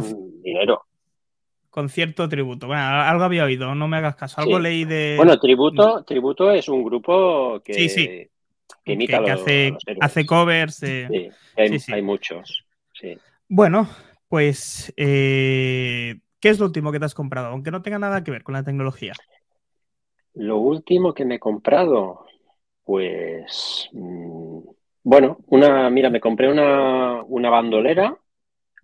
[0.42, 0.82] dinero.
[1.68, 2.66] Concierto tributo.
[2.66, 4.40] Bueno, algo había oído, no me hagas caso.
[4.42, 5.14] Algo leí de.
[5.16, 8.28] Bueno, tributo, tributo es un grupo que, sí, sí
[8.84, 10.76] que, hace, hace, covers.
[10.76, 11.30] Sí,
[11.92, 12.64] hay, muchos.
[13.48, 13.88] Bueno,
[14.28, 17.48] pues, eh, ¿qué es lo último que te has comprado?
[17.48, 19.12] Aunque no tenga nada que ver con la tecnología.
[20.34, 22.24] Lo último que me he comprado,
[22.84, 24.60] pues, mm,
[25.04, 28.16] bueno, una, mira, me compré una, bandolera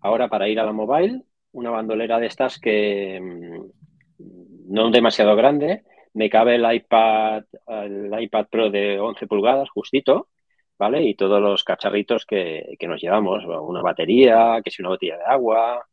[0.00, 5.84] ahora para ir a la mobile, una bandolera de estas que mm, no demasiado grande,
[6.14, 10.28] me cabe el iPad, el iPad Pro de 11 pulgadas, justito,
[10.78, 11.02] ¿vale?
[11.02, 15.24] Y todos los cacharritos que, que nos llevamos, una batería, que si una botella de
[15.24, 15.86] agua,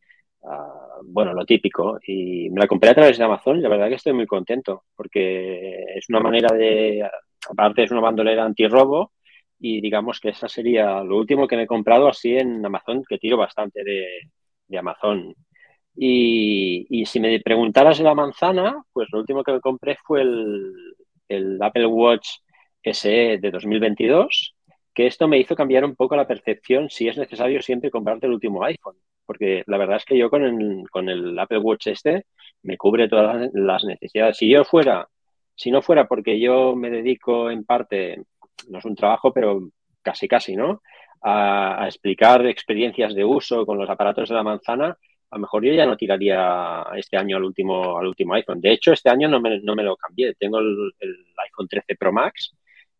[0.44, 2.00] ah, bueno, lo típico.
[2.06, 4.84] Y me la compré a través de Amazon y la verdad que estoy muy contento
[4.96, 7.08] porque es una manera de,
[7.50, 9.12] aparte es una bandolera antirrobo
[9.60, 13.18] y digamos que esa sería lo último que me he comprado así en Amazon, que
[13.18, 14.08] tiro bastante de,
[14.68, 15.34] de Amazon.
[15.98, 21.88] Y, si me preguntaras la manzana, pues lo último que me compré fue el, Apple
[21.88, 22.28] Watch
[22.84, 24.56] SE de 2022
[24.96, 28.34] que esto me hizo cambiar un poco la percepción si es necesario siempre comprarte el
[28.34, 28.96] último iPhone,
[29.26, 32.26] porque la verdad es que yo con el, con el Apple Watch este
[32.64, 34.38] me cubre todas las necesidades.
[34.38, 35.08] Si yo fuera,
[35.54, 38.24] si no fuera porque yo me dedico en parte,
[38.70, 39.70] no es un trabajo, pero
[40.02, 40.82] casi casi, ¿no?
[41.22, 44.98] A explicar experiencias de uso con los aparatos de la manzana,
[45.30, 48.62] a lo mejor yo ya no tiraría este año al último, al último iPhone.
[48.62, 50.34] De hecho, este año no me, no me lo cambié.
[50.36, 52.56] Tengo el, el iPhone 13 Pro Max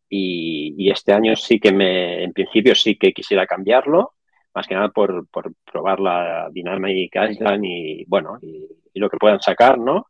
[0.10, 4.14] y, este año sí que me, en principio sí que quisiera cambiarlo,
[4.54, 8.68] más que nada por, por probar la Dynamic Island y bueno, y,
[9.00, 10.08] lo que puedan sacar, ¿no?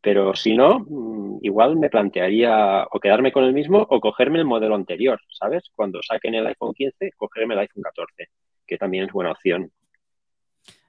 [0.00, 4.44] Pero si no, mm, igual me plantearía o quedarme con el mismo o cogerme el
[4.44, 5.70] modelo anterior, ¿sabes?
[5.74, 8.28] Cuando saquen el iPhone 15, cogerme el iPhone 14,
[8.66, 9.72] que también es buena opción.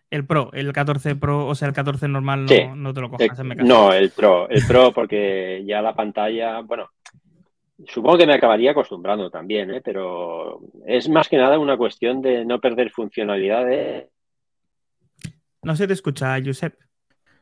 [0.09, 3.39] El Pro, el 14 Pro, o sea, el 14 normal no, no te lo cojas,
[3.39, 3.63] en caso.
[3.63, 6.89] No, el Pro, el Pro porque ya la pantalla, bueno,
[7.87, 9.81] Supongo que me acabaría acostumbrando también, ¿eh?
[9.83, 14.07] pero es más que nada una cuestión de no perder funcionalidades.
[15.61, 16.75] No se te escucha, Josep.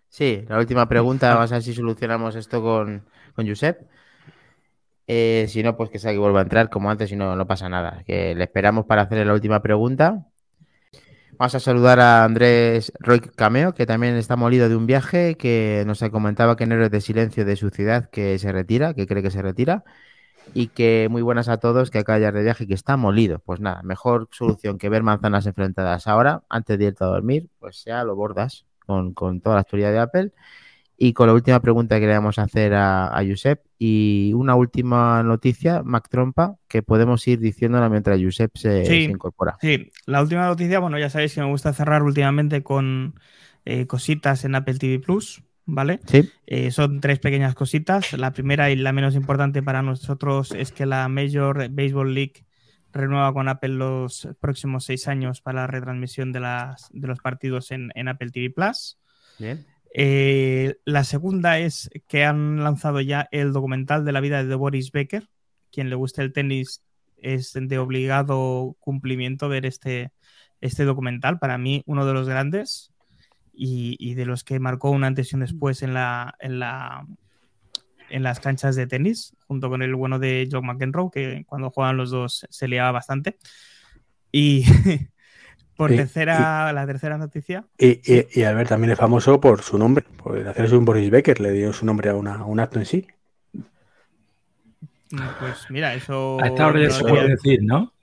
[0.09, 3.03] Sí, la última pregunta, vamos a ver si solucionamos esto con,
[3.33, 3.81] con Josep.
[5.07, 7.47] Eh, si no, pues que sea que vuelva a entrar como antes y no, no
[7.47, 8.03] pasa nada.
[8.05, 10.27] Que le esperamos para hacerle la última pregunta.
[11.39, 15.83] Vamos a saludar a Andrés Roy Cameo, que también está molido de un viaje, que
[15.85, 19.21] nos comentaba que en Héroes de Silencio de su ciudad, que se retira, que cree
[19.21, 19.83] que se retira
[20.55, 23.37] y que muy buenas a todos, que acá ya de viaje que está molido.
[23.45, 27.77] Pues nada, mejor solución que ver manzanas enfrentadas ahora, antes de irte a dormir, pues
[27.77, 30.31] sea lo bordas con, toda la actualidad de Apple.
[30.97, 33.63] Y con la última pregunta que le vamos a hacer a, a Josep.
[33.77, 39.57] Y una última noticia, Mac Trompa, que podemos ir diciéndola mientras Josep se, incorpora.
[39.61, 43.19] Sí, la última noticia, bueno, ya sabéis que me gusta cerrar últimamente con
[43.65, 45.43] eh, cositas en Apple TV Plus.
[45.67, 45.99] ¿vale?
[46.07, 46.27] Sí.
[46.47, 48.13] Eh, son tres pequeñas cositas.
[48.13, 52.45] La primera y la menos importante para nosotros es que la Major Baseball League
[52.93, 57.71] renueva con Apple los próximos seis años para la retransmisión de, las, de los partidos
[57.71, 58.97] en, Apple TV Plus.
[59.37, 59.65] Bien.
[59.93, 64.91] Eh, la segunda es que han lanzado ya el documental de la vida de Boris
[64.91, 65.29] Becker.
[65.71, 66.83] Quien le guste el tenis
[67.17, 70.11] es de obligado cumplimiento ver este,
[70.61, 71.39] este documental.
[71.39, 72.91] Para mí, uno de los grandes
[73.53, 77.07] y, de los que marcó una antes y un después en, la, en, la,
[78.09, 81.97] en las canchas de tenis, junto con el bueno de John McEnroe, que cuando jugaban
[81.97, 83.37] los dos se liaba bastante.
[84.31, 84.63] Y
[85.77, 87.63] por tercera, la tercera noticia.
[87.77, 88.01] Y,
[88.33, 91.71] y, Albert también es famoso por su nombre, por hacerse un Boris Becker, le dio
[91.71, 93.07] su nombre a, una, un acto en sí.
[95.09, 96.37] Pues mira, eso.
[96.41, 97.93] A esta hora ya se puede decir, ¿no?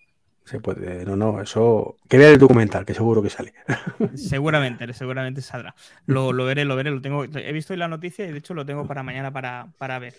[0.45, 1.97] Se puede, no, no, eso.
[2.09, 3.55] Que vea el documental, que seguro que sale.
[4.15, 5.75] Seguramente, seguramente saldrá.
[6.07, 7.25] Lo, veré, lo veré, lo tengo.
[7.25, 10.15] He visto hoy la noticia y de hecho lo tengo para mañana para, para ver.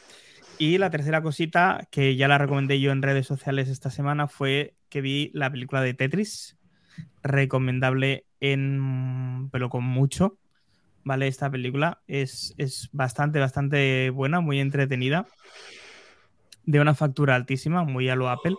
[0.57, 4.73] Y la tercera cosita, que ya la recomendé yo en redes sociales esta semana, fue
[4.89, 6.54] que vi la película de Tetris.
[7.23, 9.49] Recomendable en.
[9.51, 10.37] pero con mucho.
[11.03, 11.27] ¿Vale?
[11.27, 15.27] Esta película es, es bastante, bastante buena, muy entretenida.
[16.65, 18.55] De una factura altísima, muy a lo Apple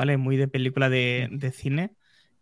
[0.00, 0.16] ¿vale?
[0.16, 1.94] Muy de película de, cine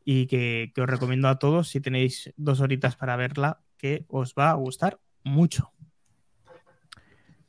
[0.05, 4.51] y que, os recomiendo a todos si tenéis dos horitas para verla, que os va
[4.51, 5.73] a gustar mucho.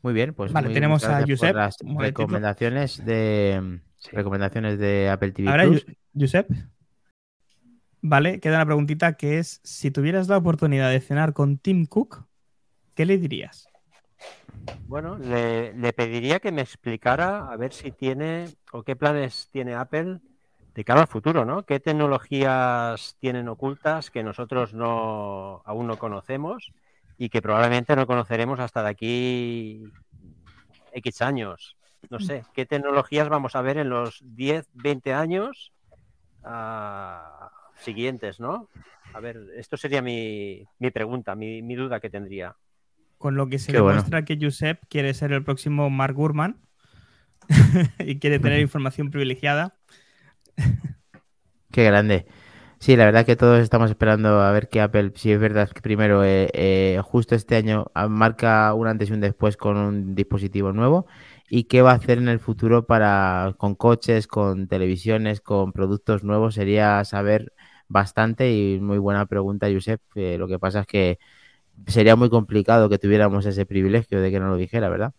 [0.02, 1.56] Muy bien, pues vale, tenemos a Josep.
[1.56, 5.50] Las recomendaciones de recomendaciones de Apple TV.
[5.50, 5.68] Ahora,
[6.18, 6.50] Josep.
[8.02, 12.26] Vale, queda una preguntita que es: si tuvieras la oportunidad de cenar con Tim Cook,
[12.96, 13.68] ¿qué le dirías?
[14.88, 20.20] Bueno, le, pediría que me explicara a ver si tiene o qué planes tiene Apple
[20.74, 21.64] de cara al futuro, ¿no?
[21.64, 26.72] ¿Qué tecnologías tienen ocultas que nosotros no aún no conocemos
[27.18, 29.84] y que probablemente no conoceremos hasta de aquí
[30.94, 31.76] X años?
[32.10, 35.74] No sé, ¿qué tecnologías vamos a ver en los 10, 20 años
[36.44, 38.70] ah, siguientes, ¿no?
[39.14, 42.56] A ver, esto sería mi, pregunta, mi duda que tendría.
[43.20, 46.58] Con lo que se demuestra que Josep quiere ser el próximo Mark Gurman
[48.00, 49.76] y quiere tener información privilegiada.
[51.70, 52.28] Qué grande.
[52.80, 55.82] Sí, la verdad que todos estamos esperando a ver que Apple, si es verdad que
[55.82, 60.16] primero, eh, eh, justo este año ah, marca un antes y un después con un
[60.16, 61.06] dispositivo nuevo
[61.50, 66.24] y qué va a hacer en el futuro para con coches, con televisiones, con productos
[66.24, 66.56] nuevos.
[66.56, 67.52] Sería saber
[67.90, 70.00] bastante y muy buena pregunta, Josep.
[70.16, 71.20] Eh, lo que pasa es que
[71.88, 75.14] sería muy complicado que tuviéramos ese privilegio de que no lo dijera, ¿verdad?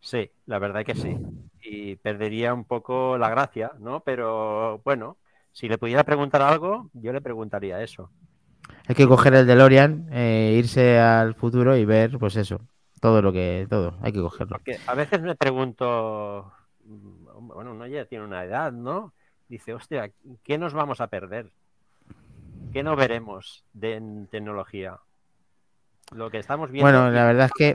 [0.00, 1.16] Sí, la verdad que sí.
[1.62, 4.00] Y perdería un poco la gracia, ¿no?
[4.00, 5.16] Pero bueno,
[5.52, 8.10] si le pudiera preguntar algo, yo le preguntaría eso.
[8.86, 12.60] Hay que coger el DeLorean, eh, irse al futuro y ver, pues eso,
[13.00, 14.56] todo lo que, todo, hay que cogerlo.
[14.56, 16.52] Porque a veces me pregunto,
[16.84, 19.14] mm, bueno, uno ya tiene una edad, ¿no?
[19.48, 20.10] Dice, hostia,
[20.42, 21.50] ¿qué nos vamos a perder?
[22.72, 24.98] ¿Qué no veremos de en tecnología?
[26.14, 26.90] Lo que estamos viendo.
[26.90, 27.74] Bueno, la verdad es que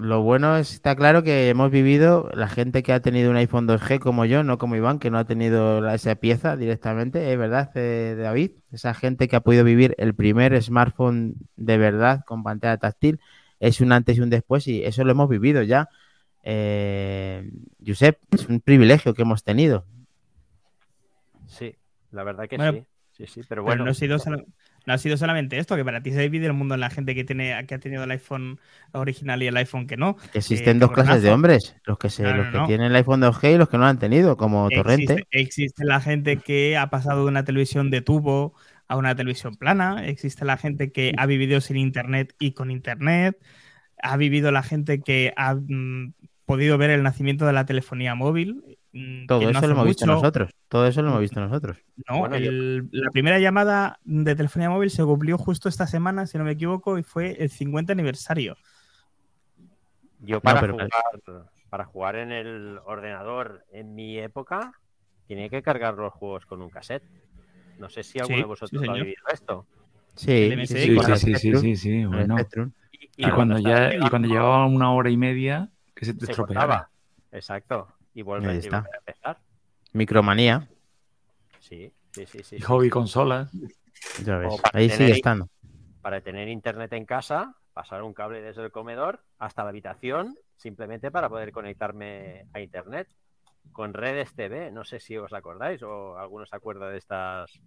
[0.00, 3.66] lo bueno es, está claro que hemos vivido la gente que ha tenido un iPhone
[3.66, 7.72] 2G como yo, no como Iván, que no ha tenido esa pieza directamente, es verdad,
[7.74, 8.52] eh, David.
[8.70, 13.18] Esa gente que ha podido vivir el primer smartphone de verdad con pantalla táctil
[13.58, 15.88] es un antes y un después y eso lo hemos vivido ya.
[16.42, 17.50] Eh,
[17.84, 19.84] Josep, es un privilegio que hemos tenido.
[21.46, 21.74] Sí,
[22.10, 22.84] la verdad que Bueno, sí.
[23.12, 23.84] Sí, sí, pero Pero bueno.
[23.86, 24.44] no ha, sido solo-
[24.86, 27.16] no ha sido solamente esto, que para ti se divide el mundo en la gente
[27.16, 28.60] que tiene que ha tenido el iPhone
[28.92, 30.16] original y el iPhone que no.
[30.30, 32.66] Que existen Eh, dos clases de hombres, los que se, No, no, los que no.
[32.68, 35.26] tienen el iPhone 2G y los que no lo han tenido, como Torrente.
[35.32, 38.54] Existe la gente que ha pasado de una televisión de tubo
[38.86, 40.06] a una televisión plana.
[40.06, 43.36] Existe la gente que ha vivido sin internet y con internet.
[44.02, 46.14] Ha vivido la gente que ha mm,
[46.46, 48.78] podido ver el nacimiento de la telefonía móvil.
[48.92, 50.50] mm, Todo no eso lo hemos visto nosotros.
[50.68, 51.76] Todo eso lo hemos visto nosotros.
[52.08, 56.26] No, Bueno, yo- el- la primera llamada de telefonía móvil se cumplió justo esta semana,
[56.26, 58.56] si no me equivoco, y fue el 50 aniversario.
[60.20, 60.90] Yo para, pero- jugar,
[61.70, 64.72] para jugar en el ordenador en mi época,
[65.26, 67.04] tenía que cargar los juegos con un cassette.
[67.78, 69.66] No sé si alguno Sí, de vosotros sí, lo ha vivido esto.
[70.16, 70.88] Sí, sí,
[71.36, 72.36] sí, Sí, sí, bueno.
[73.18, 76.32] Y, Y cuando ya, y cuando llevaba una hora y media, que se te se
[76.32, 76.88] estropeaba.
[77.32, 77.88] Exacto.
[78.14, 78.78] Y vuelve, y está.
[78.78, 79.38] a empezar.
[79.92, 80.68] Micromanía.
[81.58, 82.56] Sí, sí, sí, sí.
[82.56, 82.90] Y hobby sí.
[82.90, 83.50] consolas.
[84.24, 84.54] ya ves.
[84.72, 85.48] Ahí tener sigue estando.
[86.00, 91.10] Para tener internet en casa, pasar un cable desde el comedor hasta la habitación, simplemente
[91.10, 93.08] para poder conectarme a internet.
[93.72, 97.60] Con redes TV, no sé si os acordáis o alguno se acuerda de estas,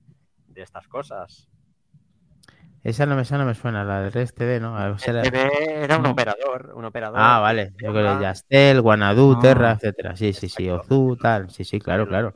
[0.48, 1.51] de estas cosas.
[2.84, 4.76] Esa no me, esa no me suena, la de Red TV, ¿no?
[4.76, 6.12] A ver, será- TV era un No.
[6.12, 7.18] operador, un operador.
[7.22, 7.74] Ah, vale.
[7.82, 9.40] Yo creo que Yastel, Guanadu, Ah.
[9.40, 10.16] Terra, etcétera.
[10.16, 10.68] Sí, sí, sí.
[10.70, 11.50] Ozu, tal.
[11.52, 12.36] Sí, sí, claro, claro.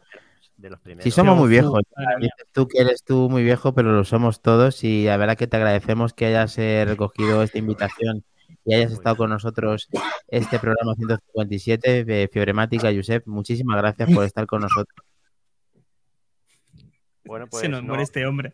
[0.57, 1.03] De los primeros.
[1.03, 1.81] Sí, somos muy viejos.
[2.19, 5.47] Dices tú que eres tú muy viejo, pero lo somos todos y la verdad que
[5.47, 8.23] te agradecemos que hayas eh, recogido esta invitación
[8.63, 9.89] y hayas Muy estado con nosotros
[10.27, 13.25] este programa 157 de Fibremática, Josep.
[13.27, 14.95] Muchísimas gracias por estar con nosotros.
[17.25, 18.53] Bueno, pues Se nos no, muere este hombre.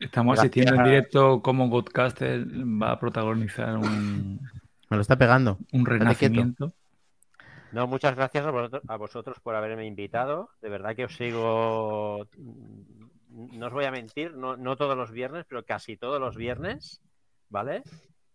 [0.00, 0.44] Estamos Gracias.
[0.52, 4.40] asistiendo en directo como podcaster va a protagonizar un,
[4.90, 5.58] Me lo está pegando.
[5.72, 6.72] un renacimiento.
[7.72, 10.50] no, muchas gracias a vosotros, a vosotros por haberme invitado.
[10.60, 12.28] De verdad que os sigo.
[13.28, 17.00] No os voy a mentir, no, no todos los viernes, pero casi todos los viernes,
[17.48, 17.82] ¿vale?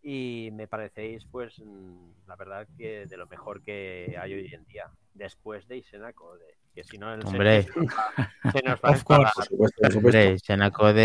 [0.03, 4.63] Y me parecéis, pues, mm, la verdad que de lo mejor que hay hoy en
[4.65, 6.43] día, después de Isena Code.
[6.73, 7.63] Que si no, el Hombre.
[7.63, 9.23] se nos va- se nos va a Of course.
[9.23, 9.33] enfadar.
[9.35, 9.89] Por supuesto, por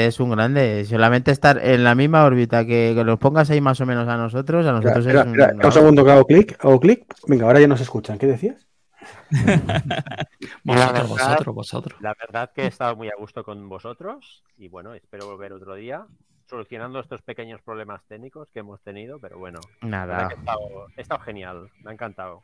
[0.07, 0.85] es un grande.
[0.85, 4.19] Solamente estar en la misma órbita que, que los pongas ahí más o menos a
[4.19, 5.31] nosotros, a nosotros es un...
[5.41, 7.07] espera, un segundo que hago clic, hago clic.
[7.27, 8.19] Venga, ahora ya nos escuchan.
[8.19, 8.69] ¿Qué decías?
[10.65, 12.01] Vosotros, verdad- vosotros, vosotros.
[12.03, 15.75] La verdad que he estado muy a gusto con vosotros y bueno, espero volver otro
[15.75, 16.07] día
[16.57, 21.01] solucionando estos pequeños problemas técnicos que hemos tenido, pero bueno, Nada, que he estado, he
[21.01, 22.43] estado genial, me ha encantado.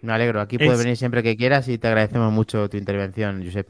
[0.00, 0.40] me alegro.
[0.40, 3.68] Aquí puedes Es- venir siempre que quieras y te agradecemos mucho tu intervención, Josep.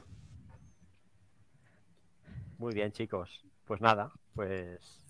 [2.58, 3.28] Muy bien, chicos.
[3.64, 5.00] Pues nada, pues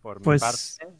[0.00, 0.98] por Pues- mi parte,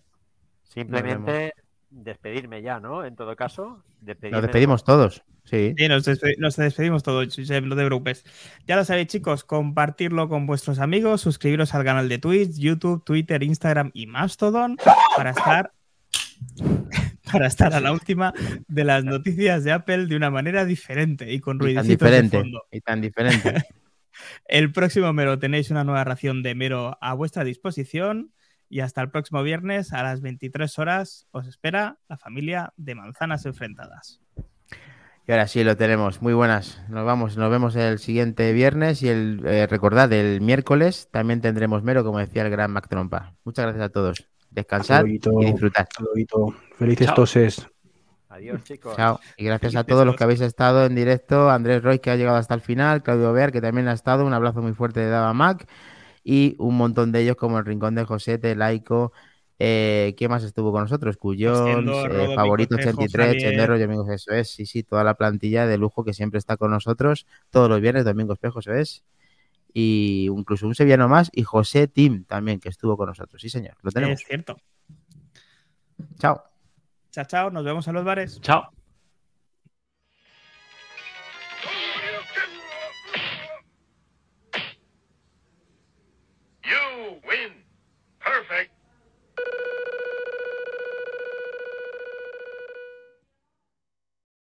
[0.64, 1.54] simplemente
[1.88, 3.02] despedirme ya, ¿no?
[3.06, 5.22] En todo caso, despedirme Nos de despedimos todos.
[5.50, 5.74] Sí.
[5.76, 8.24] Sí, nos, despe- nos despedimos todos, no te preocupes.
[8.68, 13.42] Ya lo sabéis, chicos, compartirlo con vuestros amigos, suscribiros al canal de Twitch, YouTube, Twitter,
[13.42, 14.76] Instagram y Mastodon
[15.16, 15.72] para estar
[17.32, 18.32] para estar a la última
[18.68, 21.94] de las noticias de Apple de una manera diferente y con Y tan ruidecitos de
[22.22, 22.38] diferente.
[22.38, 22.62] fondo.
[22.70, 23.64] Y tan diferente.
[24.46, 28.32] El próximo mero tenéis una nueva ración de mero a vuestra disposición
[28.68, 33.46] y hasta el próximo viernes a las 23 horas os espera la familia de manzanas
[33.46, 34.20] enfrentadas.
[35.30, 36.20] Y ahora sí lo tenemos.
[36.22, 36.82] Muy buenas.
[36.88, 41.84] Nos vamos, nos vemos el siguiente viernes y el eh, recordad el miércoles también tendremos
[41.84, 43.34] mero, como decía el gran Mac Trompa.
[43.44, 44.26] Muchas gracias a todos.
[44.50, 45.86] Descansad y disfrutad.
[46.00, 46.52] Luego.
[46.76, 47.14] Felices Chao.
[47.14, 47.64] toses.
[48.28, 48.96] Adiós, chicos.
[48.96, 49.20] Chao.
[49.36, 51.48] Y gracias a todos los que habéis estado en directo.
[51.48, 53.04] Andrés Roy, que ha llegado hasta el final.
[53.04, 54.26] Claudio Bear, que también ha estado.
[54.26, 55.64] Un abrazo muy fuerte de Dava Mac.
[56.24, 59.12] Y un montón de ellos, como el Rincón de Josete, Laico.
[59.62, 61.16] Eh, ¿Quién más estuvo con nosotros?
[61.16, 63.42] Extiendo, eh, Favorito Mico Espejo, 83, Javier.
[63.42, 64.48] Chendero, y amigos, eso es.
[64.48, 67.26] Sí, sí, toda la plantilla de lujo que siempre está con nosotros.
[67.50, 69.04] Todos los viernes, Domingo Espejo, eso es.
[69.74, 71.30] Y incluso un sevillano más.
[71.34, 73.42] Y José Tim también, que estuvo con nosotros.
[73.42, 73.76] Sí, señor.
[73.82, 74.22] Lo tenemos.
[74.22, 74.56] Es cierto.
[76.18, 76.42] Chao.
[77.10, 77.50] Chao, chao.
[77.50, 78.40] Nos vemos en los bares.
[78.40, 78.70] Chao.